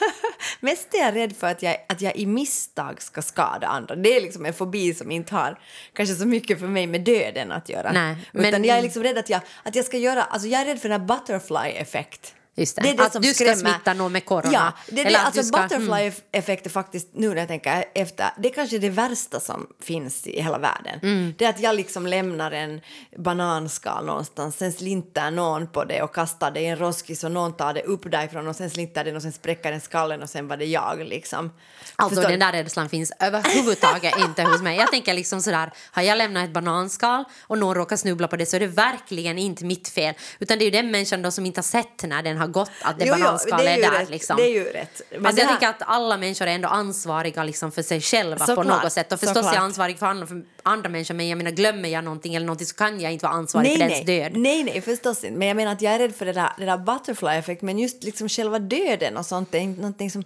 mest 0.60 0.94
är 0.94 0.98
jag 0.98 1.14
rädd 1.16 1.36
för 1.36 1.46
att 1.46 1.62
jag, 1.62 1.76
att 1.88 2.00
jag 2.00 2.16
i 2.16 2.26
misstag 2.26 3.02
ska 3.02 3.22
skada 3.22 3.66
andra. 3.66 3.96
Det 3.96 4.16
är 4.16 4.20
liksom 4.20 4.46
en 4.46 4.54
fobi 4.54 4.94
som 4.94 5.10
inte 5.10 5.34
har 5.34 5.58
kanske 5.92 6.14
så 6.14 6.26
mycket 6.26 6.60
för 6.60 6.66
mig 6.66 6.86
med 6.86 7.00
döden 7.00 7.52
att 7.52 7.68
göra. 7.68 7.92
Nej, 7.92 8.16
Utan 8.32 8.50
men- 8.50 8.64
jag 8.64 8.78
är 8.78 8.82
liksom 8.82 9.02
rädd 9.02 9.18
att 9.18 9.30
jag, 9.30 9.40
att 9.62 9.74
jag 9.74 9.84
ska 9.84 9.96
göra, 9.96 10.22
alltså 10.22 10.48
jag 10.48 10.60
är 10.60 10.64
rädd 10.64 10.80
för 10.80 10.88
den 10.88 11.00
här 11.00 11.06
butterfly-effekt. 11.06 12.34
Just 12.56 12.76
det. 12.76 12.82
Det 12.82 12.90
är 12.90 12.96
det 12.96 13.02
att 13.02 13.12
som 13.12 13.22
du 13.22 13.34
ska 13.34 13.44
skrämmer. 13.44 13.72
smitta 13.72 13.94
någon 13.94 14.12
med 14.12 14.24
corona. 14.24 14.50
Ja, 14.52 14.72
det 14.88 15.00
är 15.00 15.06
Eller 15.06 15.18
det, 15.18 15.24
alltså 15.24 15.42
ska- 15.42 15.56
mm. 15.56 15.68
butterfly-effekt 15.68 16.66
är 16.66 16.70
faktiskt, 16.70 17.08
nu 17.12 17.28
när 17.28 17.36
jag 17.36 17.48
tänker 17.48 17.84
efter, 17.94 18.26
det 18.38 18.48
är 18.48 18.52
kanske 18.54 18.78
det 18.78 18.90
värsta 18.90 19.40
som 19.40 19.66
finns 19.82 20.26
i 20.26 20.42
hela 20.42 20.58
världen. 20.58 21.00
Mm. 21.02 21.34
Det 21.38 21.44
är 21.44 21.48
att 21.48 21.60
jag 21.60 21.74
liksom 21.76 22.06
lämnar 22.06 22.50
en 22.50 22.80
bananskal 23.16 24.04
någonstans, 24.06 24.56
sen 24.56 24.72
slintar 24.72 25.30
någon 25.30 25.66
på 25.66 25.84
det 25.84 26.02
och 26.02 26.14
kastar 26.14 26.50
det 26.50 26.60
i 26.60 26.66
en 26.66 26.76
roskis 26.78 27.24
och 27.24 27.32
någon 27.32 27.52
tar 27.56 27.74
det 27.74 27.82
upp 27.82 28.10
därifrån 28.10 28.48
och 28.48 28.56
sen 28.56 28.70
slintar 28.70 29.04
den 29.04 29.16
och 29.16 29.22
sen 29.22 29.32
spräcker 29.32 29.70
den 29.70 29.80
skallen 29.80 30.22
och 30.22 30.30
sen 30.30 30.48
var 30.48 30.56
det 30.56 30.64
jag 30.64 30.98
liksom. 31.06 31.52
Alltså 31.96 32.16
Förstår 32.16 32.30
den 32.30 32.40
där 32.40 32.52
rädslan 32.52 32.88
finns 32.88 33.12
överhuvudtaget 33.20 34.14
inte 34.18 34.42
hos 34.42 34.62
mig. 34.62 34.76
Jag 34.76 34.90
tänker 34.90 35.14
liksom 35.14 35.42
sådär, 35.42 35.72
har 35.90 36.02
jag 36.02 36.18
lämnat 36.18 36.44
ett 36.44 36.52
bananskal 36.52 37.24
och 37.40 37.58
någon 37.58 37.74
råkar 37.74 37.96
snubbla 37.96 38.28
på 38.28 38.36
det 38.36 38.46
så 38.46 38.56
är 38.56 38.60
det 38.60 38.66
verkligen 38.66 39.38
inte 39.38 39.64
mitt 39.64 39.88
fel. 39.88 40.14
Utan 40.38 40.58
det 40.58 40.62
är 40.64 40.66
ju 40.66 40.70
den 40.70 40.90
människan 40.90 41.22
då 41.22 41.30
som 41.30 41.46
inte 41.46 41.58
har 41.58 41.62
sett 41.62 42.02
när 42.02 42.22
den 42.22 42.36
har 42.36 42.43
gått 42.46 42.70
att 42.82 42.98
det 42.98 43.04
det 43.04 43.10
är, 43.10 43.90
där. 43.90 43.98
rätt, 43.98 44.10
Liksom. 44.10 44.36
Det 44.36 44.42
är 44.42 44.52
ju 44.52 44.64
rätt. 44.64 45.02
Men 45.10 45.26
alltså 45.26 45.36
det 45.36 45.42
jag 45.42 45.48
här- 45.48 45.54
tänker 45.58 45.68
att 45.68 45.88
alla 45.88 46.16
människor 46.16 46.46
är 46.46 46.50
ändå 46.50 46.68
ansvariga 46.68 47.44
liksom 47.44 47.72
för 47.72 47.82
sig 47.82 48.00
själva 48.00 48.36
på 48.36 48.44
Såklart, 48.44 48.82
något 48.82 48.92
sätt. 48.92 49.12
Och 49.12 49.20
förstås 49.20 49.36
är 49.36 49.40
såklart. 49.40 49.54
jag 49.54 49.64
ansvarig 49.64 49.98
för 49.98 50.06
andra, 50.06 50.26
för 50.26 50.44
andra 50.62 50.88
människor 50.88 51.14
men 51.14 51.28
jag 51.28 51.38
menar 51.38 51.50
glömmer 51.50 51.88
jag 51.88 52.04
någonting 52.04 52.34
eller 52.34 52.46
någonting 52.46 52.66
så 52.66 52.74
kan 52.76 53.00
jag 53.00 53.12
inte 53.12 53.24
vara 53.26 53.34
ansvarig 53.34 53.68
nej, 53.68 53.76
för 53.78 53.84
nej. 53.84 53.94
dens 53.94 54.06
död. 54.06 54.36
Nej, 54.42 54.64
nej, 54.64 54.80
förstås 54.80 55.24
inte. 55.24 55.38
Men 55.38 55.48
jag 55.48 55.56
menar 55.56 55.72
att 55.72 55.82
jag 55.82 55.92
är 55.94 55.98
rädd 55.98 56.14
för 56.14 56.26
det 56.26 56.32
där, 56.32 56.52
det 56.58 56.64
där 56.64 56.78
butterfly-effekt, 56.78 57.62
men 57.62 57.78
just 57.78 58.04
liksom 58.04 58.28
själva 58.28 58.58
döden 58.58 59.16
och 59.16 59.26
sånt 59.26 59.54
är 59.54 59.58
inte 59.58 59.80
någonting 59.80 60.10
som... 60.10 60.24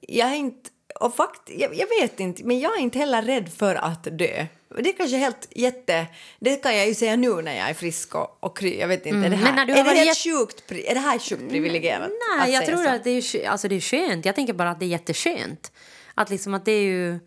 Jag 0.00 0.28
är 0.28 0.34
inte... 0.34 0.70
Och 1.00 1.14
fakt, 1.14 1.42
jag, 1.46 1.74
jag 1.74 1.86
vet 2.00 2.20
inte, 2.20 2.44
men 2.44 2.60
jag 2.60 2.76
är 2.76 2.80
inte 2.80 2.98
heller 2.98 3.22
rädd 3.22 3.52
för 3.56 3.74
att 3.74 4.04
dö. 4.04 4.46
Det 4.68 4.88
är 4.88 4.96
kanske 4.96 5.16
helt 5.16 5.48
jätte... 5.50 6.06
Det 6.40 6.56
kan 6.56 6.76
jag 6.76 6.88
ju 6.88 6.94
säga 6.94 7.16
nu 7.16 7.42
när 7.42 7.56
jag 7.56 7.70
är 7.70 7.74
frisk 7.74 8.14
och, 8.14 8.36
och 8.40 8.58
kry. 8.58 8.78
Jag 8.78 8.88
vet 8.88 9.06
inte, 9.06 9.26
är 9.26 9.30
det 9.30 9.36
här, 9.36 9.42
Mm, 9.42 9.54
men 9.54 9.66
när 9.66 9.74
du 9.74 9.80
är 9.80 9.84
det 9.84 10.00
helt 10.00 10.18
sjukt, 10.18 10.72
är 10.72 10.94
det 10.94 11.00
här 11.00 11.18
sjukt 11.18 11.50
privilegierat? 11.50 12.10
Nej, 12.38 12.52
jag 12.52 12.66
tror 12.66 12.84
så? 12.84 12.90
att 12.90 13.04
det 13.04 13.10
är, 13.10 13.48
alltså 13.48 13.68
det 13.68 13.74
är 13.74 13.80
skönt. 13.80 14.26
Jag 14.26 14.34
tänker 14.34 14.52
bara 14.52 14.70
att 14.70 14.80
det 14.80 14.86
är 14.86 14.88
jätteskönt. 14.88 15.72
Att 16.14 16.30
liksom 16.30 16.54
att 16.54 16.64
det 16.64 16.72
är 16.72 16.82
ju, 16.82 17.18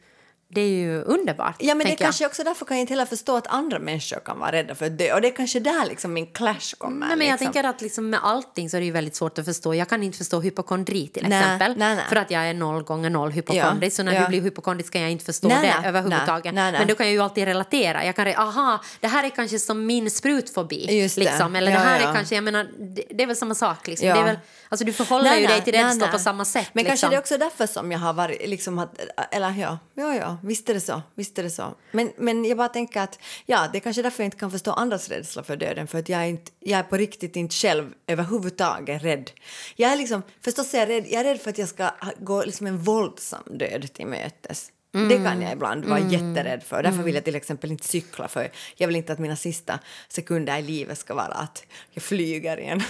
det 0.52 0.62
är 0.62 0.68
ju 0.68 1.02
underbart. 1.02 1.56
Ja, 1.60 1.76
men 1.76 1.86
det 1.86 1.90
är 1.90 1.92
jag. 1.92 1.98
kanske 1.98 2.26
också 2.26 2.44
därför 2.44 2.66
kan 2.66 2.78
jag 2.78 2.82
inte 2.82 2.94
heller 2.94 3.06
förstå 3.06 3.36
att 3.38 3.48
andra 3.48 3.80
människor 3.80 4.20
kan 4.20 4.40
vara 4.40 4.52
rädda 4.52 4.76
för 4.76 4.86
att 4.86 4.98
dö. 4.98 5.14
Och 5.14 5.22
det 5.22 5.28
är 5.28 5.36
kanske 5.36 5.60
där 5.60 5.86
liksom 5.86 6.14
min 6.14 6.28
clash 6.28 6.76
kommer. 6.78 7.08
Nej, 7.08 7.18
men 7.18 7.28
jag 7.28 7.34
liksom. 7.34 7.54
tänker 7.54 7.70
att 7.70 7.82
liksom 7.82 8.10
med 8.10 8.20
allting 8.24 8.70
så 8.70 8.78
är 8.78 8.82
det 8.82 8.86
ju 8.86 8.92
väldigt 8.92 9.16
svårt 9.16 9.40
att 9.40 9.46
förstå. 9.46 9.76
Jag 9.76 9.90
kan 9.90 10.04
inte 10.04 10.18
förstå 10.18 10.40
hypokondri 10.42 11.08
till 11.08 11.26
Nej, 11.30 11.40
exempel. 11.40 11.78
nej, 11.78 11.96
nej. 11.96 12.06
För 12.10 12.16
att 12.16 12.32
jag 12.32 12.50
är 12.50 12.54
noll 12.54 12.84
gånger 12.84 13.10
noll 13.10 13.32
hypokondrisk. 13.32 13.94
Ja, 13.94 13.98
så 13.98 14.04
när 14.04 14.14
ja. 14.14 14.22
du 14.22 14.28
blir 14.28 14.42
hypokondrisk 14.42 14.94
kan 14.94 15.02
jag 15.02 15.12
inte 15.12 15.26
förstå 15.26 15.48
Nej, 15.48 15.58
det 15.62 15.80
nej, 15.80 15.90
överhuvudtaget. 15.90 16.54
nej, 16.54 16.72
nej. 16.72 16.80
Men 16.80 16.88
då 16.88 16.96
kan 16.96 17.06
jag 17.06 17.14
ju 17.14 17.22
alltid 17.22 17.46
relatera. 17.46 18.06
Jag 18.06 18.16
kan 18.16 18.28
re- 18.28 18.38
aha, 18.38 18.82
det 19.00 19.08
här 19.08 19.24
är 19.24 19.30
kanske 19.30 19.60
som 19.60 19.86
min 19.86 20.12
sprutfobi. 20.12 21.02
Just 21.02 21.16
det. 21.16 21.22
Liksom. 21.22 21.56
Eller 21.56 21.72
Ja, 21.72 21.78
det 21.78 21.84
här 21.84 22.10
är 22.10 22.14
kanske, 22.14 22.36
jag 22.36 22.44
menar, 22.44 22.68
det, 22.80 23.04
det 23.10 23.24
är 23.24 23.28
väl 23.28 23.36
samma 23.36 23.56
sak 23.56 23.88
liksom. 23.88 24.08
Ja. 24.08 24.14
Det 24.16 24.22
är 24.22 24.26
väl, 24.26 24.40
alltså 24.70 24.86
du 24.86 24.94
förhåller 24.94 25.36
ju 25.36 25.48
dig 25.48 25.62
till 25.62 25.74
rädsla 25.74 26.08
på 26.08 26.20
samma 26.20 26.46
sätt. 26.46 26.70
Men 26.74 26.84
liksom. 26.84 26.90
kanske 26.90 27.10
det 27.10 27.16
är 27.16 27.20
också 27.20 27.38
därför 27.38 27.68
som 27.68 27.92
jag 27.92 28.00
har 28.00 28.14
varit, 28.14 28.50
liksom 28.50 28.80
att, 28.80 29.00
eller 29.32 29.54
ja, 29.58 29.78
ja, 29.94 30.16
ja, 30.16 30.38
visst 30.44 30.70
är 30.70 30.74
det 30.74 30.80
så, 30.80 31.02
visst 31.16 31.40
är 31.40 31.44
det 31.44 31.50
så. 31.50 31.74
Men, 31.92 32.12
men 32.18 32.46
jag 32.46 32.58
bara 32.58 32.68
tänker 32.68 33.02
att, 33.02 33.20
ja, 33.46 33.68
det 33.72 33.78
är 33.78 33.80
kanske 33.80 34.02
därför 34.02 34.24
jag 34.24 34.28
inte 34.28 34.38
kan 34.38 34.52
förstå 34.52 34.72
andras 34.72 35.10
rädsla 35.10 35.44
för 35.44 35.58
döden, 35.58 35.88
för 35.88 36.00
att 36.00 36.10
jag 36.10 36.22
är, 36.22 36.28
inte, 36.28 36.52
jag 36.60 36.80
är 36.80 36.84
på 36.84 36.98
riktigt 36.98 37.36
inte 37.36 37.56
själv 37.56 37.94
överhuvudtaget 38.08 39.04
rädd. 39.04 39.32
Jag 39.76 39.92
är 39.92 39.98
liksom, 39.98 40.24
förstås 40.42 40.74
är 40.74 40.80
jag 40.80 40.90
rädd, 40.90 41.06
jag 41.10 41.20
är 41.20 41.24
rädd 41.24 41.42
för 41.42 41.50
att 41.50 41.58
jag 41.58 41.70
ska 41.70 41.92
gå 42.20 42.44
liksom 42.44 42.68
en 42.68 42.78
våldsam 42.78 43.44
död 43.46 43.94
till 43.94 44.08
mötes. 44.08 44.72
Det 44.92 45.16
kan 45.16 45.42
jag 45.42 45.52
ibland 45.52 45.86
vara 45.86 46.00
jätterädd 46.00 46.64
för. 46.64 46.84
Därför 46.84 47.04
vill 47.04 47.16
jag 47.16 47.24
till 47.24 47.36
exempel 47.36 47.72
inte 47.72 47.88
cykla 47.88 48.28
för 48.28 48.52
jag 48.76 48.88
vill 48.88 48.96
inte 48.96 49.14
att 49.14 49.20
mina 49.20 49.36
sista 49.36 49.80
sekunder 50.08 50.58
i 50.58 50.62
livet 50.62 50.98
ska 50.98 51.14
vara 51.14 51.26
att 51.26 51.66
jag 51.92 52.04
flyger 52.04 52.60
i 52.60 52.66
en, 52.66 52.82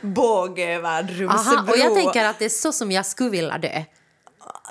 båge 0.14 0.74
över. 0.74 1.24
Aha, 1.28 1.66
och 1.70 1.78
jag 1.78 1.94
tänker 1.94 2.24
att 2.24 2.38
det 2.38 2.44
är 2.44 2.48
så 2.48 2.72
som 2.72 2.92
jag 2.92 3.06
skulle 3.06 3.30
vilja 3.30 3.58
dö. 3.58 3.82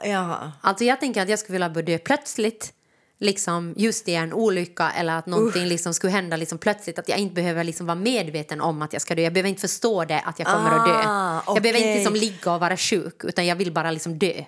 Jaha. 0.04 0.52
Alltså 0.62 0.84
jag 0.84 1.00
tänker 1.00 1.22
att 1.22 1.30
jag 1.30 1.40
skulle 1.40 1.70
vilja 1.70 1.82
dö 1.82 1.98
plötsligt, 1.98 2.74
liksom 3.18 3.74
just 3.78 4.08
i 4.08 4.16
en 4.16 4.34
olycka 4.34 4.92
eller 4.92 5.18
att 5.18 5.26
någonting 5.26 5.66
liksom 5.66 5.94
skulle 5.94 6.12
hända 6.12 6.38
liksom 6.38 6.58
plötsligt. 6.58 7.00
Att 7.00 7.10
jag 7.10 7.20
inte 7.20 7.36
behöver 7.36 7.64
liksom 7.64 7.86
vara 7.86 7.96
medveten 7.96 8.62
om 8.62 8.82
att 8.82 8.94
jag 8.94 9.02
ska 9.02 9.16
dö. 9.16 9.22
Jag 9.22 9.34
behöver 9.34 9.50
inte 9.50 9.62
förstå 9.62 10.06
det, 10.06 10.20
att 10.20 10.40
jag 10.40 10.48
kommer 10.48 10.72
att 10.72 10.86
dö. 10.88 11.04
Ah, 11.06 11.42
Jag 11.48 11.62
behöver 11.62 11.80
inte 11.80 11.96
liksom 11.96 12.16
ligga 12.16 12.54
och 12.54 12.60
vara 12.60 12.78
sjuk, 12.78 13.24
utan 13.24 13.46
jag 13.46 13.56
vill 13.56 13.72
bara 13.72 13.92
liksom 13.92 14.20
dö. 14.20 14.44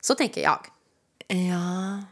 Så 0.00 0.14
tänker 0.14 0.42
jag. 0.42 0.66
Ja. 1.28 2.04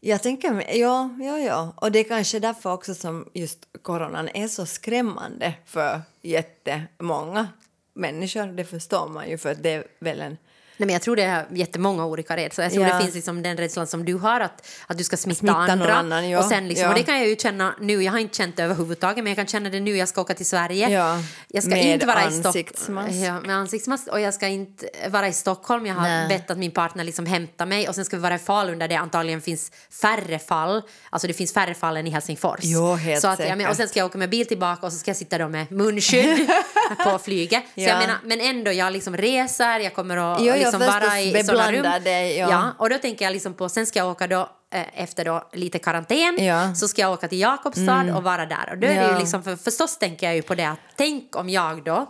Jag 0.00 0.22
tänker, 0.22 0.76
ja, 0.76 1.10
ja, 1.20 1.38
ja. 1.38 1.72
Och 1.76 1.92
det 1.92 1.98
är 1.98 2.04
kanske 2.04 2.38
därför 2.38 2.72
också 2.72 2.94
som 2.94 3.28
just 3.32 3.66
coronan 3.82 4.28
är 4.34 4.48
så 4.48 4.66
skrämmande 4.66 5.54
för 5.66 6.00
jättemånga 6.22 7.48
människor. 7.94 8.46
Det 8.46 8.64
förstår 8.64 9.08
man 9.08 9.28
ju, 9.28 9.38
för 9.38 9.54
det 9.54 9.70
är 9.70 9.84
väl 9.98 10.20
en... 10.20 10.36
Men 10.86 10.92
jag 10.92 11.02
tror 11.02 11.16
det 11.16 11.22
är 11.22 11.46
jättemånga 11.50 12.04
olika 12.06 12.36
rädslor. 12.36 12.62
Jag 12.64 12.72
tror 12.72 12.86
Ja. 12.86 12.94
det 12.94 13.02
finns 13.02 13.14
liksom 13.14 13.42
den 13.42 13.56
rädslan 13.56 13.86
som 13.86 14.04
du 14.04 14.14
har, 14.14 14.40
att, 14.40 14.66
att 14.86 14.98
du 14.98 15.04
ska 15.04 15.16
smitta, 15.16 15.38
Smitta 15.38 15.54
andra. 15.54 15.94
annan, 15.94 16.28
ja. 16.30 16.38
och, 16.38 16.44
sen 16.44 16.68
liksom, 16.68 16.82
Ja. 16.84 16.88
och 16.88 16.94
det 16.94 17.02
kan 17.02 17.18
jag 17.18 17.28
ju 17.28 17.36
känna 17.36 17.74
nu. 17.80 18.02
Jag 18.02 18.12
har 18.12 18.18
inte 18.18 18.36
känt 18.36 18.56
det 18.56 18.62
överhuvudtaget, 18.62 19.16
men 19.24 19.26
jag 19.26 19.36
kan 19.36 19.46
känna 19.46 19.70
det 19.70 19.80
nu. 19.80 19.96
Jag 19.96 20.08
ska 20.08 20.20
åka 20.20 20.34
till 20.34 20.46
Sverige. 20.46 20.88
Ja, 20.88 21.18
Jag 21.48 21.62
ska 21.62 21.70
med 21.70 21.84
inte 21.94 22.06
vara 22.06 22.18
i 22.18 22.22
Stockholm. 22.22 22.46
ansiktsmask. 22.46 23.12
Ja, 23.14 23.40
med 23.40 23.56
ansiktsmask. 23.56 24.06
Och 24.08 24.20
jag 24.20 24.34
ska 24.34 24.46
inte 24.48 24.88
vara 25.08 25.28
i 25.28 25.32
Stockholm. 25.32 25.86
Jag 25.86 25.94
har 25.94 26.02
Nej. 26.02 26.28
bett 26.28 26.50
att 26.50 26.58
min 26.58 26.70
partner 26.70 27.04
liksom 27.04 27.26
hämta 27.26 27.66
mig. 27.66 27.88
Och 27.88 27.94
sen 27.94 28.04
ska 28.04 28.16
vi 28.16 28.22
vara 28.22 28.34
i 28.34 28.38
Falun 28.38 28.78
där 28.78 28.88
det 28.88 28.94
antagligen 28.96 29.40
finns 29.40 29.72
färre 30.02 30.38
fall. 30.38 30.82
Alltså 31.10 31.28
det 31.28 31.34
finns 31.34 31.52
färre 31.52 31.74
fall 31.74 31.96
än 31.96 32.06
i 32.06 32.10
Helsingfors. 32.10 32.58
Jo, 32.62 32.94
helt 32.94 33.20
så 33.20 33.28
att, 33.28 33.38
jag 33.38 33.70
och 33.70 33.76
sen 33.76 33.88
ska 33.88 33.98
jag 33.98 34.06
åka 34.06 34.18
med 34.18 34.30
bil 34.30 34.46
tillbaka 34.46 34.86
och 34.86 34.92
så 34.92 34.98
ska 34.98 35.08
jag 35.10 35.16
sitta 35.16 35.38
då 35.38 35.48
med 35.48 35.72
munskydd 35.72 36.50
på 37.04 37.18
flyget. 37.18 37.62
Så 37.64 37.80
Ja. 37.80 37.88
jag 37.88 37.98
menar, 37.98 38.16
men 38.24 38.40
ändå, 38.40 38.72
jag 38.72 38.92
liksom 38.92 39.16
reser, 39.16 39.80
jag 39.80 39.94
kommer 39.94 40.16
att 40.16 40.40
Jo, 40.42 40.54
jo, 40.56 40.70
liksom 40.80 41.00
vara 41.00 41.20
i 41.20 41.44
sådana 41.44 41.66
rum. 41.72 41.82
beblanda 41.82 42.22
ja. 42.28 42.72
och 42.78 42.90
då 42.90 42.98
tänker 42.98 43.24
jag 43.24 43.32
liksom 43.32 43.54
på, 43.54 43.68
sen 43.68 43.86
ska 43.86 43.98
jag 43.98 44.08
åka 44.10 44.26
då 44.26 44.40
eh, 44.74 45.02
efter 45.02 45.24
då 45.24 45.48
lite 45.52 45.78
karantän 45.78 46.36
Ja. 46.38 46.62
Mm. 46.62 46.74
så 46.74 46.88
ska 46.88 47.02
jag 47.02 47.12
åka 47.12 47.28
till 47.28 47.40
Jakobstad 47.40 48.16
och 48.16 48.22
vara 48.22 48.46
där. 48.46 48.68
Och 48.70 48.78
då 48.78 48.86
är 48.86 48.94
det 48.94 49.02
Ja. 49.02 49.12
ju 49.12 49.18
liksom, 49.18 49.42
för, 49.42 49.56
förstås 49.56 49.98
tänker 49.98 50.26
jag 50.26 50.36
ju 50.36 50.42
på 50.42 50.54
det 50.54 50.64
att 50.68 50.78
tänk 50.96 51.36
om 51.36 51.48
jag 51.48 51.84
då 51.84 52.06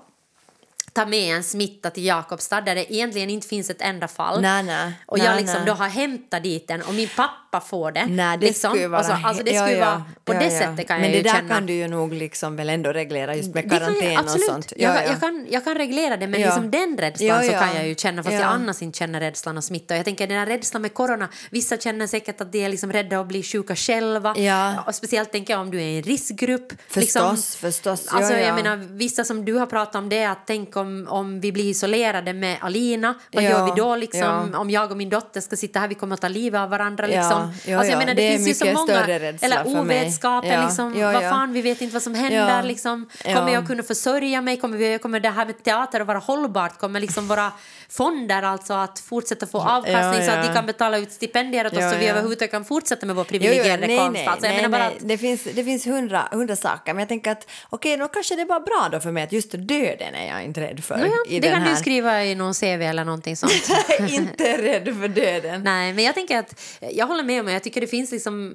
tar 0.93 1.07
med 1.07 1.37
en 1.37 1.43
smitta 1.45 1.91
till 1.91 2.05
Jakobstad 2.05 2.61
där 2.61 2.75
det 2.75 2.93
egentligen 2.95 3.31
inte 3.31 3.49
finns 3.49 3.71
ett 3.71 3.81
enda 3.83 4.09
fall. 4.09 4.43
Nej, 4.43 4.63
nej. 4.63 4.93
Och 5.07 5.19
jag 5.19 5.25
Nej, 5.25 5.37
liksom 5.43 5.57
nej. 5.59 5.67
då 5.67 5.73
har 5.73 5.89
hämtat 5.89 6.43
dit 6.43 6.69
den 6.69 6.83
och 6.83 6.95
min 6.95 7.09
pappa 7.17 7.61
får 7.61 7.93
det. 7.93 8.07
Nej, 8.07 8.39
det 8.39 8.47
liksom. 8.47 8.71
skulle 8.71 8.89
vara... 8.89 9.01
Och 9.01 9.07
så, 9.07 9.13
alltså 9.25 9.45
det 9.45 9.51
ja, 9.51 9.63
skulle 9.67 9.79
ja, 9.79 9.85
vara, 9.87 10.05
på 10.25 10.35
ja, 10.35 10.39
det 10.39 10.45
ja. 10.53 10.59
sättet 10.61 10.89
kan 10.89 11.01
Men 11.01 11.13
jag 11.13 11.19
det 11.25 11.29
där 11.31 11.37
känna. 11.37 11.55
kan 11.55 11.67
du 11.67 11.73
ju 11.73 11.89
nog 11.89 12.13
liksom 12.15 12.57
väl 12.57 12.69
ändå 12.71 12.93
reglera 12.93 13.35
just 13.37 13.55
med 13.55 13.65
jag- 13.65 13.71
karantän 13.71 14.25
och 14.25 14.31
sånt. 14.41 14.73
Jag, 14.77 15.07
jag, 15.07 15.21
kan, 15.21 15.47
jag 15.51 15.65
kan 15.65 15.75
reglera 15.75 16.17
det, 16.17 16.27
men 16.27 16.41
Ja. 16.41 16.47
liksom 16.47 16.71
den 16.71 16.97
rädslan 16.99 17.29
Ja, 17.29 17.43
så 17.43 17.53
ja. 17.53 17.59
kan 17.59 17.77
jag 17.77 17.89
ju 17.89 17.95
känna 17.95 18.23
fast 18.23 18.35
Ja. 18.35 18.41
jag 18.41 18.49
annars 18.49 18.83
inte 18.83 18.99
känner 18.99 19.21
rädslan 19.21 19.59
att 19.59 19.65
smitta. 19.65 19.95
Och 19.95 19.99
Jag 19.99 20.05
tänker 20.05 20.27
den 20.27 20.39
här 20.39 20.47
rädslan 20.47 20.83
med 20.83 20.95
corona, 20.95 21.29
vissa 21.51 21.77
känner 21.77 22.07
säkert 22.07 22.41
att 22.41 22.53
de 22.53 22.65
är 22.65 22.69
liksom 22.69 22.93
rädda 22.93 23.21
att 23.21 23.27
bli 23.27 23.43
sjuka 23.43 23.77
själva. 23.77 24.35
Ja. 24.39 24.83
Och 24.87 24.95
speciellt 24.95 25.33
tänker 25.33 25.55
jag 25.55 25.61
om 25.61 25.71
du 25.71 25.79
är 25.79 25.87
i 25.87 25.97
en 25.97 26.03
riskgrupp. 26.03 26.73
Förstås, 26.89 27.57
förstås. 27.57 28.07
Ja, 28.11 28.17
Alltså, 28.17 28.33
ja. 28.33 28.39
Jag 28.39 28.55
menar, 28.55 28.77
vissa 28.77 29.25
som 29.25 29.45
du 29.45 29.55
har 29.55 29.67
pratat 29.67 29.95
om 29.95 30.09
det, 30.09 30.25
att 30.25 30.47
tänk 30.47 30.77
om, 30.83 31.07
om 31.09 31.41
vi 31.41 31.53
blir 31.53 31.65
isolerade 31.65 32.33
med 32.33 32.57
Alina, 32.61 33.15
vad 33.33 33.45
Ja, 33.45 33.51
gör 33.51 33.65
vi 33.65 33.73
då 33.77 33.97
liksom? 33.97 34.51
ja. 34.53 34.59
Om 34.59 34.71
jag 34.71 34.91
och 34.91 34.97
min 34.97 35.09
dotter 35.11 35.41
ska 35.41 35.57
sitta 35.57 35.79
här, 35.79 35.89
vi 35.89 35.95
kommer 35.95 36.15
att 36.15 36.21
ta 36.21 36.29
livet 36.29 36.61
av 36.61 36.71
varandra 36.71 37.07
liksom. 37.07 37.23
ja, 37.23 37.39
alltså, 37.43 37.71
jag 37.71 37.85
ja. 37.85 37.99
menar, 37.99 38.15
det, 38.15 38.23
Det 38.31 38.37
finns 38.37 38.49
ju 38.49 38.55
så 38.55 38.73
många, 38.73 39.05
eller 39.41 39.67
ovetskapen 39.67 40.65
liksom, 40.65 41.01
vad 41.03 41.23
fan, 41.23 41.53
vi 41.53 41.63
vet 41.63 41.81
inte 41.81 41.93
vad 41.93 42.03
som 42.03 42.15
händer 42.15 42.63
liksom. 42.63 43.09
Kommer 43.25 43.53
jag 43.53 43.67
kunna 43.67 43.83
försörja 43.83 44.41
mig? 44.41 44.57
Kommer, 44.57 44.77
vi, 44.77 44.99
kommer 44.99 45.21
det 45.21 45.31
här 45.31 45.47
med 45.47 45.65
teater 45.65 46.01
att 46.01 46.07
vara 46.07 46.19
hållbart? 46.19 46.79
Kommer 46.79 47.01
liksom 47.01 47.29
våra 47.29 47.53
fonder 47.89 48.43
alltså 48.43 48.75
att 48.75 48.99
fortsätta 48.99 49.47
få 49.47 49.59
avkastning 49.61 50.27
så 50.27 50.31
att 50.33 50.47
de 50.47 50.55
kan 50.55 50.67
betala 50.67 50.99
ut 50.99 51.13
stipendier 51.13 51.67
åt 51.67 51.73
oss 51.73 51.91
så 51.93 51.97
vi 51.99 52.09
överhuvudtaget 52.09 52.51
kan 52.51 52.65
fortsätta 52.65 53.07
med 53.07 53.17
vår 53.17 53.27
Jo, 53.31 53.39
jo, 53.41 53.41
privilegierade 53.41 53.87
nej, 53.87 53.99
konst? 53.99 54.21
alltså, 54.27 54.49
nej, 54.49 54.69
nej. 54.69 54.81
att, 54.81 54.93
Det 55.01 55.19
finns, 55.19 55.45
det 55.45 55.65
finns 55.65 55.87
hundra, 55.87 56.29
hundra 56.31 56.57
saker, 56.57 56.95
men 56.95 57.01
jag 57.01 57.09
tänker 57.09 57.31
att 57.31 57.51
okej, 57.71 57.97
då 57.97 58.09
kanske 58.09 58.37
det 58.37 58.43
är 58.43 58.47
bara 58.47 58.61
bra 58.61 58.89
då 58.93 59.01
för 59.01 59.11
mig 59.11 59.23
att 59.23 59.33
just 59.33 59.53
döden 59.53 60.15
är 60.15 60.29
jag 60.29 60.45
inte 60.45 60.61
rädd 60.73 60.85
för. 60.85 60.99
ja, 60.99 61.11
i 61.27 61.41
det 61.41 61.49
den 61.49 61.53
kan 61.55 61.63
här. 61.63 61.71
du 61.71 61.77
skriva 61.77 62.25
i 62.25 62.35
någon 62.35 62.55
CV 62.55 62.65
eller 62.65 63.05
någonting 63.05 63.37
sånt. 63.37 63.53
inte 64.09 64.63
rädd 64.63 64.97
för 65.01 65.09
döden. 65.09 65.63
Nej, 65.63 65.93
men 65.93 66.05
jag 66.05 66.15
tänker 66.15 66.39
att 66.39 66.61
jag 66.81 67.07
håller 67.07 67.23
med 67.23 67.41
om 67.41 67.47
det. 67.47 67.53
Jag 67.53 67.63
tycker 67.63 67.81
det 67.81 67.87
finns 67.87 68.13
liksom 68.13 68.55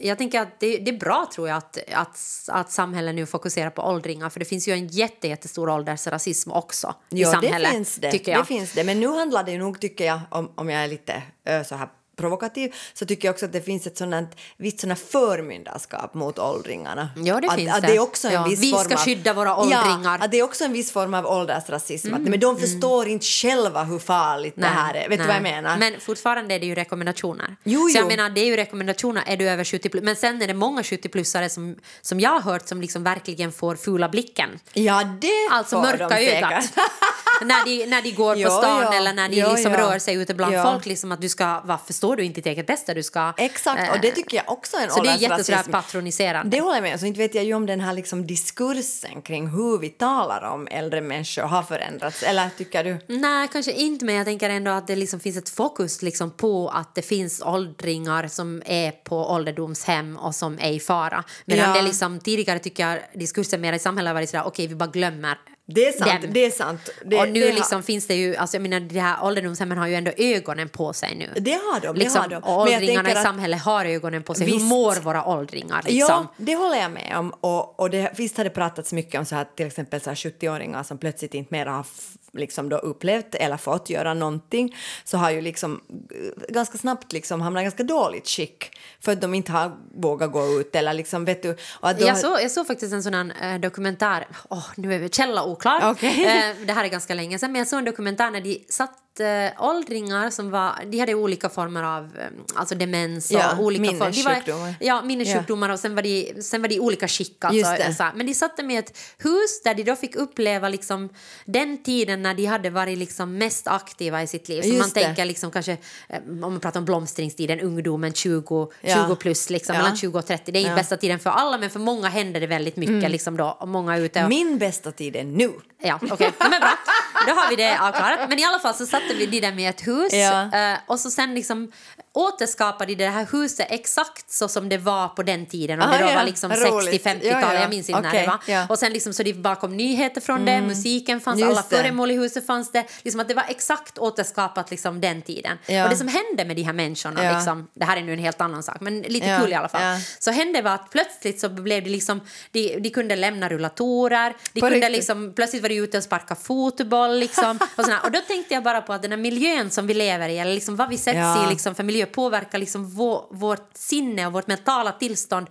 jag 0.00 0.18
tänker 0.18 0.40
att 0.40 0.60
det, 0.60 0.76
det 0.78 0.90
är 0.90 0.98
bra 0.98 1.28
tror 1.34 1.48
jag 1.48 1.56
att, 1.56 1.78
att, 1.92 2.18
att 2.48 2.72
samhället 2.72 3.14
nu 3.14 3.26
fokuserar 3.26 3.70
på 3.70 3.82
åldringar 3.82 4.28
för 4.30 4.38
det 4.40 4.44
finns 4.46 4.68
ju 4.68 4.72
en 4.72 4.86
jätte, 4.86 5.28
jättestor 5.28 5.68
åldersrasism 5.68 6.52
också 6.52 6.94
i 7.10 7.20
Ja, 7.22 7.32
samhället. 7.32 7.68
det 7.70 7.74
finns 7.76 7.96
det. 7.96 8.10
Tycker 8.10 8.32
jag. 8.32 8.40
det 8.40 8.44
finns 8.46 8.72
det. 8.72 8.84
Men 8.84 9.00
nu 9.00 9.06
handlar 9.08 9.44
det 9.44 9.58
nog, 9.58 9.80
tycker 9.80 10.04
jag, 10.06 10.20
om, 10.30 10.52
om 10.54 10.70
jag 10.70 10.84
är 10.84 10.88
lite 10.88 11.22
ö, 11.44 11.64
så 11.64 11.74
här 11.74 11.88
provokativ 12.18 12.74
så 12.94 13.06
tycker 13.06 13.28
jag 13.28 13.32
också 13.32 13.44
att 13.46 13.52
det 13.52 13.60
finns 13.62 13.86
ett 13.86 13.96
sådant 13.98 14.30
visst 14.56 14.80
sådant 14.80 14.98
förmyndarskap 14.98 16.14
mot 16.14 16.38
åldringarna. 16.38 17.08
Ja, 17.16 17.40
det 17.40 17.48
att, 17.48 17.54
finns 17.54 17.74
att 17.74 17.82
det. 17.82 17.96
är 17.96 18.00
också 18.00 18.28
en 18.28 18.34
Ja, 18.34 18.44
viss 18.44 18.60
vi 18.60 18.70
ska 18.72 18.94
av, 18.94 19.00
skydda 19.00 19.32
våra 19.32 19.56
åldringar. 19.56 20.00
Ja, 20.04 20.24
att 20.24 20.30
det 20.30 20.38
är 20.38 20.42
också 20.42 20.64
en 20.64 20.72
viss 20.72 20.92
form 20.92 21.14
av 21.14 21.26
åldersrasism. 21.26 22.08
Mm, 22.08 22.22
Att, 22.22 22.30
men 22.30 22.40
de 22.40 22.56
förstår 22.60 23.08
inte 23.08 23.26
själva 23.26 23.84
hur 23.84 23.98
farligt 23.98 24.54
det 24.56 24.66
här 24.66 24.94
är. 24.94 25.08
Vet 25.08 25.18
du 25.20 25.26
vad 25.26 25.36
jag 25.36 25.42
menar? 25.42 25.78
Men 25.78 26.00
fortfarande 26.00 26.54
är 26.54 26.60
det 26.60 26.66
ju 26.66 26.74
rekommendationer. 26.74 27.56
Jo, 27.64 27.88
Så 27.88 27.98
jag 27.98 28.02
jo. 28.02 28.08
menar, 28.08 28.30
det 28.30 28.40
är 28.40 28.44
ju 28.46 28.56
rekommendationer, 28.56 29.22
är 29.26 29.36
du 29.36 29.48
över 29.48 29.64
70 29.64 29.88
plus. 29.88 30.04
Men 30.04 30.16
sen 30.16 30.42
är 30.42 30.46
det 30.46 30.54
många 30.54 30.82
70-plussare 30.82 31.48
som, 31.48 31.76
som 32.00 32.20
jag 32.20 32.30
har 32.30 32.40
hört 32.40 32.68
som 32.68 32.80
liksom 32.80 33.04
verkligen 33.04 33.52
får 33.52 33.76
fula 33.76 34.08
blicken. 34.08 34.50
ja, 34.72 35.04
det 35.20 35.48
Alltså 35.50 35.76
får 35.76 35.82
mörka 35.82 36.08
de 36.08 36.14
ögat. 36.36 36.64
när, 37.42 37.64
de, 37.64 37.86
när 37.86 38.02
de 38.02 38.10
går 38.12 38.44
på 38.44 38.50
stan 38.60 38.82
ja. 38.82 38.94
eller 38.94 39.12
när 39.12 39.28
de 39.28 39.42
liksom 39.42 39.72
rör 39.72 39.98
sig 39.98 40.14
ute 40.14 40.34
bland 40.34 40.62
folk. 40.62 40.86
Liksom 40.86 41.12
att 41.12 41.20
du 41.20 41.28
ska, 41.28 41.60
varför 41.64 41.92
står 42.08 42.16
du 42.16 42.24
inte 42.24 42.40
ditt 42.40 42.46
eget 42.46 42.66
bästa? 42.66 42.94
Du 42.94 43.02
ska, 43.02 43.32
Exakt, 43.36 43.92
och 43.94 44.00
det 44.00 44.10
tycker 44.10 44.36
jag 44.36 44.50
också 44.52 44.76
är 44.76 44.84
en 44.84 44.90
Så 44.90 45.02
det 45.02 45.10
är 45.10 45.16
jättesådär 45.16 45.62
patroniserande. 45.62 46.56
Det 46.56 46.60
håller 46.60 46.76
jag 46.76 46.82
med 46.82 46.92
om. 46.92 46.98
Så 46.98 47.06
inte 47.06 47.18
vet 47.18 47.34
jag 47.34 47.44
ju 47.44 47.54
om 47.54 47.66
den 47.66 47.80
här 47.80 47.92
liksom 47.92 48.26
diskursen 48.26 49.22
kring 49.22 49.48
hur 49.48 49.78
vi 49.78 49.88
talar 49.88 50.42
om 50.42 50.68
äldre 50.70 51.00
människor 51.00 51.42
har 51.42 51.62
förändrats. 51.62 52.22
Eller 52.22 52.48
tycker 52.58 52.84
du? 52.84 52.98
Nej, 53.06 53.48
kanske 53.52 53.72
inte, 53.72 54.04
men 54.04 54.14
jag 54.14 54.26
tänker 54.26 54.50
ändå 54.50 54.70
att 54.70 54.86
det 54.86 54.96
liksom 54.96 55.20
finns 55.20 55.36
ett 55.36 55.48
fokus 55.48 56.02
liksom 56.02 56.30
på 56.30 56.68
att 56.68 56.94
det 56.94 57.02
finns 57.02 57.42
åldringar 57.42 58.28
som 58.28 58.62
är 58.66 58.90
på 58.90 59.30
ålderdomshem 59.30 60.16
och 60.16 60.34
som 60.34 60.58
är 60.60 60.70
i 60.70 60.80
fara. 60.80 61.24
Medan 61.44 61.68
Ja. 61.68 61.76
det 61.76 61.82
liksom, 61.82 62.20
tidigare 62.20 62.58
tycker 62.58 62.88
jag 62.88 62.98
diskursen 63.14 63.60
mer 63.60 63.72
i 63.72 63.78
samhället 63.78 64.08
har 64.10 64.14
varit 64.14 64.30
sådär, 64.30 64.46
okej 64.46 64.66
vi 64.66 64.74
bara 64.74 64.90
glömmer 64.90 65.38
Det 65.70 65.88
är 65.88 65.92
sant. 65.92 66.22
dem. 66.22 66.30
Det 66.32 66.44
är 66.46 66.50
sant. 66.50 66.88
Det, 67.04 67.16
och 67.20 67.28
nu 67.28 67.40
det 67.40 67.46
har- 67.46 67.52
liksom 67.52 67.82
finns 67.82 68.06
det 68.06 68.14
ju, 68.14 68.36
alltså 68.36 68.56
jag 68.56 68.62
menar 68.62 68.80
de 68.80 68.98
här 69.00 69.24
ålderdomshemmen 69.24 69.78
har 69.78 69.86
ju 69.86 69.94
ändå 69.94 70.10
ögonen 70.16 70.68
på 70.68 70.92
sig 70.92 71.14
nu. 71.16 71.40
Det 71.40 71.52
har 71.52 71.80
de. 71.80 71.86
Det 71.94 72.00
Liksom, 72.00 72.20
har 72.22 72.28
de. 72.28 72.44
åldringarna 72.44 73.10
i 73.10 73.14
samhället 73.14 73.60
har 73.62 73.84
ögonen 73.84 74.22
på 74.22 74.34
sig. 74.34 74.46
Visst. 74.46 74.58
Hur 74.60 74.64
mår 74.68 74.94
våra 75.00 75.24
åldringar? 75.28 75.82
Liksom? 75.84 76.06
Ja, 76.08 76.26
det 76.36 76.54
håller 76.54 76.76
jag 76.76 76.90
med 76.90 77.14
om. 77.16 77.30
Och, 77.40 77.80
och 77.80 77.90
det, 77.90 78.12
visst 78.16 78.36
har 78.36 78.44
det 78.44 78.50
pratats 78.50 78.92
mycket 78.92 79.18
om 79.18 79.24
så 79.24 79.34
här, 79.34 79.46
till 79.56 79.66
exempel 79.66 80.00
så 80.00 80.10
här 80.10 80.14
70-åringar 80.14 80.82
som 80.82 80.98
plötsligt 80.98 81.34
inte 81.34 81.54
mer 81.54 81.66
har 81.66 81.86
liksom 82.32 82.68
då 82.68 82.76
upplevt 82.76 83.34
eller 83.34 83.56
fått 83.56 83.90
göra 83.90 84.14
någonting 84.14 84.76
så 85.04 85.18
har 85.18 85.30
ju 85.30 85.40
liksom 85.40 85.80
eh, 86.10 86.52
ganska 86.52 86.78
snabbt 86.78 87.12
liksom 87.12 87.40
hamnat 87.40 87.60
i 87.60 87.64
ganska 87.64 87.82
dåligt 87.82 88.28
skick 88.28 88.78
för 89.00 89.12
att 89.12 89.20
de 89.20 89.34
inte 89.34 89.52
har 89.52 89.76
vågat 89.94 90.32
gå 90.32 90.60
ut 90.60 90.76
eller 90.76 90.92
liksom 90.92 91.24
vet 91.24 91.42
du. 91.42 91.56
Och 91.80 91.88
att 91.88 92.00
Jag 92.00 92.18
såg, 92.18 92.40
jag 92.40 92.50
såg 92.50 92.66
faktiskt 92.66 92.92
en 92.92 93.02
sån 93.02 93.14
här 93.14 93.54
eh, 93.54 93.60
dokumentär, 93.60 94.26
oh, 94.50 94.66
nu 94.76 94.94
är 94.94 94.98
vi 94.98 95.08
källa 95.08 95.44
oklar. 95.44 95.90
Okej. 95.90 96.24
Eh, 96.26 96.66
det 96.66 96.72
här 96.72 96.84
är 96.84 96.88
ganska 96.88 97.14
länge 97.14 97.38
sedan, 97.38 97.52
men 97.52 97.58
jag 97.58 97.68
såg 97.68 97.78
en 97.78 97.84
dokumentär 97.84 98.30
när 98.30 98.40
de 98.40 98.64
satt 98.68 99.07
eh, 99.20 99.50
åldringar 99.68 100.30
som 100.30 100.50
var, 100.50 100.72
de 100.86 100.98
hade 100.98 101.14
olika 101.14 101.48
former 101.48 101.82
av 101.82 102.04
eh, 102.04 102.26
alltså 102.54 102.74
demens 102.74 103.30
och 103.30 103.36
Ja, 103.40 103.58
olika 103.58 103.84
former. 103.84 104.10
De 104.10 104.22
var- 104.22 104.30
minnessjukdomar. 104.30 104.74
Ja, 104.80 105.02
minnessjukdomar 105.02 105.68
och 105.68 105.78
sen 105.80 105.94
var 105.94 106.02
de, 106.02 106.42
sen 106.42 106.62
var 106.62 106.68
de 106.68 106.74
i 106.74 106.80
olika 106.80 107.08
skick. 107.08 107.44
Alltså. 107.44 108.04
Men 108.14 108.26
de 108.26 108.34
satt 108.34 108.64
med 108.64 108.78
ett 108.78 108.98
hus 109.18 109.62
där 109.64 109.74
de 109.74 109.82
då 109.82 109.96
fick 109.96 110.16
uppleva 110.16 110.68
liksom, 110.68 111.08
den 111.44 111.82
tiden 111.82 112.22
när 112.22 112.34
de 112.34 112.44
hade 112.46 112.70
varit 112.70 112.98
liksom 112.98 113.38
mest 113.38 113.66
aktiva 113.68 114.22
i 114.22 114.26
sitt 114.26 114.48
liv. 114.48 114.62
Så 114.62 114.68
Just 114.68 114.80
man 114.80 114.90
det. 114.94 115.00
tänker 115.04 115.24
liksom 115.24 115.50
kanske, 115.50 115.72
eh, 116.08 116.18
om 116.28 116.40
man 116.40 116.60
pratar 116.60 116.80
om 116.80 116.84
blomstringstiden, 116.84 117.60
ungdomen 117.60 118.12
20, 118.12 118.70
Ja. 118.80 118.94
20 119.06 119.16
plus, 119.16 119.50
liksom, 119.50 119.74
Ja. 119.74 119.82
mellan 119.82 119.96
20 119.96 120.18
och 120.18 120.26
30. 120.26 120.52
Det 120.52 120.58
är 120.58 120.60
inte 120.60 120.70
Ja. 120.70 120.76
bästa 120.76 120.96
tiden 120.96 121.18
för 121.18 121.30
alla, 121.30 121.58
men 121.58 121.70
för 121.70 121.80
många 121.80 122.08
händer 122.08 122.40
det 122.40 122.46
väldigt 122.46 122.76
mycket. 122.76 123.10
Liksom 123.10 123.36
då, 123.36 123.56
och 123.60 123.68
många 123.68 123.96
ute 123.98 124.22
och, 124.22 124.28
Min 124.28 124.58
bästa 124.58 124.92
tid 124.92 125.16
är 125.16 125.24
nu. 125.24 125.50
Ja, 125.82 125.98
okej. 126.10 126.30
Men 126.38 126.50
bra. 126.50 126.70
Då 127.26 127.32
har 127.32 127.50
vi 127.50 127.56
det 127.56 127.78
avklarat. 127.80 128.28
Men 128.28 128.38
i 128.38 128.44
alla 128.44 128.58
fall 128.58 128.74
så 128.74 128.86
satte 128.86 129.14
vi 129.14 129.26
de 129.26 129.40
där 129.40 129.52
med 129.52 129.70
ett 129.70 129.86
hus 129.86 130.12
Ja. 130.12 130.58
eh, 130.58 130.78
och 130.86 131.00
så 131.00 131.10
sen 131.10 131.34
liksom 131.34 131.72
återskapade 132.18 132.94
de 132.94 133.04
det 133.04 133.10
här 133.10 133.26
huset 133.32 133.66
exakt 133.70 134.30
så 134.30 134.48
som 134.48 134.68
det 134.68 134.78
var 134.78 135.08
på 135.08 135.22
den 135.22 135.46
tiden. 135.46 135.82
Om 135.82 135.88
Ah, 135.88 135.92
det 135.98 136.04
då 136.04 136.10
ja. 136.10 136.14
var 136.14 136.24
liksom 136.24 136.52
Roligt. 136.52 137.04
60-50-tal, 137.04 137.26
Ja, 137.42 137.54
ja. 137.54 137.60
jag 137.60 137.70
minns 137.70 137.88
inte 137.88 138.00
när 138.00 138.08
Okej, 138.08 138.20
det 138.20 138.26
var. 138.28 138.38
ja. 138.46 138.66
Och 138.68 138.78
sen 138.78 138.92
liksom 138.92 139.12
så 139.12 139.22
det 139.22 139.34
bara 139.34 139.56
kom 139.56 139.76
nyheter 139.76 140.20
från 140.20 140.44
det, 140.44 140.60
musiken 140.60 141.20
fanns, 141.20 141.40
Just 141.40 141.50
alla 141.52 141.62
föremål 141.62 142.10
i 142.10 142.14
huset 142.14 142.46
fanns 142.46 142.72
det. 142.72 142.84
Liksom 143.02 143.20
att 143.20 143.28
det 143.28 143.34
var 143.34 143.44
exakt 143.48 143.98
återskapat 143.98 144.70
liksom 144.70 145.00
den 145.00 145.22
tiden. 145.22 145.56
Och 145.84 145.90
det 145.90 145.96
som 145.96 146.08
hände 146.08 146.44
med 146.44 146.56
de 146.56 146.62
här 146.62 146.72
människorna, 146.72 147.32
liksom, 147.36 147.68
det 147.74 147.84
här 147.84 147.96
är 147.96 148.02
nu 148.02 148.12
en 148.12 148.18
helt 148.18 148.40
annan 148.40 148.62
sak, 148.62 148.76
men 148.80 149.00
lite 149.02 149.38
kul 149.40 149.52
i 149.52 149.54
alla 149.54 149.68
fall. 149.68 150.00
Så 150.18 150.30
hände 150.30 150.62
var 150.62 150.70
att 150.74 150.90
plötsligt 150.90 151.40
så 151.40 151.48
blev 151.48 151.84
det 151.84 151.90
liksom, 151.90 152.20
de, 152.50 152.78
de 152.80 152.90
kunde 152.90 153.16
lämna 153.16 153.48
rullatorer, 153.48 154.34
de 154.52 154.60
På 154.60 154.66
kunde 154.66 154.76
riktigt? 154.76 154.92
liksom, 154.96 155.32
plötsligt 155.36 155.62
var 155.62 155.68
de 155.68 155.74
ute 155.78 155.96
och 155.96 156.02
sparka 156.04 156.34
fotboll 156.34 157.18
liksom. 157.18 157.58
Och, 157.76 157.84
och 158.04 158.10
då 158.12 158.20
tänkte 158.20 158.54
jag 158.54 158.62
bara 158.62 158.80
på 158.82 158.92
att 158.92 159.02
den 159.02 159.10
här 159.10 159.18
miljön 159.18 159.70
som 159.70 159.86
vi 159.86 159.94
lever 159.94 160.28
i, 160.28 160.38
eller 160.38 160.54
liksom 160.54 160.76
vad 160.76 160.88
vi 160.88 160.98
sätts 160.98 161.44
i 161.46 161.50
liksom, 161.50 161.74
för 161.74 161.82
miljö 161.84 162.06
påverkar 162.12 162.58
liksom 162.58 162.90
vår, 162.90 163.26
vårt 163.30 163.70
sinne 163.74 164.26
och 164.26 164.32
vårt 164.32 164.46
mentala 164.46 164.92
tillstånd. 164.92 165.46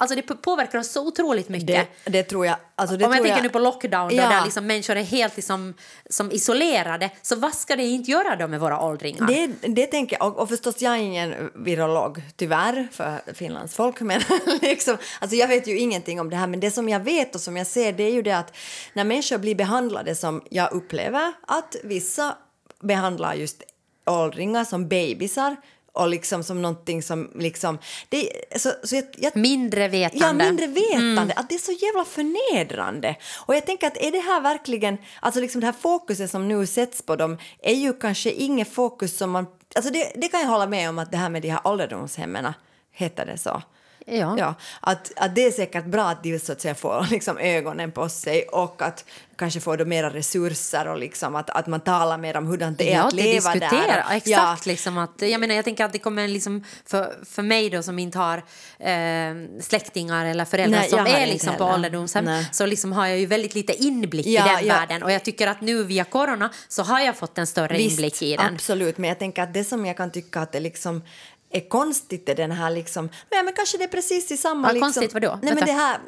Alltså 0.00 0.16
det 0.16 0.22
på- 0.22 0.36
påverkar 0.36 0.78
oss 0.78 0.90
så 0.90 1.06
otroligt 1.06 1.48
mycket. 1.48 1.88
Det, 2.04 2.10
det 2.10 2.22
tror 2.22 2.46
jag. 2.46 2.56
Alltså 2.74 2.96
det 2.96 3.04
Om 3.04 3.10
jag 3.12 3.18
tror 3.18 3.26
tänker 3.26 3.42
nu 3.42 3.48
på 3.48 3.58
lockdown 3.58 4.08
då, 4.08 4.16
Ja. 4.16 4.28
där 4.28 4.44
liksom 4.44 4.66
människor 4.66 4.96
är 4.96 5.02
helt 5.02 5.36
liksom, 5.36 5.74
som 6.10 6.32
isolerade, 6.32 7.10
så 7.22 7.36
vad 7.36 7.54
ska 7.54 7.76
det 7.76 7.82
inte 7.86 8.10
göra 8.10 8.36
då 8.36 8.48
med 8.48 8.60
våra 8.60 8.80
åldringar? 8.82 9.26
Det, 9.26 9.46
det 9.68 9.86
tänker 9.86 10.16
jag, 10.20 10.26
och, 10.28 10.38
och 10.38 10.48
förstås 10.48 10.82
jag 10.82 10.92
är 10.92 10.96
ingen 10.98 11.50
virolog, 11.54 12.22
tyvärr, 12.36 12.88
för 12.92 13.20
Finlands 13.34 13.74
folk. 13.74 14.00
Men 14.00 14.20
liksom, 14.62 14.96
alltså 15.20 15.36
jag 15.36 15.48
vet 15.48 15.66
ju 15.66 15.78
ingenting 15.78 16.20
om 16.20 16.30
det 16.30 16.36
här, 16.36 16.46
men 16.46 16.60
det 16.60 16.70
som 16.70 16.88
jag 16.88 17.00
vet 17.00 17.34
och 17.34 17.40
som 17.40 17.56
jag 17.56 17.66
ser 17.66 17.92
det 17.92 18.02
är 18.02 18.12
ju 18.12 18.22
det 18.22 18.32
att 18.36 18.56
när 18.92 19.04
människor 19.04 19.38
blir 19.38 19.54
behandlade 19.54 20.14
som 20.14 20.42
jag 20.50 20.72
upplever 20.72 21.32
att 21.46 21.76
vissa 21.84 22.36
behandlar 22.80 23.34
just 23.34 23.62
åldringar 24.06 24.64
som 24.64 24.88
bebisar 24.88 25.56
och 25.98 26.08
liksom 26.08 26.44
som 26.44 26.62
någonting 26.62 27.02
som 27.02 27.30
liksom... 27.34 27.78
Det, 28.08 28.30
så, 28.56 28.72
så 28.84 28.96
jag, 28.96 29.04
jag, 29.16 29.36
Mindre 29.36 29.88
vetande. 29.88 30.44
Ja, 30.44 30.50
mindre 30.50 30.66
vetande. 30.66 31.34
Att 31.36 31.48
det 31.48 31.54
är 31.54 31.58
så 31.58 31.72
jävla 31.72 32.04
förnedrande. 32.04 33.16
Och 33.46 33.54
jag 33.54 33.66
tänker 33.66 33.86
att 33.86 33.96
är 33.96 34.10
det 34.12 34.18
här 34.18 34.40
verkligen... 34.40 34.98
Alltså 35.20 35.40
liksom 35.40 35.60
det 35.60 35.66
här 35.66 35.74
fokuset 35.80 36.30
som 36.30 36.48
nu 36.48 36.66
sätts 36.66 37.02
på 37.02 37.16
dem 37.16 37.38
är 37.62 37.74
ju 37.74 37.92
kanske 37.92 38.30
inget 38.30 38.72
fokus 38.72 39.16
som 39.16 39.30
man... 39.30 39.46
Alltså 39.74 39.92
det, 39.92 40.12
det 40.16 40.28
kan 40.28 40.40
jag 40.40 40.48
hålla 40.48 40.66
med 40.66 40.88
om 40.88 40.98
att 40.98 41.10
det 41.10 41.16
här 41.16 41.30
med 41.30 41.42
de 41.42 41.48
här 41.48 41.60
ålderdomshemmen, 41.64 42.52
heter 42.92 43.26
det 43.26 43.38
så? 43.38 43.62
Ja. 44.10 44.34
Ja, 44.38 44.54
att, 44.80 45.12
att 45.16 45.34
det 45.34 45.46
är 45.46 45.50
säkert 45.50 45.84
bra 45.84 46.08
att 46.08 46.22
de 46.22 46.38
så 46.38 46.52
att 46.52 46.60
säga 46.60 46.74
får 46.74 47.06
liksom 47.10 47.38
ögonen 47.38 47.92
på 47.92 48.08
sig 48.08 48.42
och 48.42 48.82
att 48.82 49.04
kanske 49.38 49.60
får 49.60 49.76
då 49.76 49.84
mera 49.84 50.10
resurser 50.10 50.88
och 50.88 50.98
liksom 50.98 51.36
att, 51.36 51.50
att 51.50 51.66
man 51.66 51.80
talar 51.80 52.18
mer 52.18 52.36
om 52.36 52.46
hur 52.46 52.56
det 52.56 52.92
är 52.92 52.94
ja, 52.94 53.02
att 53.02 53.12
leva 53.12 53.54
där. 53.54 54.04
Exakt. 54.10 54.26
Ja, 54.26 54.56
Liksom 54.64 54.98
att, 54.98 55.22
jag, 55.22 55.40
menar, 55.40 55.54
jag 55.54 55.64
tänker 55.64 55.84
att 55.84 55.92
det 55.92 55.98
kommer 55.98 56.28
liksom, 56.28 56.64
för, 56.86 57.14
för 57.24 57.42
mig 57.42 57.70
då 57.70 57.82
som 57.82 57.98
inte 57.98 58.18
har 58.18 58.36
eh, 58.78 59.60
släktingar 59.60 60.26
eller 60.26 60.44
föräldrar 60.44 60.78
Nej, 60.80 60.88
som 60.88 61.06
är 61.06 61.26
liksom 61.26 61.54
på 61.56 61.64
ålderdomshem 61.64 62.44
så 62.52 62.66
liksom 62.66 62.92
har 62.92 63.06
jag 63.06 63.18
ju 63.18 63.26
väldigt 63.26 63.54
lite 63.54 63.72
inblick 63.72 64.26
Ja, 64.26 64.44
i 64.44 64.54
den 64.54 64.66
ja. 64.66 64.74
världen. 64.74 65.02
Och 65.02 65.12
jag 65.12 65.22
tycker 65.24 65.46
att 65.46 65.60
nu 65.60 65.84
via 65.84 66.04
corona 66.04 66.50
så 66.68 66.82
har 66.82 67.00
jag 67.00 67.16
fått 67.16 67.38
en 67.38 67.46
större 67.46 67.82
inblick 67.82 68.22
i 68.22 68.36
den. 68.36 68.54
Absolut, 68.54 68.98
men 68.98 69.08
jag 69.08 69.18
tänker 69.18 69.42
att 69.42 69.54
det 69.54 69.64
som 69.64 69.86
jag 69.86 69.96
kan 69.96 70.10
tycka 70.10 70.40
att 70.40 70.52
det 70.52 70.60
liksom 70.60 71.02
är 71.50 71.68
konstigt 71.68 72.28
är 72.28 72.34
den 72.34 72.50
här 72.50 72.70
liksom, 72.70 73.08
ja, 73.30 73.42
men 73.42 73.52
kanske 73.52 73.78
det 73.78 73.84
är 73.84 73.88
precis 73.88 74.32
i 74.32 74.36
samma... 74.36 74.68
Ja, 74.68 74.72
liksom, 74.72 74.86
konstigt 74.86 75.14
vadå? 75.14 75.38
Nej, 75.42 75.54
men 75.54 75.64
det 75.66 75.72
här, 75.72 75.98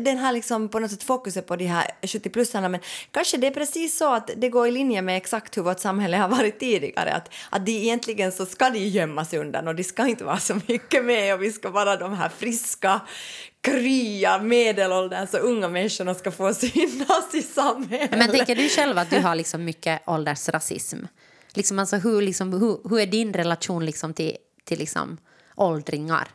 den 0.00 0.18
här 0.18 0.32
liksom 0.32 0.68
på 0.68 0.78
något 0.78 0.90
sätt 0.90 1.02
fokuset 1.02 1.46
på 1.46 1.56
de 1.56 1.66
här 1.66 1.90
70-plussarna, 2.02 2.68
men 2.68 2.80
kanske 3.10 3.36
det 3.36 3.46
är 3.46 3.50
precis 3.50 3.96
så 3.96 4.14
att 4.14 4.30
det 4.36 4.48
går 4.48 4.68
i 4.68 4.70
linje 4.70 5.02
med 5.02 5.16
exakt 5.16 5.56
hur 5.56 5.62
vårt 5.62 5.80
samhälle 5.80 6.16
har 6.16 6.28
varit 6.28 6.60
tidigare, 6.60 7.12
att, 7.12 7.34
att 7.50 7.66
de 7.66 7.72
egentligen 7.72 8.32
så 8.32 8.46
ska 8.46 8.70
de 8.70 8.78
gömmas 8.78 9.34
undan 9.34 9.68
och 9.68 9.74
de 9.74 9.84
ska 9.84 10.06
inte 10.06 10.24
vara 10.24 10.38
så 10.38 10.60
mycket 10.66 11.04
med 11.04 11.34
och 11.34 11.42
vi 11.42 11.52
ska 11.52 11.70
vara 11.70 11.96
de 11.96 12.12
här 12.12 12.28
friska 12.28 13.00
krya 13.60 14.38
medelålders 14.38 15.34
och 15.34 15.44
unga 15.44 15.68
människorna 15.68 16.14
ska 16.14 16.30
få 16.30 16.54
synas 16.54 17.34
i 17.34 17.42
samhället. 17.42 18.10
Men 18.10 18.30
tänker 18.30 18.54
du 18.54 18.68
själv 18.68 18.98
att 18.98 19.10
du 19.10 19.18
har 19.18 19.34
liksom 19.34 19.64
mycket 19.64 20.08
åldersrasism? 20.08 20.96
Liksom, 21.54 21.78
alltså, 21.78 21.96
hur, 21.96 22.22
liksom, 22.22 22.52
hur, 22.52 22.88
hur 22.88 23.00
är 23.00 23.06
din 23.06 23.32
relation 23.32 23.86
liksom 23.86 24.14
till, 24.14 24.36
till 24.66 24.78
liksom, 24.78 25.16
åldringar? 25.56 26.28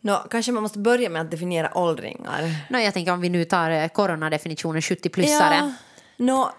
Nå, 0.00 0.26
kanske 0.30 0.52
man 0.52 0.62
måste 0.62 0.78
börja 0.78 1.10
med 1.10 1.22
att 1.22 1.30
definiera 1.30 1.78
åldringar. 1.78 2.56
No, 2.70 2.78
jag 2.78 2.94
tänker 2.94 3.12
om 3.12 3.20
vi 3.20 3.28
nu 3.28 3.44
tar 3.44 3.70
eh, 3.70 3.88
coronadefinitionen 3.88 4.80
70-plussare. 4.80 5.54
Ja, 5.54 5.72
nå, 6.16 6.52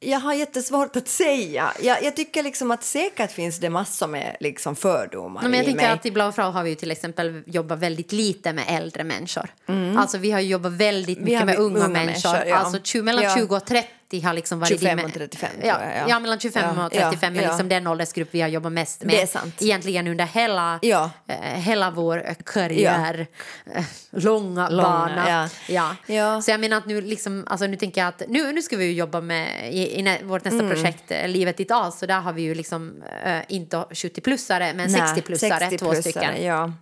jag 0.00 0.20
har 0.20 0.34
jättesvårt 0.34 0.96
att 0.96 1.08
säga. 1.08 1.72
Jag, 1.82 2.02
jag 2.02 2.16
tycker 2.16 2.42
liksom 2.42 2.70
att 2.70 2.84
säkert 2.84 3.32
finns 3.32 3.58
det 3.58 3.70
massor 3.70 4.06
med 4.06 4.36
liksom 4.40 4.76
fördomar 4.76 5.42
Men 5.42 5.52
jag 5.52 5.62
i 5.62 5.64
tänker 5.64 5.82
mig. 5.82 5.92
att 5.92 6.06
i 6.06 6.10
Blau 6.10 6.32
Frau 6.32 6.50
har 6.50 6.62
vi 6.62 6.70
ju 6.70 6.76
till 6.76 6.90
exempel 6.90 7.42
jobbat 7.46 7.78
väldigt 7.78 8.12
lite 8.12 8.52
med 8.52 8.64
äldre 8.68 9.04
människor. 9.04 9.54
Mm. 9.66 9.98
Alltså 9.98 10.18
vi 10.18 10.30
har 10.30 10.40
jobbat 10.40 10.72
väldigt 10.72 11.20
mycket 11.20 11.38
har 11.38 11.46
med 11.46 11.58
unga, 11.58 11.78
unga 11.78 11.88
människor. 11.88 12.32
människor, 12.32 12.48
ja. 12.48 12.56
Alltså 12.56 13.02
mellan 13.02 13.24
Ja. 13.24 13.36
20 13.36 13.56
och 13.56 13.64
30 13.64 13.88
30 14.10 14.26
har 14.26 14.34
liksom 14.34 14.58
varit 14.60 14.68
25 14.68 14.96
din- 14.96 15.06
och 15.06 15.12
35 15.12 15.50
ja, 15.62 15.74
tror 15.74 15.86
jag, 15.88 15.96
ja. 15.98 16.04
ja. 16.08 16.18
mellan 16.20 16.40
25 16.40 16.76
Ja, 16.76 16.86
och 16.86 16.92
35 16.92 17.34
ja, 17.34 17.40
är 17.40 17.44
ja. 17.44 17.50
liksom 17.50 17.68
den 17.68 17.86
åldersgrupp 17.86 18.28
vi 18.30 18.40
har 18.40 18.48
jobbat 18.48 18.72
mest 18.72 19.02
med. 19.02 19.14
Det 19.14 19.22
är 19.22 19.26
sant. 19.26 19.62
Egentligen 19.62 20.06
under 20.08 20.24
hela, 20.24 20.78
Ja. 20.82 21.10
eh, 21.28 21.36
hela 21.40 21.90
vår 21.90 22.34
karriär, 22.44 23.26
eh, 23.74 23.84
långa, 24.10 24.68
Långa, 24.68 24.82
bana. 24.82 25.24
ja. 25.28 25.48
Ja. 25.74 26.14
Ja. 26.14 26.42
Så 26.42 26.50
jag 26.50 26.60
menar 26.60 26.76
att 26.76 26.86
nu, 26.86 27.00
liksom, 27.00 27.44
alltså 27.46 27.66
nu 27.66 27.76
tänker 27.76 28.00
jag 28.00 28.08
att 28.08 28.22
nu, 28.28 28.52
nu 28.52 28.62
ska 28.62 28.76
vi 28.76 28.84
ju 28.84 28.92
jobba 28.92 29.20
med 29.20 29.74
i, 29.74 29.98
i 29.98 30.02
nä, 30.02 30.18
vårt 30.22 30.44
nästa 30.44 30.58
Mm. 30.64 30.70
projekt, 30.70 31.10
eh, 31.10 31.28
Livet 31.28 31.56
ditt 31.56 31.70
as, 31.70 31.98
så 31.98 32.06
där 32.06 32.20
har 32.20 32.32
vi 32.32 32.42
ju 32.42 32.54
liksom 32.54 33.02
eh, 33.24 33.38
inte 33.48 33.76
70-plussare 33.76 34.74
men 34.74 34.92
Nej, 34.92 35.00
60-plussare, 35.00 35.78
två 35.78 35.92
60-plussare, 35.92 36.00
stycken. 36.00 36.44
Ja. 36.44 36.72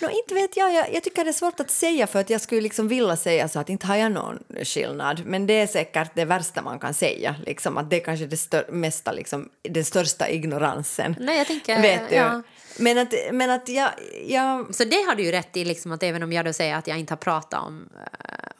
Nå, 0.00 0.10
inte 0.10 0.34
vet 0.34 0.56
jag, 0.56 0.74
jag, 0.74 0.94
jag 0.94 1.02
tycker 1.04 1.24
det 1.24 1.30
är 1.30 1.32
svårt 1.32 1.60
att 1.60 1.70
säga 1.70 2.06
för 2.06 2.18
att 2.20 2.30
jag 2.30 2.40
skulle 2.40 2.60
liksom 2.60 2.88
vilja 2.88 3.16
säga 3.16 3.48
så 3.48 3.58
att 3.58 3.68
inte 3.68 3.86
har 3.86 3.96
jag 3.96 4.12
någon 4.12 4.38
skillnad. 4.64 5.26
Men 5.26 5.46
det 5.46 5.52
är 5.54 5.66
säkert 5.66 6.10
det 6.14 6.24
värsta 6.24 6.62
man 6.62 6.78
kan 6.78 6.94
säga, 6.94 7.34
liksom, 7.46 7.76
att 7.78 7.90
det 7.90 7.96
är 7.96 8.04
kanske 8.04 8.26
det 8.26 8.36
stör, 8.36 8.64
mesta, 8.72 9.12
liksom, 9.12 9.48
den 9.62 9.84
största 9.84 10.28
ignoransen. 10.28 11.16
Nej, 11.20 11.38
jag 11.38 11.46
tänker, 11.46 11.82
Vet 11.82 12.08
du? 12.08 12.14
ja. 12.14 12.42
Men 12.78 12.98
att, 12.98 13.14
men 13.32 13.50
att 13.50 13.68
jag, 13.68 13.90
jag 14.26 14.74
Så 14.74 14.84
det 14.84 14.96
har 15.06 15.14
du 15.14 15.22
ju 15.22 15.30
rätt 15.30 15.56
i, 15.56 15.64
liksom, 15.64 15.92
att 15.92 16.02
även 16.02 16.22
om 16.22 16.32
jag 16.32 16.44
då 16.44 16.52
säger 16.52 16.74
att 16.76 16.86
jag 16.86 16.98
inte 16.98 17.12
har 17.12 17.18
pratat 17.18 17.60
om 17.66 17.88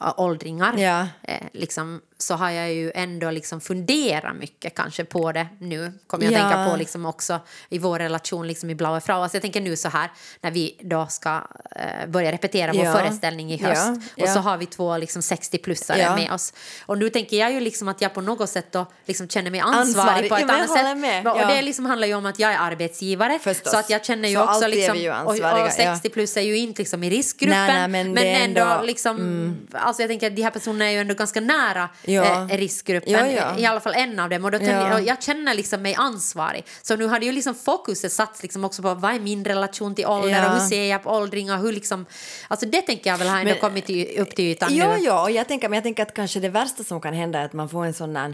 äh, 0.01 0.13
åldringar 0.17 0.77
Ja. 0.77 1.07
eh, 1.23 1.41
liksom, 1.53 2.01
så 2.21 2.35
har 2.35 2.49
jag 2.49 2.73
ju 2.73 2.91
ändå 2.95 3.31
liksom 3.31 3.61
funderat 3.61 4.35
mycket 4.35 4.75
kanske 4.75 5.03
på 5.05 5.31
det 5.31 5.47
nu. 5.59 5.93
Kommer 6.07 6.25
jag 6.25 6.33
Ja. 6.33 6.37
tänka 6.39 6.69
på 6.71 6.77
liksom 6.77 7.05
också 7.05 7.39
i 7.69 7.77
vår 7.79 7.99
relation 7.99 8.47
liksom 8.47 8.69
i 8.69 8.75
Blaue 8.75 9.01
Frau. 9.01 9.21
Alltså 9.21 9.35
jag 9.35 9.41
tänker 9.41 9.61
nu 9.61 9.75
så 9.75 9.89
här 9.89 10.11
när 10.41 10.51
vi 10.51 10.77
då 10.81 11.07
ska 11.09 11.41
eh, 11.75 12.07
börja 12.09 12.31
repetera 12.31 12.73
vår 12.73 12.85
Ja. 12.85 12.93
föreställning 12.93 13.53
i 13.53 13.57
höst 13.63 13.81
Ja, 14.15 14.23
och 14.23 14.29
så 14.29 14.39
har 14.39 14.57
vi 14.57 14.65
två 14.65 14.97
liksom 14.97 15.21
60-plussare 15.21 15.97
Ja. 16.01 16.15
med 16.15 16.31
oss. 16.31 16.53
Och 16.85 16.97
nu 16.97 17.09
tänker 17.09 17.37
jag 17.37 17.51
ju 17.53 17.59
liksom 17.59 17.87
att 17.87 18.01
jag 18.01 18.13
på 18.13 18.21
något 18.21 18.49
sätt 18.49 18.71
då 18.71 18.85
liksom 19.05 19.27
känner 19.29 19.51
mig 19.51 19.59
ansvarig, 19.59 20.09
Ansvarig. 20.09 20.29
på 20.29 20.35
ett 20.35 20.43
annat 20.49 20.69
sätt. 20.69 21.25
Och 21.41 21.47
det 21.55 21.61
liksom 21.61 21.85
handlar 21.85 22.07
ju 22.07 22.13
om 22.13 22.25
att 22.25 22.39
jag 22.39 22.51
är 22.53 22.57
arbetsgivare 22.59 23.39
Förstås. 23.39 23.71
så 23.71 23.77
att 23.79 23.89
jag 23.89 24.05
känner 24.05 24.29
ju 24.29 24.35
Så 24.35 24.43
också 24.43 24.67
liksom 24.67 24.97
ju 24.97 25.13
och, 25.13 25.65
och 25.65 25.71
60 25.71 26.09
plus 26.09 26.37
är 26.37 26.41
ju 26.41 26.57
inte 26.57 26.81
liksom 26.81 27.03
i 27.03 27.09
riskgruppen. 27.09 27.57
Nej, 27.59 27.73
nej, 27.79 27.87
men 27.87 28.13
men 28.13 28.23
ändå, 28.25 28.61
ändå- 28.61 28.73
Mm. 28.73 28.85
liksom, 28.85 29.57
alltså 29.73 30.01
jag 30.01 30.09
tänker 30.09 30.27
att 30.27 30.35
de 30.35 30.41
här 30.41 30.49
personerna 30.51 30.85
är 30.85 30.91
ju 30.91 30.97
ändå 30.99 31.13
ganska 31.13 31.41
nära 31.41 31.89
Ja. 32.13 32.47
eh, 32.51 32.57
riskgruppen. 32.57 33.31
Ja. 33.35 33.57
I 33.57 33.65
alla 33.65 33.79
fall 33.79 33.93
en 33.95 34.19
av 34.19 34.29
dem. 34.29 34.45
Och, 34.45 34.51
då 34.51 34.57
tänker 34.57 34.93
och 34.93 35.01
jag 35.01 35.23
känner 35.23 35.53
liksom 35.53 35.81
mig 35.81 35.95
ansvarig. 35.95 36.65
Så 36.81 36.95
nu 36.95 37.07
hade 37.07 37.25
ju 37.25 37.31
liksom 37.31 37.55
fokuset 37.55 38.11
satts 38.11 38.43
liksom 38.43 38.65
också 38.65 38.81
på 38.81 38.93
vad 38.93 39.15
är 39.15 39.19
min 39.19 39.45
relation 39.45 39.95
till 39.95 40.05
ålder 40.05 40.45
och 40.45 40.51
hur 40.53 40.59
ser 40.69 40.83
jag 40.83 41.03
på 41.03 41.09
åldringar. 41.09 41.57
Hur 41.57 41.71
liksom, 41.73 42.05
alltså 42.47 42.65
det 42.65 42.81
tänker 42.81 43.09
jag 43.09 43.17
väl 43.17 43.27
har 43.27 43.39
ändå 43.39 43.51
Men- 43.51 43.59
kommit 43.59 43.85
till, 43.85 44.19
upp 44.19 44.35
till 44.35 44.45
ytan 44.45 44.75
Ja, 44.75 44.95
nu. 44.97 45.03
ja, 45.03 45.23
och 45.23 45.31
jag 45.31 45.47
tänker, 45.47 45.69
men 45.69 45.77
jag 45.77 45.83
tänker 45.83 46.03
att 46.03 46.13
kanske 46.13 46.39
det 46.39 46.49
värsta 46.49 46.83
som 46.83 47.01
kan 47.01 47.13
hända 47.13 47.39
är 47.39 47.45
att 47.45 47.53
man 47.53 47.69
får 47.69 47.85
en 47.85 47.93
sån 47.93 48.13
där, 48.13 48.33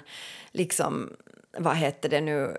liksom, 0.52 1.10
vad 1.60 1.76
heter 1.76 2.10
det 2.10 2.22
nu, 2.22 2.58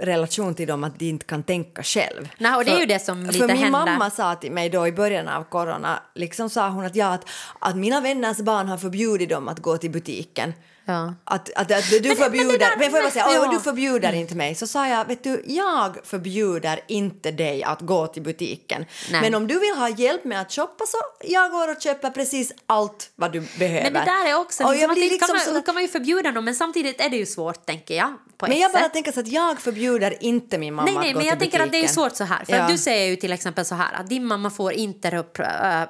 relation 0.00 0.54
till 0.54 0.68
dem 0.68 0.84
att 0.84 0.98
de 0.98 1.08
inte 1.08 1.26
kan 1.26 1.42
tänka 1.42 1.82
själv. 1.82 2.28
Nej, 2.38 2.54
och 2.56 2.64
det 2.64 2.70
är 2.70 2.74
För- 2.74 2.80
ju 2.80 2.86
det 2.86 2.98
som 2.98 3.26
För 3.26 3.32
lite 3.32 3.46
min 3.46 3.56
händer. 3.56 3.70
mamma 3.86 4.10
sa 4.10 4.34
till 4.34 4.52
mig 4.52 4.68
då 4.70 4.86
i 4.86 4.92
början 4.92 5.28
av 5.28 5.44
corona, 5.44 6.02
liksom 6.14 6.50
sa 6.50 6.68
hon 6.68 6.84
att, 6.84 6.96
ja, 6.96 7.06
att, 7.14 7.24
att 7.58 7.76
mina 7.76 8.00
vänners 8.00 8.38
barn 8.38 8.68
har 8.68 8.78
förbjudit 8.78 9.28
dem 9.28 9.48
att 9.48 9.58
gå 9.58 9.76
till 9.78 9.90
butiken. 9.90 10.52
Ja. 10.84 11.14
Att, 11.24 11.50
att, 11.56 11.72
att 11.72 11.90
du 12.02 12.16
förbjuder, 12.16 12.58
där- 12.58 12.76
men 12.78 12.90
får 12.90 12.98
jag 12.98 13.04
bara 13.04 13.10
säga, 13.10 13.26
ja. 13.32 13.42
"Oj, 13.42 13.48
du 13.54 13.60
förbjuder 13.60 14.12
inte 14.12 14.34
mig. 14.34 14.54
Så 14.54 14.66
sa 14.66 14.88
jag, 14.88 15.04
vet 15.04 15.24
du, 15.24 15.42
jag 15.46 15.96
förbjuder 16.04 16.80
inte 16.88 17.30
dig 17.30 17.62
att 17.64 17.80
gå 17.80 18.06
till 18.06 18.22
butiken. 18.22 18.84
Nej. 19.10 19.20
Men 19.20 19.34
om 19.34 19.46
du 19.46 19.58
vill 19.58 19.74
ha 19.76 19.88
hjälp 19.88 20.24
med 20.24 20.40
att 20.40 20.52
shoppa 20.52 20.84
så 20.86 20.96
jag 21.20 21.50
går 21.50 21.70
och 21.76 21.82
köper 21.82 22.10
precis 22.10 22.52
allt 22.66 23.10
vad 23.16 23.32
du 23.32 23.40
behöver. 23.58 23.82
Men 23.90 23.92
det 23.92 24.00
där 24.12 24.30
är 24.30 24.34
också, 24.38 24.64
Och 24.64 24.70
liksom, 24.70 24.88
jag 24.88 24.96
blir 24.96 25.02
det 25.02 25.08
kan, 25.08 25.12
liksom 25.16 25.36
man, 25.36 25.44
sådär- 25.46 25.62
kan 25.66 25.74
man 25.74 25.82
ju 25.82 25.88
förbjuda 25.88 26.32
dem 26.32 26.44
men 26.44 26.54
samtidigt 26.54 27.00
är 27.00 27.08
det 27.10 27.16
ju 27.16 27.26
svårt 27.26 27.66
tänker 27.66 27.94
jag. 27.96 28.14
På 28.36 28.46
Men 28.48 28.58
jag 28.58 28.72
bara 28.72 28.82
sätt. 28.82 28.92
tänker 28.92 29.12
så 29.12 29.20
att 29.20 29.28
jag 29.28 29.60
förbjuder 29.60 30.24
inte 30.24 30.58
min 30.58 30.74
mamma 30.74 30.86
Nej, 30.86 30.94
nej, 30.98 31.08
att 31.08 31.14
gå 31.14 31.18
men 31.18 31.26
jag 31.26 31.38
till 31.38 31.50
tänker 31.50 31.66
att 31.66 31.72
det 31.72 31.84
är 31.84 31.88
svårt 31.88 32.16
så 32.16 32.24
här. 32.24 32.44
För 32.44 32.56
Ja. 32.56 32.66
du 32.68 32.78
säger 32.78 33.06
ju 33.10 33.16
till 33.16 33.32
exempel 33.32 33.64
så 33.64 33.74
här 33.74 33.94
att 33.94 34.08
din 34.08 34.24
mamma 34.26 34.50
får 34.50 34.72
inte 34.72 35.18
upp, 35.18 35.38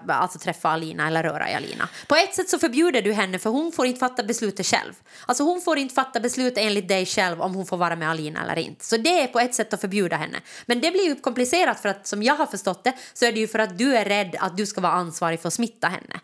alltså 0.09 0.38
träffa 0.38 0.68
Alina 0.70 1.07
eller 1.07 1.22
röra 1.22 1.51
i 1.51 1.55
Alina. 1.55 1.88
På 2.09 2.16
ett 2.16 2.34
sätt 2.34 2.49
så 2.49 2.59
förbjuder 2.59 3.03
du 3.03 3.12
henne 3.12 3.38
för 3.38 3.51
hon 3.51 3.72
får 3.72 3.86
inte 3.86 3.99
fatta 4.01 4.22
beslutet 4.22 4.66
själv. 4.66 4.82
Alltså 5.26 5.45
hon 5.45 5.61
får 5.61 5.78
inte 5.78 5.95
fatta 5.95 6.20
beslut 6.20 6.55
enligt 6.57 6.89
dig 6.89 7.07
själv 7.07 7.43
om 7.43 7.55
hon 7.55 7.66
får 7.66 7.76
vara 7.76 7.97
med 7.97 8.11
Alina 8.11 8.43
eller 8.43 8.59
inte. 8.59 8.85
Så 8.85 8.97
det 8.97 9.22
är 9.22 9.26
på 9.26 9.41
ett 9.41 9.55
sätt 9.55 9.74
att 9.74 9.80
förbjuda 9.80 10.16
henne. 10.16 10.41
Men 10.66 10.80
det 10.80 10.91
blir 10.91 11.05
ju 11.05 11.16
komplicerat 11.16 11.80
för 11.80 11.89
att 11.89 12.07
som 12.07 12.22
jag 12.22 12.35
har 12.35 12.47
förstått 12.47 12.85
det 12.85 12.93
så 13.14 13.24
är 13.24 13.33
det 13.33 13.41
ju 13.41 13.49
för 13.49 13.59
att 13.59 13.78
du 13.78 13.97
är 13.97 14.05
rädd 14.05 14.37
att 14.39 14.57
du 14.57 14.66
ska 14.66 14.80
vara 14.80 14.93
ansvarig 14.93 15.41
för 15.41 15.49
att 15.49 15.55
smitta 15.55 15.89
henne. 15.89 16.20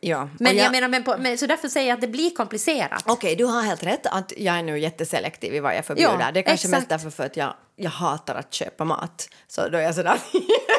Ja. 0.00 0.28
Men 0.38 0.52
Och 0.52 0.62
jag, 0.62 0.72
menar, 0.72 0.88
men, 0.88 1.04
på, 1.04 1.16
men 1.18 1.38
så 1.38 1.46
därför 1.46 1.68
säger 1.68 1.88
jag 1.88 1.94
att 1.94 2.00
det 2.00 2.08
blir 2.08 2.30
komplicerat. 2.30 3.02
Okej, 3.06 3.36
du 3.36 3.44
har 3.44 3.62
helt 3.62 3.82
rätt 3.82 4.06
att 4.06 4.32
jag 4.36 4.58
är 4.58 4.62
nu 4.62 4.78
jätteselektiv 4.78 5.54
i 5.54 5.60
vad 5.60 5.76
jag 5.76 5.84
förbjuder. 5.84 6.20
Ja, 6.20 6.32
det 6.32 6.40
är 6.40 6.42
kanske 6.42 6.68
exakt. 6.68 6.70
mest 6.70 6.88
därför 6.88 7.10
för 7.10 7.26
att 7.26 7.36
jag, 7.36 7.54
jag 7.76 7.90
hatar 7.90 8.34
att 8.34 8.54
köpa 8.54 8.84
mat. 8.84 9.28
Så 9.48 9.68
då 9.68 9.78
är 9.78 9.82
jag 9.82 9.94
sådär... 9.94 10.18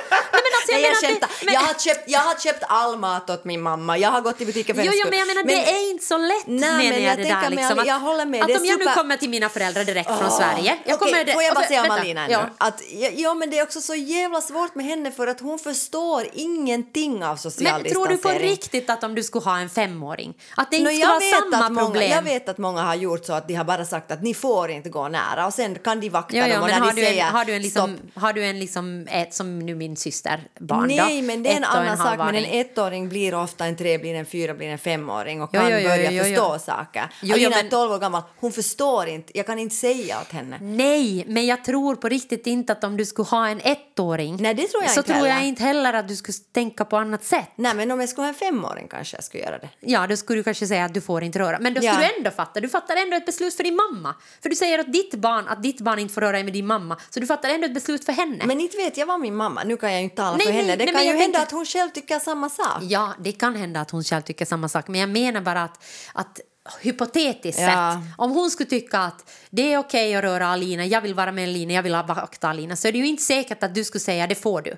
alltså, 0.76 1.06
jag 1.06 1.12
Nej, 1.12 1.12
jag, 1.12 1.12
menar 1.12 1.20
det- 1.20 1.46
men- 1.46 1.54
jag, 1.54 1.62
har 1.62 1.74
köpt, 1.74 2.04
jag 2.08 2.20
har 2.20 2.36
köpt 2.40 2.64
all 2.68 2.98
mat 2.98 3.30
åt 3.30 3.46
min 3.46 3.62
mamma. 3.62 3.98
Jag 3.98 4.10
har 4.12 4.22
gått 4.22 4.38
till 4.38 4.48
butiken 4.48 4.76
för 4.76 4.84
Jo, 4.84 4.92
jo, 4.96 5.08
men 5.10 5.20
jag 5.20 5.28
menar 5.28 5.44
det 5.44 5.70
är 5.72 5.90
inte 5.92 6.06
så 6.06 6.18
lätt 6.18 6.48
Nej, 6.48 6.92
men 6.92 7.04
jag, 7.04 7.18
det 7.18 7.24
där 7.24 7.50
liksom. 7.50 7.80
Att, 7.80 7.88
jag 7.88 8.00
håller 8.00 8.26
med, 8.26 8.44
att 8.44 8.60
om 8.60 8.66
jag 8.66 8.80
nu 8.80 8.86
kommer 8.86 9.18
till 9.18 9.30
mina 9.30 9.50
föräldrar 9.50 9.84
direkt 9.84 10.08
från 10.10 10.26
Åh, 10.28 10.38
Sverige. 10.38 10.78
Jag 10.86 11.02
okej, 11.02 11.12
kommer 11.24 11.34
får 11.34 11.44
jag 11.44 11.56
bara 11.56 11.66
säga 11.68 11.84
om 11.84 11.92
Alina 11.92 12.30
ja. 12.30 12.50
Att, 12.58 12.82
ja, 13.16 13.34
men 13.34 13.50
det 13.50 13.60
är 13.60 13.64
också 13.64 13.82
så 13.82 13.96
jävla 13.96 14.42
svårt 14.42 14.76
med 14.76 14.86
henne 14.86 15.12
för 15.12 15.28
att 15.28 15.40
hon 15.40 15.60
förstår 15.60 16.28
ingenting 16.34 17.24
av 17.24 17.36
social 17.36 17.82
Men 17.84 17.92
tror 17.92 18.02
du 18.04 18.08
på 18.08 18.14
distansering. 18.14 18.50
riktigt 18.50 18.90
att 18.90 19.04
om 19.04 19.16
du 19.16 19.24
skulle 19.24 19.46
ha 19.46 19.60
en 19.60 19.70
femåring, 19.70 20.34
att 20.58 20.72
det 20.72 20.78
inte 20.78 20.92
skulle 20.92 21.08
vara 21.08 21.20
samma 21.52 21.70
många, 21.70 21.86
problem? 21.86 22.12
jag 22.12 22.22
vet 22.22 22.50
att 22.50 22.58
många 22.58 22.82
har 22.82 22.96
gjort 22.96 23.26
så 23.26 23.34
att 23.34 23.48
de 23.48 23.54
har 23.54 23.64
bara 23.64 23.86
sagt 23.86 24.12
att 24.12 24.24
ni 24.24 24.34
får 24.34 24.70
inte 24.72 24.90
gå 24.90 25.08
nära 25.08 25.46
och 25.48 25.54
sen 25.54 25.76
kan 25.80 26.00
de 26.00 26.10
vakta 26.10 26.38
dem 26.38 26.48
jo, 26.50 26.56
och 26.56 26.62
men 26.62 26.70
när 26.72 26.80
har 26.80 26.88
de 26.94 27.02
du, 27.02 27.08
säger 27.08 27.24
en, 27.26 27.34
har 27.34 27.46
du 27.46 27.54
en, 27.54 27.62
liksom, 27.62 27.98
stopp. 27.98 28.24
har 28.24 28.34
du 28.34 28.44
en 28.46 28.60
liksom, 28.60 29.08
ett, 29.12 29.34
som 29.34 29.60
nu 29.60 29.76
min 29.76 29.98
syster 29.98 30.48
barn 30.60 30.88
Nej, 30.88 31.22
men 31.22 31.44
det 31.44 31.52
är 31.52 31.58
en 31.58 31.64
annan 31.64 31.98
sak. 31.98 32.18
Men 32.18 32.36
en 32.36 32.46
ettåring 32.46 33.10
blir 33.10 33.34
ofta 33.36 33.66
en 33.66 33.76
tre, 33.76 33.98
blir 33.98 34.16
en 34.16 34.26
fyra, 34.26 34.54
blir 34.54 34.68
en 34.68 34.78
femåring 34.78 35.42
och 35.42 35.50
Jo, 35.54 35.60
kan 35.60 35.72
jo, 35.72 35.78
jo, 35.78 35.90
börja 35.90 36.24
förstå 36.24 36.60
saker. 36.60 37.04
Jo, 37.22 37.34
Alina 37.34 37.50
men- 37.50 37.66
är 37.66 37.70
12 37.70 37.92
år 37.92 38.00
gammal, 38.00 38.22
hon 38.40 38.52
förstår 38.52 39.08
inte. 39.08 39.38
Jag 39.38 39.46
kan 39.46 39.60
inte 39.60 39.76
säga 39.76 40.22
åt 40.22 40.32
henne. 40.32 40.58
Nej, 40.62 41.24
men 41.28 41.46
jag 41.46 41.64
tror 41.64 41.96
på 41.96 42.10
riktigt 42.10 42.48
inte 42.48 42.72
att 42.74 42.84
om 42.84 42.98
du 42.98 43.06
skulle 43.06 43.28
ha 43.28 43.48
en 43.48 43.62
ettåring 43.64 44.38
Nej, 44.40 44.54
det 44.54 44.68
tror 44.68 44.84
jag 44.84 44.92
så 44.92 45.00
inte 45.00 45.14
tror 45.14 45.28
jag 45.28 45.34
heller. 45.34 45.48
inte 45.48 45.64
heller 45.64 45.94
att 45.94 46.08
du 46.08 46.16
skulle 46.16 46.38
tänka 46.54 46.86
på 46.86 46.98
annat 46.98 47.24
sätt. 47.24 47.50
Nej, 47.56 47.74
men 47.76 47.92
om 47.92 48.00
jag 48.00 48.10
skulle 48.10 48.24
ha 48.26 48.30
en 48.30 48.36
femåring 48.36 48.88
kanske 48.88 49.18
jag 49.18 49.24
skulle 49.24 49.44
göra 49.44 49.58
det. 49.58 49.70
Ja, 49.80 50.08
då 50.08 50.16
skulle 50.18 50.40
du 50.40 50.44
kanske 50.44 50.68
säga 50.68 50.86
att 50.86 50.94
du 50.94 51.02
får 51.02 51.24
inte 51.24 51.40
röra. 51.40 51.60
Men 51.60 51.74
då 51.74 51.82
Ja. 51.84 51.94
skulle 51.94 52.08
du 52.08 52.18
ändå 52.18 52.32
fatta. 52.32 52.60
Du 52.60 52.70
fattar 52.70 52.96
ändå 52.96 53.18
ett 53.18 53.26
beslut 53.26 53.54
för 53.56 53.64
din 53.64 53.76
mamma. 53.76 54.16
För 54.42 54.50
du 54.50 54.56
säger 54.56 54.80
att 54.80 54.94
ditt 54.94 55.16
barn, 55.16 55.48
att 55.48 55.64
ditt 55.64 55.82
barn 55.82 56.00
inte 56.00 56.14
får 56.14 56.22
röra 56.22 56.44
med 56.44 56.54
din 56.54 56.68
mamma. 56.68 56.98
Så 57.10 57.20
du 57.20 57.28
fattar 57.28 57.50
ändå 57.50 57.66
ett 57.66 57.74
beslut 57.74 58.06
för 58.06 58.14
henne. 58.14 58.44
Men 58.46 58.62
inte 58.62 58.78
vet 58.78 58.98
jag 58.98 59.06
vad 59.06 59.20
min 59.20 59.36
mamma, 59.36 59.64
nu 59.64 59.78
kan 59.78 59.92
jag 59.92 60.00
ju 60.00 60.04
inte 60.04 60.16
tala 60.16 60.38
Nej, 60.38 60.47
för 60.48 60.54
henne. 60.54 60.76
Det 60.76 60.86
nej, 60.86 60.94
kan 60.94 61.04
ju 61.06 61.10
hända 61.10 61.24
tänker- 61.24 61.42
att 61.42 61.52
hon 61.52 61.66
själv 61.66 61.90
tycker 61.90 62.20
samma 62.20 62.50
sak. 62.50 62.78
Ja, 62.82 63.14
det 63.20 63.32
kan 63.32 63.56
hända 63.56 63.82
att 63.82 63.92
hon 63.92 64.04
själv 64.04 64.22
tycker 64.22 64.46
samma 64.46 64.70
sak. 64.70 64.88
Men 64.88 65.00
jag 65.00 65.10
menar 65.10 65.42
bara 65.42 65.64
att, 65.64 65.84
att 66.14 66.40
hypotetiskt 66.82 67.62
Ja. 67.62 67.68
sett, 68.02 68.14
om 68.18 68.32
hon 68.32 68.50
skulle 68.52 68.70
tycka 68.70 69.00
att 69.00 69.30
det 69.50 69.74
är 69.74 69.78
okej 69.78 70.16
att 70.16 70.24
röra 70.24 70.48
Alina, 70.48 70.86
jag 70.86 71.02
vill 71.02 71.14
vara 71.14 71.32
med 71.32 71.44
Alina, 71.50 71.74
jag 71.74 71.84
vill 71.84 71.94
vakta 71.94 72.48
Alina, 72.50 72.76
så 72.76 72.88
är 72.88 72.92
det 72.92 72.98
ju 72.98 73.08
inte 73.08 73.24
säkert 73.24 73.64
att 73.64 73.76
du 73.76 73.84
skulle 73.84 74.00
säga 74.00 74.28
det 74.28 74.36
får 74.36 74.62
du. 74.62 74.78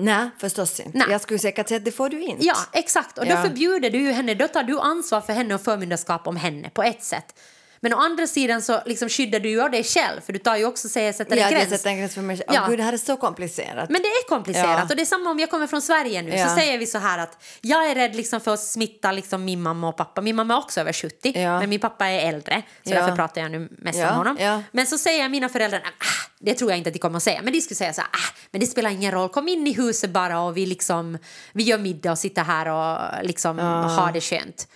Nej, 0.00 0.30
förstås 0.38 0.80
inte. 0.80 0.98
Nej. 0.98 1.06
Jag 1.10 1.20
skulle 1.20 1.38
säkert 1.38 1.68
säga 1.68 1.78
att 1.78 1.84
det 1.84 1.90
får 1.92 2.08
du 2.08 2.22
inte. 2.22 2.44
Ja, 2.46 2.56
exakt. 2.72 3.18
Och 3.18 3.26
då 3.26 3.32
Ja. 3.32 3.42
förbjuder 3.42 3.90
du 3.90 3.98
ju 3.98 4.12
henne, 4.12 4.34
då 4.34 4.48
tar 4.48 4.62
du 4.62 4.78
ansvar 4.80 5.20
för 5.20 5.32
henne 5.32 5.54
och 5.54 5.60
förmyndarskap 5.60 6.26
om 6.26 6.36
henne 6.36 6.70
på 6.70 6.82
ett 6.82 7.02
sätt. 7.04 7.34
Men 7.80 7.94
å 7.94 7.96
andra 7.96 8.26
sidan 8.26 8.62
så 8.62 8.80
liksom 8.86 9.08
skyddar 9.08 9.40
du 9.40 9.48
ju 9.50 9.68
dig 9.68 9.84
själv 9.84 10.20
för 10.20 10.32
du 10.32 10.38
tar 10.38 10.56
ju 10.56 10.64
också 10.64 10.88
säger, 10.88 11.12
sätter 11.12 11.32
en 11.32 11.38
Ja, 11.38 11.44
jag 11.44 11.52
gräns. 11.52 11.70
sätter 11.70 11.90
en 11.90 11.98
gräns 11.98 12.14
för 12.14 12.22
mig 12.22 12.36
själv. 12.36 12.46
Ja. 12.52 12.60
Åh, 12.62 12.68
gud, 12.70 12.78
det 12.78 12.82
här 12.82 12.92
är 12.92 12.96
så 12.96 13.16
komplicerat. 13.16 13.90
Men 13.90 14.02
det 14.02 14.08
är 14.08 14.28
komplicerat 14.28 14.78
Ja. 14.78 14.82
och 14.90 14.96
det 14.96 15.02
är 15.02 15.06
samma 15.06 15.30
om 15.30 15.38
jag 15.38 15.50
kommer 15.50 15.66
från 15.66 15.82
Sverige 15.82 16.22
nu 16.22 16.30
Ja. 16.36 16.48
så 16.48 16.54
säger 16.54 16.78
vi 16.78 16.86
så 16.86 16.98
här 16.98 17.18
att 17.18 17.42
jag 17.60 17.90
är 17.90 17.94
rädd 17.94 18.16
liksom 18.16 18.40
för 18.40 18.54
att 18.54 18.60
smitta 18.60 19.12
liksom 19.12 19.44
min 19.44 19.62
mamma 19.62 19.88
och 19.88 19.96
pappa. 19.96 20.20
Min 20.20 20.36
mamma 20.36 20.54
är 20.54 20.58
också 20.58 20.80
över 20.80 20.92
70 20.92 21.32
Ja. 21.40 21.60
men 21.60 21.68
min 21.68 21.80
pappa 21.80 22.06
är 22.06 22.28
äldre 22.28 22.62
så 22.84 22.90
därför 22.90 23.16
pratar 23.16 23.40
jag 23.40 23.50
nu 23.50 23.68
mest 23.78 23.98
om 23.98 24.04
honom. 24.16 24.62
Men 24.72 24.86
så 24.86 24.98
säger 24.98 25.28
mina 25.28 25.48
föräldrar, 25.48 25.80
ah, 25.80 26.28
det 26.38 26.54
tror 26.54 26.70
jag 26.70 26.78
inte 26.78 26.88
att 26.88 26.94
de 26.94 26.98
kommer 27.00 27.16
att 27.16 27.22
säga, 27.22 27.40
men 27.42 27.52
de 27.52 27.60
skulle 27.60 27.76
säga 27.76 27.92
så 27.92 28.00
här, 28.00 28.10
ah, 28.12 28.34
men 28.50 28.60
det 28.60 28.66
spelar 28.66 28.90
ingen 28.90 29.12
roll, 29.12 29.28
kom 29.28 29.48
in 29.48 29.66
i 29.66 29.72
huset 29.72 30.10
bara 30.10 30.40
och 30.40 30.56
vi 30.56 30.66
liksom, 30.66 31.18
vi 31.52 31.62
gör 31.62 31.78
middag 31.78 32.10
och 32.12 32.18
sitter 32.18 32.42
här 32.42 32.68
och 32.68 33.24
liksom 33.26 33.58
har 33.58 34.12
det 34.12 34.20
skönt. 34.20 34.68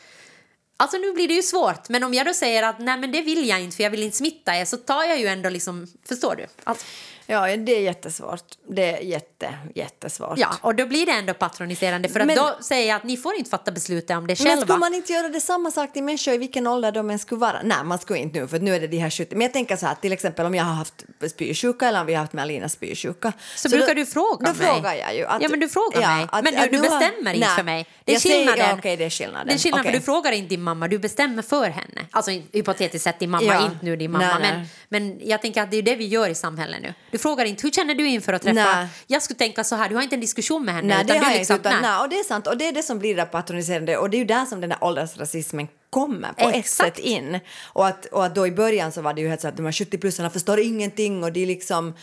Alltså 0.83 0.97
nu 0.99 1.13
blir 1.13 1.29
det 1.29 1.35
ju 1.35 1.43
svårt, 1.43 1.89
men 1.89 2.05
om 2.05 2.15
jag 2.15 2.27
då 2.27 2.35
säger 2.35 2.63
att 2.63 2.79
nej 2.79 2.99
men 2.99 3.13
det 3.13 3.23
vill 3.23 3.49
jag 3.49 3.61
inte 3.61 3.77
för 3.77 3.83
jag 3.83 3.91
vill 3.91 4.03
inte 4.03 4.17
smitta 4.17 4.57
er 4.57 4.65
så 4.65 4.77
tar 4.77 5.05
jag 5.05 5.21
ju 5.21 5.27
ändå 5.27 5.49
liksom, 5.49 5.87
förstår 6.09 6.37
du? 6.37 6.47
Alltså, 6.65 6.87
Ja, 7.27 7.57
det 7.57 7.73
är 7.77 7.81
jättesvårt. 7.81 8.45
Det 8.69 8.97
är 8.97 9.01
jätte, 9.01 9.55
jättesvårt. 9.75 10.39
Ja, 10.39 10.49
och 10.61 10.75
då 10.75 10.87
blir 10.87 11.07
det 11.07 11.13
ändå 11.13 11.35
patroniserande 11.35 12.09
för 12.09 12.21
att 12.21 12.27
Men- 12.27 12.37
då 12.37 12.57
säger 12.61 12.89
jag 12.89 12.97
att 12.97 13.05
ni 13.05 13.17
får 13.17 13.35
inte 13.35 13.51
fatta 13.51 13.71
beslutet 13.73 14.17
om 14.17 14.27
det 14.27 14.39
Men 14.41 14.47
själva. 14.49 14.63
skulle 14.63 14.79
man 14.79 14.95
inte 14.95 15.13
göra 15.13 15.29
det 15.29 15.41
samma 15.41 15.71
sak 15.71 15.93
till 15.93 16.03
människor 16.03 16.35
i 16.35 16.39
vilken 16.39 16.67
ålder 16.67 16.93
de 16.93 17.11
än 17.11 17.19
skulle 17.19 17.39
vara? 17.41 17.61
Nej, 17.65 17.77
man 17.85 17.99
skulle 17.99 18.19
inte 18.19 18.41
nu, 18.41 18.49
för 18.49 18.59
nu 18.59 18.75
är 18.75 18.81
det 18.81 18.87
de 18.87 18.99
här 18.99 19.11
70. 19.11 19.35
Men 19.37 19.41
jag 19.43 19.53
tänker 19.53 19.77
så 19.77 19.87
här, 19.87 19.95
till 19.95 20.13
exempel 20.13 20.47
om 20.47 20.55
jag 20.55 20.65
har 20.65 20.75
haft 20.75 21.05
spysjuka 21.31 21.89
eller 21.89 22.01
om 22.01 22.07
vi 22.07 22.15
har 22.15 22.21
haft 22.21 22.33
med 22.33 22.43
Alina 22.43 22.69
spysjuka. 22.69 23.33
Så 23.57 23.69
brukar 23.69 23.87
då, 23.89 23.95
du 23.95 24.07
fråga 24.07 24.47
då 24.53 24.59
mig. 24.59 24.67
frågar 24.67 24.95
jag 24.95 25.17
ju. 25.17 25.25
Att, 25.27 25.43
ja, 25.43 25.49
men 25.49 25.61
du 25.61 25.69
frågar 25.69 26.17
mig. 26.17 26.27
att- 26.33 26.45
men 26.45 26.55
du, 26.55 26.69
du 26.69 26.77
har- 26.77 26.83
bestämmer 27.01 27.35
inte 27.35 27.47
Nej, 27.47 27.57
för 27.57 27.63
mig. 27.63 27.87
Det 28.05 28.13
är 28.13 28.15
jag 28.15 28.23
säger- 28.23 28.37
skillnaden. 28.37 28.67
Ja, 28.71 28.75
okej, 28.79 28.97
det 28.97 29.05
är 29.05 29.11
skillnaden. 29.11 29.47
Det 29.47 29.53
är 29.55 29.59
skillnad 29.59 29.81
Okej. 29.81 29.93
för 29.93 29.99
du 29.99 30.05
frågar 30.05 30.33
inte 30.33 30.49
din 30.49 30.63
mamma, 30.63 30.89
du 30.89 30.99
bestämmer 30.99 31.43
för 31.43 31.69
henne. 31.71 32.07
Alltså 32.11 32.31
hypotetiskt 32.53 33.05
sett 33.05 33.19
din 33.19 33.31
mamma, 33.31 33.45
Ja. 33.45 33.65
inte 33.65 33.77
nu 33.85 33.97
din 33.97 34.11
mamma. 34.13 34.25
Nej, 34.39 34.41
men, 34.41 34.59
nej. 34.61 34.69
men 34.89 35.29
jag 35.29 35.43
tänker 35.43 35.63
att 35.63 35.71
det 35.71 35.77
är 35.77 35.83
det 35.83 35.95
vi 35.97 36.07
gör 36.07 36.29
i 36.29 36.35
samhället 36.35 36.79
nu. 36.83 36.95
Du 37.13 37.19
frågar 37.19 37.45
inte, 37.45 37.63
hur 37.63 37.71
känner 37.71 37.95
du 37.95 38.09
inför 38.09 38.33
att 38.33 38.43
träffa? 38.43 38.75
Nej. 38.75 38.87
Jag 39.07 39.23
skulle 39.23 39.39
tänka 39.39 39.65
så 39.65 39.77
här, 39.77 39.89
du 39.89 39.95
har 39.95 40.03
inte 40.03 40.17
en 40.17 40.21
diskussion 40.21 40.65
med 40.65 40.75
henne. 40.75 40.95
Nej, 40.95 41.05
det 41.05 41.19
har 41.19 41.31
jag 41.31 41.39
liksom, 41.39 41.57
inte. 41.57 41.69
Utan, 41.69 41.83
nej. 41.83 42.01
och 42.01 42.09
det 42.09 42.19
är 42.19 42.25
sant. 42.25 42.47
Och 42.47 42.57
det 42.57 42.69
är 42.69 42.73
det 42.73 42.83
som 42.83 42.99
blir 42.99 43.17
det 43.17 43.25
patroniserande. 43.25 43.97
Och 43.97 44.11
det 44.11 44.17
är 44.17 44.19
ju 44.19 44.25
där 44.25 44.45
som 44.45 44.61
den 44.61 44.71
här 44.71 44.85
åldersrasismen 44.85 45.69
kommer 45.91 46.33
på 46.33 46.49
ett 46.49 46.57
Exakt. 46.57 46.97
sätt 46.97 47.05
in. 47.05 47.41
Och 47.63 47.87
att, 47.87 48.07
och 48.07 48.25
att 48.25 48.35
då 48.35 48.47
i 48.47 48.51
början 48.51 48.93
så 48.93 49.03
var 49.03 49.15
det 49.15 49.21
ju 49.21 49.29
helt 49.29 49.41
så 49.41 49.49
att 49.49 49.57
de 49.57 49.65
här 49.65 49.73
70-plussarna 49.73 50.31
förstår 50.31 50.61
ingenting 50.61 51.25
och 51.25 51.33
de 51.33 51.47
liksom... 51.47 51.95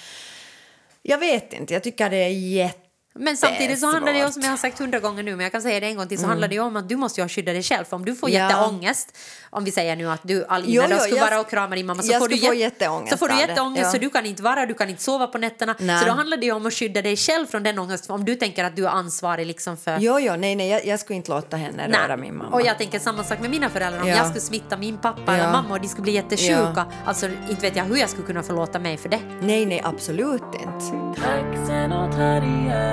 Jag 1.02 1.18
vet 1.18 1.54
inte, 1.54 1.74
jag 1.74 1.84
tycker 1.84 2.10
det 2.10 2.18
är 2.18 2.30
jätte 2.30 2.89
Men 3.16 3.38
samtidigt 3.38 3.80
så 3.80 3.86
handlar 3.92 4.14
det 4.14 4.20
ju 4.20 4.32
som 4.32 4.42
jag 4.42 4.50
har 4.50 4.58
sagt 4.58 4.80
hundra 4.80 5.00
gånger 5.00 5.24
nu, 5.24 5.32
men 5.36 5.40
jag 5.44 5.52
kan 5.52 5.62
säga 5.62 5.80
det 5.80 5.86
en 5.88 5.96
gång 5.98 6.08
till, 6.08 6.20
så 6.20 6.26
handlar 6.28 6.48
det 6.48 6.56
ju 6.56 6.62
om 6.62 6.76
att 6.76 6.90
du 6.90 6.96
måste 6.96 7.22
ju 7.22 7.24
ha 7.24 7.30
skydda 7.30 7.54
dig 7.54 7.64
själv. 7.64 7.86
För 7.86 7.96
om 7.96 8.06
du 8.06 8.16
får 8.16 8.30
Mm. 8.30 8.42
Ja. 8.42 8.50
jätteångest, 8.50 9.18
om 9.50 9.64
vi 9.64 9.72
säger 9.72 9.96
nu 9.96 10.12
att 10.12 10.20
du 10.24 10.46
Alina 10.46 10.72
Jo, 10.74 10.82
då 10.82 10.88
jo, 10.92 10.98
skulle 11.00 11.16
jag- 11.18 11.26
vara 11.30 11.40
och 11.40 11.50
krama 11.50 11.76
din 11.76 11.86
mamma 11.86 12.04
så 12.04 12.14
får, 12.14 12.28
du 12.28 12.38
få 12.38 12.46
jät- 12.54 12.58
jätteångest 12.58 13.12
så 13.12 13.18
får 13.18 13.28
du 13.30 13.40
jätteångest 13.40 13.84
ja. 13.84 13.92
så 13.92 13.98
du 13.98 14.10
kan 14.10 14.26
inte 14.26 14.44
vara, 14.44 14.66
du 14.66 14.74
kan 14.74 14.90
inte 14.90 15.04
sova 15.04 15.28
på 15.28 15.38
nätterna. 15.38 15.76
Nej. 15.80 16.00
Så 16.00 16.06
då 16.06 16.12
handlar 16.12 16.38
det 16.38 16.46
ju 16.46 16.52
om 16.52 16.66
att 16.66 16.74
skydda 16.74 17.02
dig 17.02 17.16
själv 17.18 17.46
från 17.46 17.64
den 17.64 17.80
ångesten. 17.80 18.16
Om 18.16 18.26
du 18.26 18.36
tänker 18.36 18.64
att 18.64 18.76
du 18.76 18.86
är 18.86 18.90
ansvarig 18.90 19.46
liksom 19.48 19.78
för 19.78 19.98
Jo, 20.00 20.20
jo, 20.20 20.36
nej, 20.36 20.56
nej, 20.56 20.70
jag, 20.70 20.86
jag 20.86 21.00
skulle 21.00 21.18
inte 21.18 21.32
låta 21.32 21.58
henne 21.58 21.88
Nej. 21.88 22.00
röra 22.00 22.18
min 22.18 22.38
mamma. 22.38 22.50
Och 22.56 22.62
jag 22.62 22.78
tänker 22.78 23.00
samma 23.00 23.24
sak 23.24 23.40
med 23.40 23.50
mina 23.50 23.70
föräldrar. 23.70 24.02
Om 24.02 24.08
Ja. 24.08 24.16
jag 24.16 24.26
skulle 24.26 24.42
smitta 24.42 24.78
min 24.78 24.98
pappa 24.98 25.34
eller 25.34 25.44
Ja. 25.44 25.52
mamma 25.52 25.74
och 25.74 25.82
de 25.82 25.88
skulle 25.88 26.04
bli 26.04 26.12
jättesjuka. 26.14 26.86
Alltså 27.06 27.26
inte 27.50 27.62
vet 27.62 27.76
jag 27.76 27.84
hur 27.84 27.98
jag 27.98 28.10
skulle 28.10 28.28
kunna 28.28 28.44
förlåta 28.44 28.80
mig 28.80 28.98
för 28.98 29.10
det. 29.10 29.20
Nej, 29.42 29.66
nej, 29.66 29.82
absolut 29.84 30.42
inte. 30.54 31.00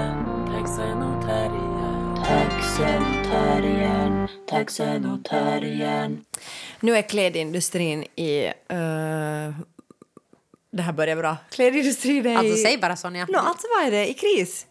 Terriern, 0.07 0.47
taxen 0.53 1.03
och 1.03 1.23
terriern 1.27 2.17
Taxen 2.25 3.03
och 3.03 3.25
terriern, 3.25 4.29
taxen 4.49 5.07
och 5.07 5.25
terriern 5.25 6.25
Nu 6.81 6.97
är 6.97 7.03
klädindustrin 7.03 8.03
i... 8.17 8.45
eh, 8.47 8.53
det 10.73 10.83
här 10.83 10.93
börjar 10.93 11.17
bra. 11.17 11.37
Klädindustrin 11.51 12.27
är 12.27 12.37
Alltså 12.37 12.59
i... 12.59 12.63
säg 12.63 12.79
bara 12.79 12.97
Sonja. 12.97 13.27
No, 13.29 13.37
alltså 13.37 13.67
vad 13.79 13.87
är 13.87 13.91
det? 13.91 14.09
I 14.11 14.15
kris? 14.15 14.67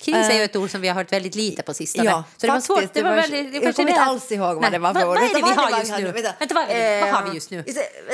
Kris 0.00 0.14
är 0.16 0.34
ju 0.38 0.42
ett 0.44 0.56
ord 0.56 0.70
som 0.70 0.80
vi 0.80 0.88
har 0.88 0.94
hört 0.94 1.12
väldigt 1.12 1.34
lite 1.34 1.62
på 1.62 1.74
sistone. 1.74 2.10
Ja, 2.10 2.24
så 2.36 2.46
det 2.46 2.52
var 2.52 2.60
faktiskt, 2.60 2.66
svårt. 2.66 2.94
Det 2.94 3.02
var 3.02 3.10
var- 3.10 3.16
väldigt, 3.16 3.52
det 3.52 3.64
jag 3.66 3.74
kommer 3.76 3.88
inte 3.90 4.02
alls 4.02 4.32
ihåg 4.32 4.54
vad 4.54 4.60
Nej, 4.60 4.70
det 4.70 4.78
var 4.78 4.94
för 4.94 5.00
vad, 5.06 5.08
ord. 5.08 5.14
vad 5.14 5.24
är 5.30 5.34
det 5.34 5.48
vi 5.50 5.54
har 5.54 5.78
just 5.78 5.98
nu? 5.98 6.12
Vänta. 6.38 6.54
Vad, 6.54 6.64
är 6.70 6.96
det? 6.96 7.00
vad 7.00 7.10
har 7.10 7.22
vi 7.22 7.28
Eh, 7.28 7.34
just 7.34 7.50
nu? 7.50 7.64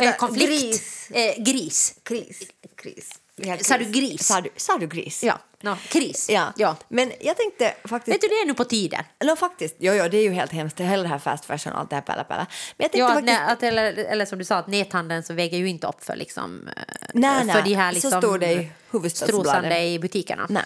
Eh, 0.01 0.17
konflikt. 0.17 0.47
gris. 0.49 1.11
Eh, 1.11 1.43
gris. 1.43 1.95
Kris. 2.03 2.43
Kris. 2.83 3.11
Sa 3.61 3.79
du 3.79 3.85
gris? 3.85 4.27
Sa 4.27 4.41
du, 4.41 4.51
sa 4.57 4.79
du 4.79 4.87
gris? 4.87 5.25
Ja, 5.25 5.39
no, 5.63 5.77
kris. 5.89 6.31
Ja. 6.31 6.53
ja. 6.57 6.77
Men 6.89 7.13
jag 7.21 7.37
tänkte 7.37 7.75
faktiskt... 7.85 8.15
Vet 8.15 8.21
du, 8.21 8.29
det 8.29 8.35
är 8.35 8.47
nu 8.47 8.55
på 8.55 8.65
tiden. 8.65 9.05
No, 9.25 9.37
faktiskt. 9.37 9.77
Jo, 9.79 9.93
jo, 9.93 10.09
det 10.09 10.17
är 10.17 10.23
ju 10.23 10.33
helt 10.33 10.53
hemskt. 10.53 10.77
Det 10.77 10.85
hela 10.85 11.03
det 11.03 11.09
här 11.09 11.19
fast 11.19 11.45
fashion 11.45 11.73
och 11.73 11.79
allt 11.81 11.91
det 11.91 11.97
här 11.97 12.03
palla, 12.03 12.25
palla. 12.25 12.47
Men 12.77 12.85
jag 12.85 12.93
tänkte 12.93 13.07
att, 13.07 13.13
faktiskt... 13.13 13.39
nä- 13.39 13.47
att, 13.47 13.63
eller, 13.63 13.93
eller 13.93 14.25
som 14.27 14.39
du 14.39 14.45
sa, 14.45 14.57
att 14.57 14.67
näthandeln 14.67 15.23
så 15.23 15.35
väger 15.35 15.59
ju 15.59 15.69
inte 15.69 15.87
upp 15.87 16.05
för, 16.05 16.17
liksom, 16.17 16.69
eh, 16.77 16.83
Nej, 17.15 17.39
för 17.39 17.47
nej, 17.47 17.63
de 17.65 17.75
här 17.75 17.91
så 17.91 17.95
liksom, 17.95 18.23
står 18.23 18.39
det 18.39 18.53
i 18.53 18.71
huvudstadsbladet. 18.91 19.81
i 19.81 19.99
butikerna. 19.99 20.47
Nej. 20.49 20.65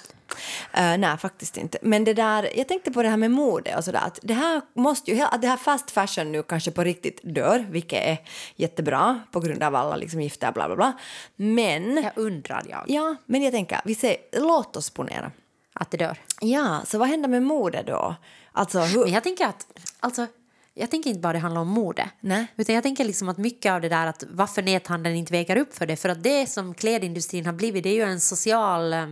Eh, 0.72 0.98
nej, 0.98 1.18
faktiskt 1.18 1.56
inte. 1.56 1.78
Men 1.82 2.04
det 2.04 2.14
där, 2.14 2.50
jag 2.58 2.68
tänkte 2.68 2.90
på 2.90 3.02
det 3.02 3.08
här 3.08 3.16
med 3.16 3.30
mode 3.30 3.76
och 3.76 3.84
sådär. 3.84 4.00
Att 4.04 4.18
det 4.22 4.34
här 4.34 4.60
måste 4.74 5.10
ju, 5.10 5.20
att 5.20 5.42
det 5.42 5.48
här 5.48 5.56
fast 5.56 5.90
fashion 5.90 6.32
nu 6.32 6.42
kanske 6.42 6.70
på 6.70 6.84
riktigt 6.84 7.20
dör, 7.22 7.66
vilket 7.70 8.02
är 8.04 8.18
jättebra 8.56 9.20
på 9.32 9.40
grund 9.40 9.62
av 9.62 9.74
alla 9.74 9.96
liksom 9.96 10.20
gifter 10.20 10.52
bla 10.52 10.66
bla 10.66 10.76
bla. 10.76 10.92
Men, 11.36 12.02
Jag 12.02 12.12
undrar 12.16 12.62
jag 12.70 12.84
ja, 12.86 13.16
men 13.26 13.42
jag 13.42 13.52
tänker, 13.52 13.80
vi 13.84 13.94
säger, 13.94 14.16
låt 14.32 14.76
oss 14.76 14.90
ponera. 14.90 15.30
att 15.74 15.90
det 15.90 15.96
dör. 15.96 16.18
Ja, 16.40 16.80
så 16.86 16.98
vad 16.98 17.08
händer 17.08 17.28
med 17.28 17.42
mode 17.42 17.82
då? 17.86 18.14
Alltså, 18.52 18.78
hur, 18.80 19.04
Men 19.04 19.12
jag 19.12 19.22
tänker 19.22 19.46
att, 19.46 19.66
alltså, 20.00 20.26
jag 20.74 20.90
tänker 20.90 21.10
inte 21.10 21.20
bara 21.20 21.32
det 21.32 21.38
handlar 21.38 21.60
om 21.60 21.68
mode. 21.68 22.10
Nej. 22.20 22.46
Utan 22.56 22.74
jag 22.74 22.82
tänker 22.84 23.04
liksom 23.04 23.28
att 23.28 23.38
mycket 23.38 23.72
av 23.72 23.80
det 23.80 23.88
där 23.88 24.06
att 24.06 24.24
varför 24.30 24.62
näthandeln 24.62 25.16
inte 25.16 25.32
väger 25.32 25.56
upp 25.56 25.74
för 25.74 25.86
det. 25.86 25.96
För 25.96 26.08
att 26.08 26.22
det 26.22 26.46
som 26.50 26.74
klädindustrin 26.74 27.46
har 27.46 27.52
blivit 27.52 27.82
det 27.82 27.88
är 27.90 27.94
ju 27.94 28.02
en 28.02 28.20
social 28.20 28.92
eh, 28.92 29.06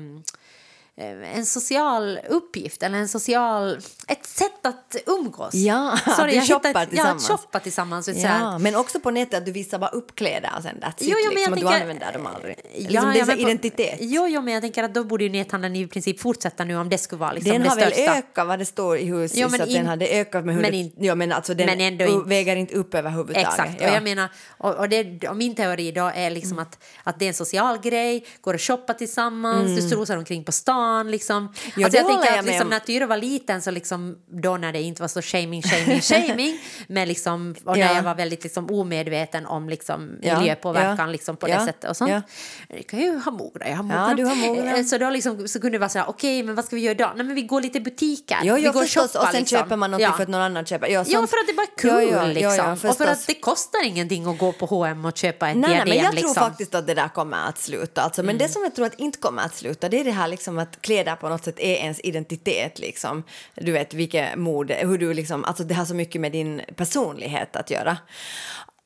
en 1.35 1.47
social 1.47 2.19
uppgift 2.29 2.83
eller 2.83 2.99
en 2.99 3.09
social, 3.09 3.79
ett 4.09 4.27
sätt 4.27 4.67
att 4.67 4.97
umgås. 5.07 5.55
Ja, 5.55 5.93
att 6.07 6.35
jag 6.35 6.47
shoppar 6.49 6.69
hittade 6.69 6.83
ett- 6.83 6.91
tillsammans. 6.91 7.29
Ja, 7.29 7.35
att 7.35 7.41
shoppa 7.41 7.61
tillsammans. 7.61 8.09
Här. 8.09 8.41
Ja, 8.41 8.59
men 8.59 8.77
också 8.77 9.01
på 9.01 9.11
nätet 9.11 9.35
att 9.39 9.47
du 9.47 9.53
visar 9.53 9.79
bara 9.79 9.91
upp 9.91 10.15
kläder 10.15 10.51
och 10.57 10.63
sen 10.63 10.77
that's 10.81 10.93
Jo, 10.99 11.17
jo, 11.25 11.31
liksom, 11.31 11.53
att 11.55 11.61
du 11.61 11.67
använder 11.69 12.13
dem 12.13 12.27
aldrig. 12.27 12.57
Ja, 12.75 12.89
liksom, 12.89 13.13
det 13.13 13.21
är 13.21 13.25
på- 13.27 13.33
identitet. 13.33 13.97
Jo, 14.01 14.27
jo, 14.29 14.43
men 14.43 14.55
jag 14.55 14.63
tänker 14.63 14.83
att 14.85 14.95
då 14.95 15.05
borde 15.05 15.25
ju 15.25 15.31
näthandeln 15.31 15.77
i 15.77 15.87
princip 15.87 16.21
fortsätta 16.21 16.65
nu 16.65 16.77
om 16.77 16.89
det 16.89 16.99
skulle 16.99 17.21
vara 17.21 17.33
liksom 17.33 17.53
Den 17.53 17.63
det 17.63 17.69
har 17.69 17.77
väl 17.77 17.93
största. 17.93 18.15
ökat 18.19 18.47
vad 18.47 18.59
det 18.59 18.65
står 18.67 18.99
i 18.99 19.05
huset, 19.05 19.39
Jo, 19.39 19.49
men 19.49 19.59
så 19.59 19.63
att 19.63 19.69
in- 19.69 19.75
den 19.77 19.87
hade 19.87 20.07
ökat 20.07 20.45
med 20.45 20.57
men 20.57 20.75
in- 20.75 20.93
ja, 20.99 21.15
men 21.15 21.33
alltså 21.33 21.55
den 21.55 21.67
men 21.67 21.81
ändå 21.81 22.19
väger 22.25 22.57
inte 22.57 22.75
upp 22.75 22.95
överhuvudtaget. 22.95 23.49
Exakt, 23.49 23.81
Ja. 23.81 23.89
och 23.91 23.97
jag 23.97 24.03
menar, 24.03 24.29
och, 24.59 24.75
och, 24.75 24.89
det, 24.89 25.29
och 25.29 25.37
min 25.37 25.55
teori 25.55 25.93
då 25.93 26.11
är 26.15 26.31
liksom 26.31 26.51
Mm. 26.53 26.63
att, 26.63 26.79
att 27.05 27.19
det 27.19 27.25
är 27.25 27.29
en 27.29 27.35
social 27.35 27.79
grej, 27.79 28.27
går 28.41 28.55
att 28.55 28.61
shoppa 28.61 28.95
tillsammans, 28.95 29.77
du 29.77 29.83
strosar 29.89 30.17
omkring 30.17 30.45
på 30.45 30.53
stan 30.53 30.90
liksom. 31.05 31.37
Mm. 31.37 31.53
Ja, 31.77 31.85
alltså, 31.85 31.91
det 31.91 31.99
jag 31.99 32.07
tänker 32.07 32.31
jag 32.31 32.39
att 32.39 32.45
liksom, 32.45 32.63
om. 32.67 32.71
när 32.71 32.79
Tyra 32.79 33.07
var 33.07 33.17
liten 33.17 33.63
så 33.63 33.71
liksom, 33.71 34.17
då 34.43 34.57
när 34.57 34.73
det 34.73 34.83
inte 34.83 35.03
var 35.03 35.09
så 35.09 35.23
shaming, 35.23 35.63
shaming, 35.63 36.01
shaming, 36.11 36.59
men 36.89 37.09
liksom, 37.09 37.55
och 37.65 37.77
när 37.79 37.87
Ja. 37.87 37.95
jag 37.97 38.03
var 38.03 38.15
väldigt 38.15 38.43
liksom, 38.43 38.71
omedveten 38.71 39.47
om 39.47 39.69
liksom, 39.69 40.11
Ja, 40.23 40.39
miljöpåverkan 40.41 40.97
ja, 40.99 41.07
liksom, 41.07 41.37
på 41.37 41.47
det 41.47 41.61
sättet 41.65 41.91
och 41.91 41.97
sånt. 41.97 42.11
ja. 42.11 42.23
Jag 42.69 42.87
kan 42.87 43.01
ju 43.01 43.19
ha 43.19 43.33
mogna, 43.33 43.69
jag 43.69 43.77
har 43.77 43.83
mogna. 43.83 44.07
Ja, 44.09 44.15
du 44.15 44.25
har. 44.25 44.79
Eh, 44.79 44.85
Så 44.85 44.99
då 44.99 45.11
liksom, 45.11 45.49
så 45.49 45.61
kunde 45.61 45.75
det 45.75 45.79
vara 45.81 45.89
så 45.89 45.99
här, 45.99 46.09
okej, 46.09 46.43
men 46.43 46.55
vad 46.55 46.65
ska 46.65 46.77
vi 46.77 46.83
göra 46.83 46.93
idag? 46.95 47.13
Nej, 47.17 47.27
men 47.27 47.35
vi 47.35 47.43
går 47.43 47.61
lite 47.61 47.79
i 47.79 47.81
butiker. 47.81 48.39
Jo, 48.43 48.55
vi 48.55 48.63
jo, 48.63 48.73
går 48.73 48.81
förstås. 48.83 49.13
shoppa, 49.13 49.25
Och 49.25 49.31
sen 49.33 49.41
liksom. 49.41 49.59
köper 49.59 49.77
man 49.77 49.91
något 49.91 50.17
för 50.17 50.23
att 50.23 50.29
någon 50.29 50.41
annan 50.41 50.65
köper. 50.67 50.87
Ja, 50.89 51.05
Ja, 51.07 51.27
för 51.27 51.37
att 51.37 51.47
det 51.47 51.53
är 51.53 51.57
bara 51.57 51.67
kul 52.07 52.11
ja, 52.13 52.27
liksom. 52.27 52.91
och 52.91 52.97
för 52.97 53.07
att 53.07 53.27
det 53.27 53.35
kostar 53.35 53.85
ingenting 53.85 54.27
att 54.27 54.39
gå 54.39 54.53
på 54.53 54.67
H&M 54.67 55.05
och 55.05 55.17
köpa 55.17 55.49
ett 55.49 55.57
Nej, 55.57 55.69
nej, 55.71 55.71
diadem. 55.77 55.89
men 55.89 56.05
jag 56.05 56.15
liksom. 56.15 56.35
tror 56.35 56.45
faktiskt 56.45 56.75
att 56.75 56.87
det 56.87 56.95
där 56.95 57.09
kommer 57.09 57.49
att 57.49 57.59
sluta. 57.59 58.03
Alltså, 58.03 58.23
Men 58.23 58.39
det 58.39 58.49
som 58.49 58.63
jag 58.63 58.75
tror 58.75 58.87
att 58.87 58.95
inte 58.95 59.19
kommer 59.19 59.43
att 59.43 59.57
sluta 59.57 59.89
det 59.89 60.01
är 60.01 60.05
det 60.05 60.11
här 60.11 60.29
liksom 60.29 60.59
att 60.59 60.70
att 60.71 60.83
kläder 60.83 61.17
på 61.17 61.29
något 61.29 61.45
sätt 61.45 61.59
är 61.59 61.75
ens 61.75 62.01
identitet. 62.01 62.79
Liksom. 62.79 63.23
Du 63.55 63.73
vet 63.73 63.95
vilket 63.95 64.39
mode, 64.39 64.75
hur 64.75 64.99
du 64.99 65.15
liksom, 65.15 65.45
alltså 65.45 65.65
det 65.65 65.75
har 65.75 65.85
så 65.85 65.95
mycket 65.95 66.21
med 66.21 66.33
din 66.33 66.63
personlighet 66.77 67.57
att 67.57 67.71
göra. 67.71 67.99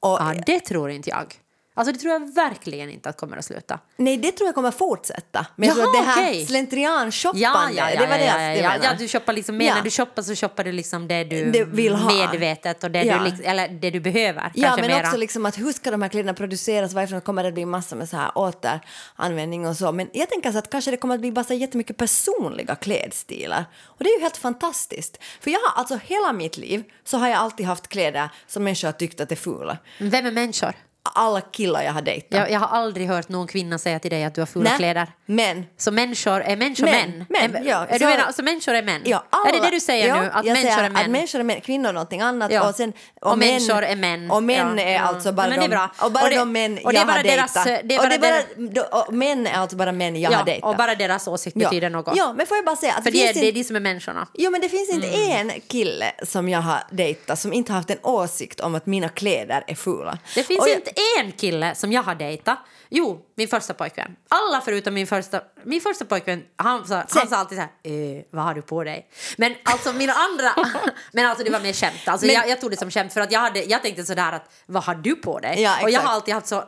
Och, 0.00 0.18
Ja, 0.20 0.34
det 0.46 0.60
tror 0.60 0.90
inte 0.90 1.10
jag. 1.10 1.34
Alltså 1.76 1.92
det 1.92 1.98
tror 1.98 2.12
jag 2.12 2.34
verkligen 2.34 2.90
inte 2.90 3.08
att 3.08 3.16
kommer 3.16 3.36
att 3.36 3.44
sluta. 3.44 3.78
Nej, 3.96 4.16
det 4.16 4.32
tror 4.32 4.48
jag 4.48 4.54
kommer 4.54 4.70
fortsätta. 4.70 5.46
Men 5.56 5.68
jag 5.68 5.78
Jaha, 5.78 5.84
tror 5.86 6.00
att 6.00 6.06
det 6.06 6.10
här 6.12 6.30
okej. 6.30 6.46
slentrian-shoppande, 6.46 7.40
Ja, 7.40 7.70
ja, 7.76 7.90
ja, 7.90 8.00
det 8.00 8.06
var 8.06 8.18
det 8.18 8.24
ja, 8.24 8.40
jag 8.40 8.56
ja, 8.58 8.76
ja, 8.82 8.90
du 8.98 9.08
shoppar 9.08 9.32
liksom 9.32 9.56
mer 9.56 9.74
när 9.74 9.82
du 9.82 9.90
shoppar 9.90 10.22
så 10.22 10.34
shoppar 10.34 10.64
du 10.64 10.72
liksom 10.72 11.08
det 11.08 11.24
du 11.24 11.50
Det 11.50 11.64
vill 11.64 11.94
ha. 11.94 12.12
medvetet 12.12 12.84
och 12.84 12.90
det, 12.90 13.02
du, 13.02 13.24
liksom- 13.24 13.44
eller 13.44 13.68
det 13.68 13.90
du 13.90 14.00
behöver. 14.00 14.52
Ja, 14.54 14.76
men 14.76 14.86
mera. 14.86 15.06
också 15.06 15.16
liksom 15.16 15.46
att 15.46 15.58
hur 15.58 15.72
ska 15.72 15.90
de 15.90 16.02
här 16.02 16.08
kläderna 16.08 16.34
produceras? 16.34 16.92
Varifrån 16.92 17.20
kommer 17.20 17.44
det 17.44 17.52
bli 17.52 17.64
massor 17.66 17.96
med 17.96 18.08
så 18.08 18.16
här 18.16 18.30
återanvändning 18.34 19.66
och 19.66 19.76
så? 19.76 19.92
Men 19.92 20.10
jag 20.12 20.30
tänker 20.30 20.52
så 20.52 20.58
att 20.58 20.70
kanske 20.70 20.90
det 20.90 20.96
kommer 20.96 21.14
att 21.14 21.20
bli 21.20 21.32
bara 21.32 21.44
så 21.44 21.54
jättemycket 21.54 21.96
personliga 21.96 22.74
klädstilar. 22.74 23.64
Och 23.84 24.04
det 24.04 24.10
är 24.10 24.16
ju 24.16 24.22
helt 24.22 24.36
fantastiskt. 24.36 25.18
För 25.40 25.50
jag 25.50 25.60
har 25.60 25.78
alltså 25.80 25.98
hela 26.04 26.32
mitt 26.32 26.56
liv 26.56 26.84
så 27.04 27.18
har 27.18 27.28
jag 27.28 27.38
alltid 27.38 27.66
haft 27.66 27.88
kläder 27.88 28.28
som 28.46 28.64
människor 28.64 28.88
har 28.88 28.92
tyckt 28.92 29.20
att 29.20 29.32
är 29.32 29.36
fula. 29.36 29.78
Vem 29.98 30.26
är 30.26 30.30
människor? 30.30 30.72
Alla 31.12 31.40
killar 31.40 31.82
jag 31.82 31.92
har 31.92 32.02
dejtat. 32.02 32.38
Jag, 32.40 32.50
jag 32.50 32.60
har 32.60 32.78
aldrig 32.78 33.08
hört 33.08 33.28
någon 33.28 33.46
kvinna 33.46 33.78
säga 33.78 33.98
till 33.98 34.10
dig 34.10 34.24
att 34.24 34.34
du 34.34 34.40
har 34.40 34.46
fula 34.46 34.70
Nej, 34.70 34.78
kläder. 34.78 35.12
Men 35.26 35.66
Så 35.76 35.90
människor, 35.90 36.40
är 36.42 36.56
människor 36.56 36.84
Män, 36.84 37.24
män? 37.28 37.64
ja, 37.66 37.86
är 37.86 37.92
så- 37.92 37.98
du 37.98 38.10
menar, 38.10 38.24
alltså 38.24 38.42
människor 38.42 38.74
är 38.74 38.82
män? 38.82 39.02
Ja, 39.04 39.24
alla, 39.30 39.48
är 39.48 39.52
det 39.52 39.60
det 39.60 39.70
du 39.70 39.80
säger 39.80 40.08
ja, 40.08 40.20
nu? 40.22 40.30
Att 40.30 40.44
människor 40.44 40.62
säger 40.70 40.84
är 40.84 40.90
män? 40.90 40.96
Att 41.04 41.10
människor 41.10 41.38
är 41.40 41.44
män, 41.44 41.60
kvinnor 41.60 41.88
är 41.88 41.92
någonting 41.92 42.20
annat. 42.20 42.52
Ja. 42.52 42.68
Och, 42.68 42.74
sen, 42.74 42.92
Och 43.20 43.38
män, 43.38 43.48
människor 43.48 43.82
är 43.82 43.96
män. 43.96 44.30
Och 44.30 44.42
män 44.42 44.78
är 44.78 44.92
ja. 44.94 45.00
alltså 45.00 45.32
bara 45.32 45.48
de, 45.50 45.88
och 46.00 46.12
bara 46.12 46.24
Och 46.24 46.30
det- 46.30 46.36
de 46.38 46.52
män 46.52 46.78
och 46.84 46.94
jag 46.94 47.06
bara 47.06 47.12
har 47.16 47.22
deras- 47.22 47.64
dejtat. 47.64 47.88
det 47.88 47.94
är 47.94 47.98
och 47.98 48.04
bara 48.04 48.18
det 48.18 48.26
är 48.26 48.70
bara, 48.90 49.02
och 49.04 49.14
män 49.14 49.46
är 49.46 49.52
alltså 49.54 49.76
bara 49.76 49.92
män 49.92 50.20
jag 50.20 50.30
har 50.30 50.44
dejtat. 50.44 50.70
och 50.70 50.76
bara 50.76 50.94
deras 50.94 51.28
åsikt 51.28 51.56
betyder 51.56 51.90
något. 51.90 52.16
Ja, 52.16 52.32
men 52.36 52.46
får 52.46 52.56
jag 52.56 52.64
bara 52.64 52.76
säga 52.76 52.92
att 52.94 53.04
För 53.04 53.10
det 53.10 53.22
är, 53.22 53.32
finns 53.32 53.40
det 53.40 53.48
är 53.48 53.52
de 53.52 53.64
som 53.64 53.76
är 53.76 53.80
människorna. 53.80 54.26
Jo, 54.34 54.50
men 54.50 54.60
det 54.60 54.68
finns 54.68 54.90
inte 54.90 55.08
en 55.08 55.52
kille 55.68 56.12
som 56.22 56.48
jag 56.48 56.60
har 56.60 56.78
dejtat 56.90 57.38
som 57.38 57.52
inte 57.52 57.72
har 57.72 57.76
haft 57.76 57.90
en 57.90 57.98
åsikt 58.02 58.60
om 58.60 58.74
att 58.74 58.86
mina 58.86 59.08
kläder 59.08 59.64
är 59.66 59.74
fula. 59.74 60.18
Det 60.34 60.42
finns 60.44 60.60
Och 60.60 60.68
inte 60.68 60.90
en 61.18 61.32
kille 61.32 61.74
som 61.74 61.92
jag 61.92 62.02
har 62.02 62.14
dejtat. 62.14 62.58
Jo, 62.88 63.20
min 63.36 63.48
första 63.48 63.74
pojkvän. 63.74 64.16
Alla 64.28 64.60
förutom 64.60 64.94
min 64.94 65.06
första, 65.06 65.40
min 65.64 65.80
första 65.80 66.04
pojkvän, 66.04 66.42
han 66.56 66.86
sa, 66.86 66.94
han 67.10 67.28
sa 67.28 67.36
alltid 67.36 67.58
så 67.58 67.62
här, 67.62 67.92
eh, 68.16 68.22
vad 68.30 68.44
har 68.44 68.54
du 68.54 68.62
på 68.62 68.84
dig? 68.84 69.08
Men 69.36 69.54
alltså 69.64 69.92
mina 69.92 70.12
andra, 70.12 70.54
men 71.12 71.26
alltså 71.26 71.44
det 71.44 71.50
var 71.50 71.60
mer 71.60 71.72
skämt. 71.72 72.02
Alltså 72.06 72.26
Men- 72.26 72.34
jag, 72.34 72.48
jag 72.48 72.60
tog 72.60 72.70
det 72.70 72.76
som 72.76 72.90
skämt 72.90 73.12
för 73.12 73.20
att 73.20 73.32
jag, 73.32 73.40
hade, 73.40 73.64
jag 73.64 73.82
tänkte 73.82 74.04
sådär 74.04 74.32
att, 74.32 74.52
vad 74.66 74.84
har 74.84 74.94
du 74.94 75.16
på 75.16 75.38
dig? 75.40 75.62
Ja, 75.62 75.82
och 75.82 75.90
jag 75.90 76.00
har 76.00 76.12
alltid 76.14 76.34
haft 76.34 76.46
så 76.46 76.64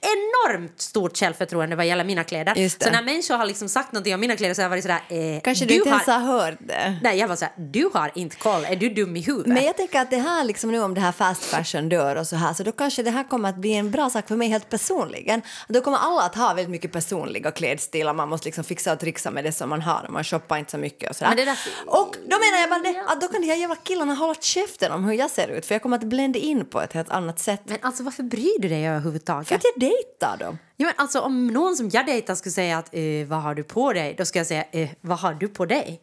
enormt 0.00 0.80
stort 0.80 1.16
självförtroende 1.16 1.76
vad 1.76 1.86
gäller 1.86 2.04
mina 2.04 2.24
kläder. 2.24 2.68
Så 2.68 2.90
när 2.90 3.02
människor 3.02 3.34
har 3.34 3.46
liksom 3.46 3.68
sagt 3.68 3.92
någonting 3.92 4.14
om 4.14 4.20
mina 4.20 4.36
kläder 4.36 4.54
så 4.54 4.60
har 4.60 4.64
jag 4.64 4.70
varit 4.70 4.82
sådär... 4.82 5.00
Eh, 5.36 5.40
Kanske 5.40 5.64
du, 5.64 5.74
inte 5.74 5.88
ens 5.88 6.06
har... 6.06 6.18
hört 6.18 6.58
det. 6.60 6.96
Nej, 7.02 7.18
jag 7.18 7.28
var 7.28 7.36
såhär, 7.36 7.54
du 7.56 7.90
har 7.94 8.10
inte 8.14 8.36
koll, 8.36 8.64
är 8.64 8.76
du 8.76 8.88
dum 8.88 9.16
i 9.16 9.20
huvudet? 9.20 9.46
Men 9.54 9.64
jag 9.64 9.76
tänker 9.76 10.00
att 10.00 10.10
det 10.10 10.16
här 10.18 10.44
liksom 10.44 10.70
nu 10.70 10.80
om 10.82 10.94
det 10.94 11.00
här 11.00 11.12
fast 11.12 11.44
fashion 11.44 11.88
dör 11.88 12.16
och 12.16 12.26
så 12.26 12.36
här 12.36 12.54
så 12.54 12.62
då 12.62 12.72
kanske 12.72 13.02
det 13.02 13.10
här 13.10 13.24
kommer 13.24 13.48
att 13.48 13.56
bli 13.56 13.72
en 13.74 13.90
bra 13.90 14.10
sak 14.10 14.28
för 14.28 14.36
mig 14.36 14.48
helt 14.48 14.68
personligen. 14.68 15.42
Då 15.68 15.80
kommer 15.80 15.98
alla 15.98 16.22
att 16.22 16.34
ha 16.34 16.48
väldigt 16.54 16.70
mycket 16.70 16.92
personliga 16.92 17.50
klädstilar, 17.50 18.14
man 18.14 18.28
måste 18.28 18.48
liksom 18.48 18.64
fixa 18.64 18.92
och 18.92 18.98
trixa 19.00 19.30
med 19.30 19.44
det 19.44 19.52
som 19.52 19.68
man 19.68 19.82
har 19.82 20.04
och 20.06 20.12
man 20.12 20.24
shoppar 20.24 20.58
inte 20.58 20.70
så 20.70 20.78
mycket 20.78 21.10
och 21.10 21.16
sådär. 21.16 21.30
Men 21.30 21.36
det 21.36 21.44
där- 21.44 21.58
Och 21.86 22.16
då 22.28 22.36
menar 22.38 22.60
jag 22.60 22.70
bara 22.70 22.92
det, 22.92 23.04
att 23.12 23.20
då 23.20 23.28
kan 23.28 23.40
de 23.40 23.46
här 23.46 23.56
jävla 23.56 23.76
killarna 23.76 24.14
hålla 24.14 24.34
käften 24.34 24.92
om 24.92 25.04
hur 25.04 25.12
jag 25.14 25.30
ser 25.30 25.48
ut 25.48 25.66
för 25.66 25.74
jag 25.74 25.82
kommer 25.82 25.96
att 25.96 26.04
blända 26.04 26.38
in 26.38 26.64
på 26.66 26.80
ett 26.80 26.92
helt 26.92 27.10
annat 27.10 27.38
sätt. 27.38 27.60
Men 27.64 27.78
alltså 27.82 28.02
varför 28.02 28.22
bryr 28.22 28.58
du 28.60 28.68
dig 28.68 28.88
överhuvudtaget? 28.88 29.48
För 29.48 29.54
att 29.54 29.64
jag 29.64 29.80
dejtar 29.90 30.36
dem. 30.36 30.58
Ja, 30.76 30.86
men 30.86 30.94
alltså, 30.96 31.20
om 31.20 31.46
någon 31.46 31.76
som 31.76 31.90
jag 31.92 32.06
dejtar 32.06 32.34
skulle 32.34 32.52
säga 32.52 32.78
att 32.78 32.88
eh, 32.94 33.00
vad 33.26 33.42
har 33.42 33.54
du 33.54 33.62
på 33.62 33.92
dig? 33.92 34.14
Då 34.18 34.24
ska 34.24 34.38
jag 34.38 34.46
säga 34.46 34.64
eh, 34.72 34.88
vad 35.00 35.18
har 35.18 35.34
du 35.34 35.48
på 35.48 35.66
dig? 35.66 36.00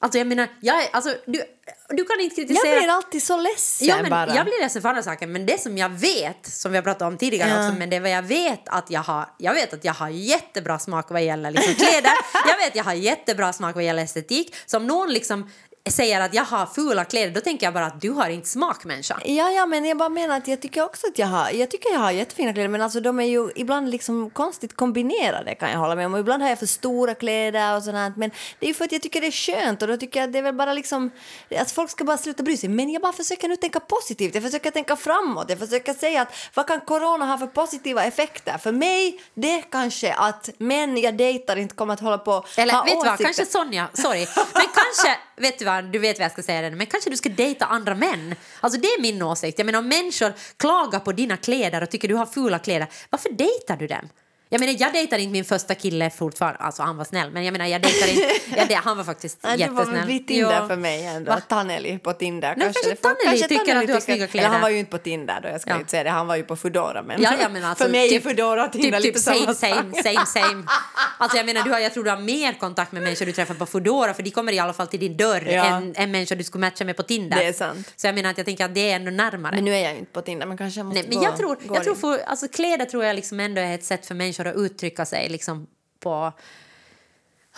Alltså 0.00 0.18
jag 0.18 0.26
menar, 0.26 0.48
jag, 0.60 0.88
alltså, 0.92 1.14
du, 1.26 1.42
du 1.88 2.04
kan 2.04 2.20
inte 2.20 2.40
Jag 2.40 2.48
kritisera... 2.48 2.80
blir 2.80 2.88
alltid 2.90 3.22
så 3.22 3.36
ledsen 3.36 3.88
Ja, 3.88 3.96
men 4.02 4.10
bara. 4.10 4.34
jag 4.36 4.44
blir 4.44 4.62
ledsen 4.62 4.82
för 4.82 4.88
andra 4.88 5.02
saker, 5.02 5.26
men 5.26 5.46
det 5.46 5.60
som 5.60 5.78
jag 5.78 5.88
vet, 5.88 6.46
som 6.46 6.72
vi 6.72 6.78
har 6.78 6.82
pratat 6.82 7.02
om 7.02 7.16
tidigare 7.16 7.50
Ja. 7.50 7.66
också, 7.66 7.78
men 7.78 7.90
det 7.90 7.96
är 7.96 8.00
vad 8.00 8.10
jag 8.10 8.22
vet 8.22 8.60
att 8.68 8.90
jag 8.90 9.00
har, 9.00 9.28
jag 9.38 9.54
vet 9.54 9.72
att 9.74 9.84
jag 9.84 9.94
har 9.94 10.08
jättebra 10.08 10.78
smak 10.78 11.10
vad 11.10 11.22
gäller 11.22 11.50
liksom 11.50 11.74
kläder, 11.74 12.10
jag 12.48 12.56
vet 12.56 12.68
att 12.68 12.76
jag 12.76 12.84
har 12.84 12.92
jättebra 12.92 13.52
smak 13.52 13.74
vad 13.74 13.84
gäller 13.84 14.02
estetik, 14.02 14.54
så 14.66 14.76
om 14.76 14.86
någon 14.86 15.12
liksom 15.12 15.50
säger 15.90 16.20
att 16.20 16.34
jag 16.34 16.44
har 16.44 16.66
fula 16.66 17.04
kläder, 17.04 17.34
då 17.34 17.40
tänker 17.40 17.66
jag 17.66 17.74
bara 17.74 17.86
att 17.86 18.00
du 18.00 18.10
har 18.10 18.28
inte 18.28 18.48
smak 18.48 18.84
människa. 18.84 19.20
Ja, 19.24 19.50
ja, 19.50 19.66
men 19.66 19.84
jag 19.84 19.98
bara 19.98 20.08
menar 20.08 20.36
att 20.36 20.48
jag 20.48 20.60
tycker 20.60 20.84
också 20.84 21.06
att 21.06 21.18
jag 21.18 21.26
har, 21.26 21.50
jag 21.50 21.70
tycker 21.70 21.92
jag 21.92 21.98
har 21.98 22.10
jättefina 22.10 22.52
kläder, 22.52 22.68
men 22.68 22.82
alltså 22.82 23.00
de 23.00 23.20
är 23.20 23.24
ju 23.24 23.50
ibland 23.56 23.90
liksom 23.90 24.30
konstigt 24.30 24.76
kombinerade 24.76 25.54
kan 25.54 25.70
jag 25.70 25.78
hålla 25.78 25.94
med 25.94 26.06
om. 26.06 26.14
Och 26.14 26.20
ibland 26.20 26.42
har 26.42 26.48
jag 26.48 26.58
för 26.58 26.66
stora 26.66 27.14
kläder 27.14 27.76
och 27.76 27.82
sådant, 27.82 28.16
men 28.16 28.30
det 28.58 28.66
är 28.66 28.68
ju 28.68 28.74
för 28.74 28.84
att 28.84 28.92
jag 28.92 29.02
tycker 29.02 29.20
det 29.20 29.26
är 29.26 29.30
skönt 29.30 29.82
och 29.82 29.88
då 29.88 29.96
tycker 29.96 30.20
jag 30.20 30.26
att 30.26 30.32
det 30.32 30.38
är 30.38 30.42
väl 30.42 30.54
bara 30.54 30.72
liksom, 30.72 31.10
att 31.58 31.72
folk 31.72 31.90
ska 31.90 32.04
bara 32.04 32.18
sluta 32.18 32.42
bry 32.42 32.56
sig. 32.56 32.68
Men 32.68 32.90
jag 32.90 33.02
bara 33.02 33.12
försöker 33.12 33.48
nu 33.48 33.56
tänka 33.56 33.80
positivt, 33.80 34.34
jag 34.34 34.44
försöker 34.44 34.70
tänka 34.70 34.96
framåt, 34.96 35.46
jag 35.48 35.58
försöker 35.58 35.94
säga 35.94 36.22
att 36.22 36.34
vad 36.54 36.66
kan 36.66 36.80
corona 36.80 37.26
ha 37.26 37.38
för 37.38 37.46
positiva 37.46 38.04
effekter? 38.04 38.58
För 38.58 38.72
mig, 38.72 39.20
det 39.34 39.58
är 39.58 39.62
kanske 39.70 40.14
att 40.14 40.50
män 40.58 40.96
jag 40.96 41.16
dejtar 41.16 41.56
inte 41.56 41.74
kommer 41.74 41.94
att 41.94 42.00
hålla 42.00 42.18
på 42.18 42.44
Eller 42.56 42.72
ha 42.74 42.84
vet 42.84 43.00
du 43.00 43.08
vad, 43.08 43.18
kanske 43.18 43.46
Sonja, 43.46 43.88
sorry, 43.92 44.26
men 44.36 44.66
kanske, 44.74 45.18
vet 45.36 45.58
du 45.58 45.64
vad, 45.64 45.71
du 45.80 45.98
vet 45.98 46.18
vad 46.18 46.24
jag 46.24 46.32
ska 46.32 46.42
säga 46.42 46.70
men 46.70 46.86
kanske 46.86 47.10
du 47.10 47.16
ska 47.16 47.28
dejta 47.28 47.66
andra 47.66 47.94
män. 47.94 48.34
Alltså 48.60 48.80
det 48.80 48.86
är 48.86 49.02
min 49.02 49.22
åsikt. 49.22 49.58
Jag 49.58 49.66
menar 49.66 49.78
om 49.78 49.88
människor 49.88 50.32
klagar 50.56 51.00
på 51.00 51.12
dina 51.12 51.36
kläder 51.36 51.82
och 51.82 51.90
tycker 51.90 52.08
du 52.08 52.14
har 52.14 52.26
fula 52.26 52.58
kläder, 52.58 52.88
varför 53.10 53.30
dejtar 53.30 53.76
du 53.76 53.86
dem? 53.86 54.08
Jag 54.52 54.60
menar 54.60 54.74
jag 54.78 54.92
dejtar 54.92 55.18
inte 55.18 55.32
min 55.32 55.44
första 55.44 55.74
kille 55.74 56.10
fortfarande, 56.10 56.58
alltså 56.58 56.82
han 56.82 56.96
var 56.96 57.04
snäll, 57.04 57.30
men 57.30 57.44
jag 57.44 57.52
menar 57.52 57.66
jag 57.66 57.82
dejtar 57.82 58.08
inte, 58.10 58.56
jag, 58.56 58.68
det, 58.68 58.74
han 58.74 58.96
var 58.96 59.04
faktiskt 59.04 59.38
Nej, 59.42 59.52
det 59.56 59.60
jättesnäll. 59.60 59.86
var 59.86 60.06
väl 60.06 60.18
Tinder 60.24 60.52
Ja. 60.52 60.68
för 60.68 60.76
mig 60.76 61.06
ändå. 61.06 61.30
Va? 61.32 61.40
Taneli 61.48 61.98
på 61.98 62.12
Tinder. 62.12 62.54
Nej, 62.56 62.64
kanske 62.74 62.96
får- 62.96 63.14
Taneli 63.24 63.42
tycker 63.48 63.76
att 63.76 63.86
du 63.86 63.92
har 63.92 64.00
snygga 64.00 64.26
kläder. 64.26 64.46
Eller 64.46 64.52
han 64.52 64.62
var 64.62 64.68
ju 64.68 64.78
inte 64.78 64.90
på 64.90 64.98
Tinder 64.98 65.40
då, 65.42 65.48
jag 65.48 65.60
ska 65.60 65.70
Ja. 65.70 65.76
inte 65.78 65.90
säga 65.90 66.04
det. 66.04 66.10
Han 66.10 66.26
var 66.26 66.36
ju 66.36 66.42
på 66.42 66.56
Foodora. 66.56 67.02
Men, 67.02 67.22
Ja, 67.22 67.48
menar 67.48 67.68
alltså, 67.68 67.84
för 67.84 67.90
mig 67.90 68.08
typ, 68.08 68.24
är 68.26 68.28
Foodora 68.30 68.64
och 68.64 68.72
Tinder 68.72 68.90
typ, 68.90 69.04
lite 69.04 69.18
typ 69.18 69.24
samma 69.24 69.54
same, 69.54 69.74
same, 70.02 70.02
same, 70.02 70.26
same. 70.26 70.64
Alltså 71.18 71.36
jag 71.36 71.46
menar, 71.46 71.62
du 71.62 71.70
har, 71.70 71.78
jag 71.78 71.94
tror 71.94 72.04
du 72.04 72.10
har 72.10 72.20
mer 72.20 72.52
kontakt 72.52 72.92
med 72.92 73.02
människor 73.02 73.26
du 73.26 73.32
träffar 73.32 73.54
på 73.54 73.66
Foodora 73.66 74.14
för 74.14 74.22
de 74.22 74.30
kommer 74.30 74.52
i 74.52 74.58
alla 74.58 74.72
fall 74.72 74.86
till 74.86 75.00
din 75.00 75.16
dörr 75.16 75.46
Ja. 75.48 75.64
än, 75.64 75.94
än 75.96 76.10
människor 76.10 76.36
du 76.36 76.44
skulle 76.44 76.60
matcha 76.66 76.84
med 76.84 76.96
på 76.96 77.02
Tinder. 77.02 77.36
Det 77.36 77.44
är 77.44 77.52
sant. 77.52 77.92
Så 77.96 78.06
jag 78.06 78.14
menar 78.14 78.30
att 78.30 78.38
jag 78.38 78.44
tänker 78.46 78.64
att 78.64 78.74
det 78.74 78.90
är 78.90 78.96
ändå 78.96 79.10
närmare. 79.10 79.54
Men 79.54 79.64
nu 79.64 79.74
är 79.74 79.78
jag 79.82 79.92
ju 79.92 79.98
inte 79.98 80.12
på 80.12 80.22
Tinder, 80.22 80.46
men 80.46 80.56
kanske 80.58 80.80
jag 80.80 80.86
måste 80.86 81.00
Nej, 81.00 81.08
men 81.08 81.18
gå, 81.18 81.24
jag 81.24 81.36
tror, 81.36 81.56
jag 81.74 81.84
tror 81.84 81.94
för, 81.94 82.18
alltså 82.26 82.48
kläder 82.48 82.84
tror 82.84 83.04
jag 83.04 83.16
liksom 83.16 83.40
ändå 83.40 83.60
är 83.60 83.74
ett 83.74 83.84
sätt 83.84 84.06
för 84.06 84.14
människor 84.14 84.41
för 84.42 84.50
att 84.50 84.56
uttrycka 84.56 85.06
sig 85.06 85.28
liksom 85.28 85.66
på... 86.00 86.32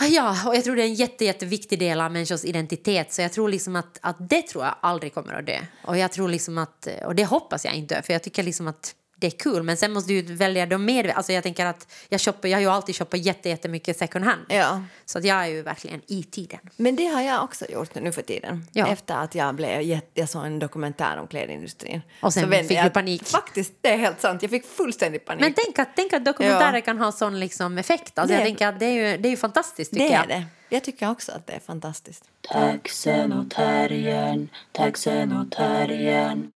Ja, 0.00 0.48
och 0.48 0.56
jag 0.56 0.64
tror 0.64 0.76
det 0.76 0.82
är 0.82 0.86
en 0.86 0.94
jätte, 0.94 1.24
jätteviktig 1.24 1.78
del 1.78 2.00
av 2.00 2.12
människors 2.12 2.44
identitet. 2.44 3.12
Så 3.12 3.22
jag 3.22 3.32
tror 3.32 3.48
liksom 3.48 3.76
att, 3.76 3.98
att 4.00 4.16
det 4.28 4.42
tror 4.42 4.64
jag 4.64 4.74
aldrig 4.80 5.14
kommer 5.14 5.34
att 5.34 5.46
dö. 5.46 5.58
Och 5.84 5.98
jag 5.98 6.12
tror 6.12 6.28
liksom 6.28 6.58
att, 6.58 6.88
och 7.04 7.14
det 7.14 7.24
hoppas 7.24 7.64
jag 7.64 7.74
inte 7.74 8.02
för 8.02 8.12
jag 8.12 8.22
tycker 8.22 8.42
liksom 8.42 8.68
att 8.68 8.94
det 9.16 9.26
är 9.26 9.30
kul. 9.30 9.62
Men 9.62 9.76
sen 9.76 9.92
måste 9.92 10.12
du 10.12 10.34
välja 10.34 10.66
dem 10.66 10.84
med. 10.84 11.10
Alltså 11.10 11.32
jag 11.32 11.42
tänker 11.42 11.66
att 11.66 11.92
jag 12.08 12.20
shoppar, 12.20 12.48
jag 12.48 12.56
har 12.56 12.62
ju 12.62 12.68
alltid 12.68 12.96
shoppat 12.96 13.20
jätte, 13.20 13.48
jättemycket 13.48 13.96
second 13.98 14.24
hand. 14.24 14.40
Ja. 14.48 14.82
Så 15.04 15.18
att 15.18 15.24
jag 15.24 15.36
är 15.42 15.46
ju 15.46 15.62
verkligen 15.62 16.00
i 16.06 16.22
tiden. 16.22 16.58
Men 16.76 16.96
det 16.96 17.06
har 17.06 17.22
jag 17.22 17.44
också 17.44 17.64
gjort 17.70 17.94
nu 17.94 18.12
för 18.12 18.22
tiden. 18.22 18.66
Ja. 18.72 18.86
Efter 18.86 19.14
att 19.14 19.34
jag, 19.34 19.54
blev, 19.54 19.80
jätte- 19.82 20.20
jag 20.20 20.28
såg 20.28 20.46
en 20.46 20.58
dokumentär 20.58 21.16
om 21.20 21.26
klädindustrin. 21.26 22.02
Och 22.20 22.32
sen 22.32 22.50
fick 22.50 22.70
jag- 22.70 22.86
du 22.86 22.90
panik. 22.90 23.24
Faktiskt, 23.24 23.72
det 23.80 23.88
är 23.92 23.96
helt 23.96 24.20
sant. 24.20 24.42
Jag 24.42 24.50
fick 24.50 24.66
fullständig 24.66 25.24
panik. 25.24 25.40
Men 25.40 25.54
tänk 25.54 25.78
att, 25.78 25.88
tänk 25.96 26.12
att 26.12 26.24
dokumentärer 26.24 26.74
Ja. 26.74 26.80
kan 26.80 26.98
ha 26.98 27.12
sån 27.12 27.40
liksom 27.40 27.78
effekt. 27.78 28.18
Alltså 28.18 28.32
Det- 28.34 28.40
jag 28.40 28.46
tänker 28.46 28.68
att 28.68 28.78
det 28.80 28.86
är 28.86 29.10
ju, 29.12 29.16
det 29.16 29.28
är 29.28 29.30
ju 29.30 29.36
fantastiskt 29.36 29.90
tycker 29.92 30.04
det 30.06 30.12
jag. 30.12 30.22
är 30.24 30.28
det. 30.28 30.44
Jag 30.68 30.84
tycker 30.84 31.10
också 31.10 31.32
att 31.32 31.46
det 31.46 31.52
är 31.52 31.60
fantastiskt. 31.60 32.24
Taxen 32.52 33.32
och 33.32 33.50
terriern, 33.50 34.48
taxen 34.72 35.32
och 35.32 35.50
terriern. 35.52 36.50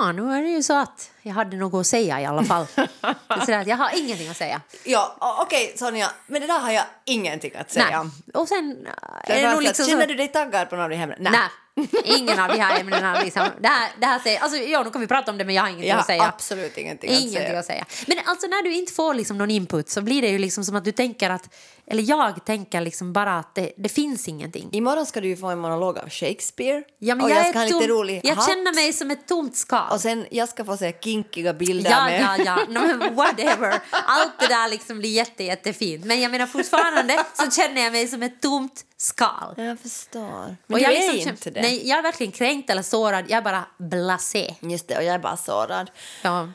Ja, 0.00 0.12
nu 0.12 0.32
är 0.32 0.42
det 0.42 0.48
ju 0.48 0.62
så 0.62 0.74
att 0.78 1.10
jag 1.22 1.32
hade 1.32 1.56
något 1.56 1.80
att 1.80 1.86
säga 1.86 2.20
i 2.20 2.24
alla 2.26 2.44
fall. 2.44 2.66
Sådär 3.40 3.58
att 3.60 3.66
jag 3.66 3.76
har 3.76 3.90
ingenting 3.98 4.28
att 4.28 4.36
säga. 4.36 4.60
Ja, 4.84 5.16
okej 5.46 5.72
Sonja, 5.76 6.10
men 6.26 6.40
det 6.40 6.46
där 6.46 6.58
har 6.58 6.70
jag 6.70 6.84
ingenting 7.04 7.52
att 7.56 7.70
säga. 7.70 8.02
Nej. 8.02 8.12
Och 8.34 8.48
sen 8.48 8.86
Det 9.26 9.32
är 9.32 9.42
det 9.42 9.48
nog 9.48 9.52
så 9.52 9.58
att, 9.58 9.64
liksom 9.64 9.86
Känner 9.86 10.02
så... 10.02 10.08
du 10.08 10.14
dig 10.14 10.28
taggad 10.28 10.70
på 10.70 10.76
någon 10.76 10.84
av 10.84 10.90
de 10.90 10.96
ämnena? 10.96 11.30
Nej, 11.30 11.48
ingen 12.04 12.38
av 12.40 12.48
de 12.48 12.58
här 12.60 12.80
ämnena. 12.80 13.20
Liksom. 13.22 13.46
Det 13.60 13.68
här, 13.68 13.90
det 14.00 14.06
här 14.06 14.18
säger, 14.18 14.40
alltså, 14.40 14.58
ja, 14.58 14.82
nu 14.82 14.90
kan 14.90 15.00
vi 15.00 15.06
prata 15.06 15.30
om 15.30 15.38
det, 15.38 15.44
men 15.44 15.54
jag 15.54 15.62
har 15.62 15.68
ingenting 15.68 15.88
Jag 15.90 15.98
att 15.98 16.06
har 16.06 16.14
säga. 16.14 16.22
absolut 16.24 16.78
ingenting 16.78 17.10
att 17.10 17.16
Ingenting 17.20 17.46
säga. 17.46 17.58
att 17.58 17.64
säga. 17.66 17.84
Men 18.06 18.18
alltså 18.24 18.46
när 18.46 18.62
du 18.62 18.74
inte 18.74 18.92
får 18.92 19.14
liksom 19.14 19.38
någon 19.38 19.50
input 19.50 19.88
så 19.88 20.02
blir 20.02 20.22
det 20.22 20.28
ju 20.28 20.38
liksom 20.38 20.64
som 20.64 20.76
att 20.76 20.84
du 20.84 20.92
tänker 20.92 21.30
att, 21.30 21.48
eller 21.86 22.02
jag 22.02 22.44
tänker 22.44 22.80
liksom 22.80 23.12
bara 23.12 23.38
att 23.38 23.54
det, 23.54 23.72
det 23.76 23.88
finns 23.88 24.28
ingenting. 24.28 24.68
Imorgon 24.72 25.06
ska 25.06 25.20
du 25.20 25.28
ju 25.28 25.36
få 25.36 25.46
en 25.46 25.58
monolog 25.58 25.98
av 25.98 26.08
Shakespeare. 26.10 26.82
Ja, 26.98 27.14
men 27.14 27.24
och 27.24 27.30
jag, 27.30 27.38
jag 27.38 27.46
ska 27.50 27.58
ha 27.58 27.68
tom, 27.68 27.80
lite 27.80 27.92
rolig 27.92 28.20
Jag 28.24 28.34
hatt. 28.34 28.48
känner 28.48 28.74
mig 28.74 28.92
som 28.92 29.10
ett 29.10 29.28
tomt 29.28 29.56
skal. 29.56 29.92
Och 29.92 30.00
sen 30.00 30.26
jag 30.30 30.48
ska 30.48 30.64
få 30.64 30.76
se 30.76 30.92
kinkiga 31.00 31.52
bilder 31.54 31.90
Ja, 31.90 32.04
med... 32.04 32.20
ja, 32.20 32.44
ja. 32.44 32.56
No, 32.68 32.96
men 32.96 33.14
whatever. 33.14 33.80
Allt 33.90 34.38
det 34.38 34.46
där 34.46 34.68
liksom 34.70 34.98
blir 34.98 35.10
jätte, 35.10 35.44
jättefint. 35.44 36.04
Men 36.04 36.20
jag 36.20 36.30
menar 36.30 36.46
fortfarande 36.46 37.24
så 37.34 37.50
känner 37.50 37.82
jag 37.82 37.92
mig 37.92 38.08
som 38.08 38.22
ett 38.22 38.42
tomt 38.42 38.84
skal. 38.96 39.54
Jag 39.56 39.80
förstår. 39.80 40.56
Men 40.66 40.74
Och 40.74 40.78
du 40.78 40.80
jag 40.80 40.92
är 40.92 41.12
liksom 41.12 41.30
inte 41.30 41.50
det. 41.50 41.62
Nej, 41.62 41.88
jag 41.88 41.98
är 41.98 42.02
verkligen 42.02 42.32
kränkt 42.32 42.70
eller 42.70 42.82
sårad. 42.82 43.24
Jag 43.28 43.36
är 43.38 43.42
bara 43.42 43.64
blasé. 43.78 44.54
Just 44.60 44.88
det, 44.88 44.96
och 44.96 45.04
jag 45.04 45.14
är 45.14 45.18
bara 45.18 45.36
sårad. 45.36 45.90
Ja. 46.22 46.48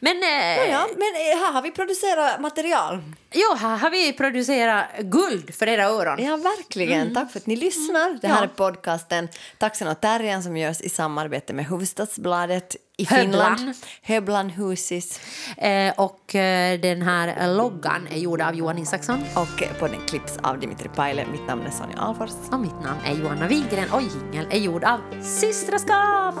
Men, 0.00 0.22
eh, 0.22 0.70
Ja, 0.70 0.86
men 0.96 1.14
eh, 1.14 1.44
här 1.44 1.52
har 1.52 1.62
vi 1.62 1.70
producerat 1.70 2.40
material. 2.40 3.02
jo, 3.32 3.54
här 3.58 3.76
har 3.76 3.90
vi 3.90 4.12
producerat 4.12 4.65
guld 5.00 5.54
för 5.54 5.66
era 5.68 5.84
öron. 5.84 6.24
Ja, 6.24 6.36
verkligen. 6.36 7.14
Tack 7.14 7.32
för 7.32 7.38
att 7.38 7.46
ni 7.46 7.56
lyssnar. 7.56 8.18
Det 8.22 8.28
här 8.28 8.36
Mm. 8.36 8.48
Ja. 8.56 8.64
är 8.66 8.72
podcasten 8.72 9.28
Taxen 9.58 9.88
och 9.88 10.00
terriern 10.00 10.42
som 10.42 10.56
görs 10.56 10.80
i 10.80 10.88
samarbete 10.88 11.52
med 11.52 11.66
Hufvudstadsbladet 11.66 12.76
i 12.98 13.04
Höblan. 13.04 13.56
Finland. 13.56 13.74
Höblan 14.02 14.50
Husis. 14.50 15.20
Eh, 15.56 15.92
och 15.96 16.34
eh, 16.34 16.80
den 16.80 17.02
här 17.02 17.54
loggan 17.56 18.06
är 18.10 18.18
gjord 18.18 18.40
av 18.40 18.54
Johan 18.54 18.78
Isaksson. 18.78 19.24
Och 19.34 19.62
eh, 19.62 19.68
podden 19.80 20.00
klipps 20.08 20.38
av 20.42 20.60
Dimitri 20.60 20.88
Paile. 20.88 21.26
Mitt 21.32 21.46
namn 21.46 21.62
är 21.66 21.70
Sonja 21.70 21.96
Alfors. 21.98 22.30
Och 22.52 22.60
mitt 22.60 22.80
namn 22.82 23.00
är 23.06 23.14
Johanna 23.14 23.46
Wigren 23.48 23.90
och 23.92 24.02
jingel 24.02 24.46
är 24.50 24.58
gjord 24.58 24.84
av 24.84 25.00
Systraskap. 25.22 26.34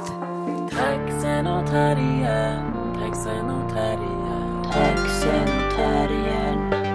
Taxen 0.70 1.46
och 1.46 1.66
terriern, 1.66 2.72
taxen 3.00 3.50
och 3.50 3.72
terriern. 3.72 4.62
Taxen 4.72 5.42
och 5.42 5.76
terriern, 5.76 6.45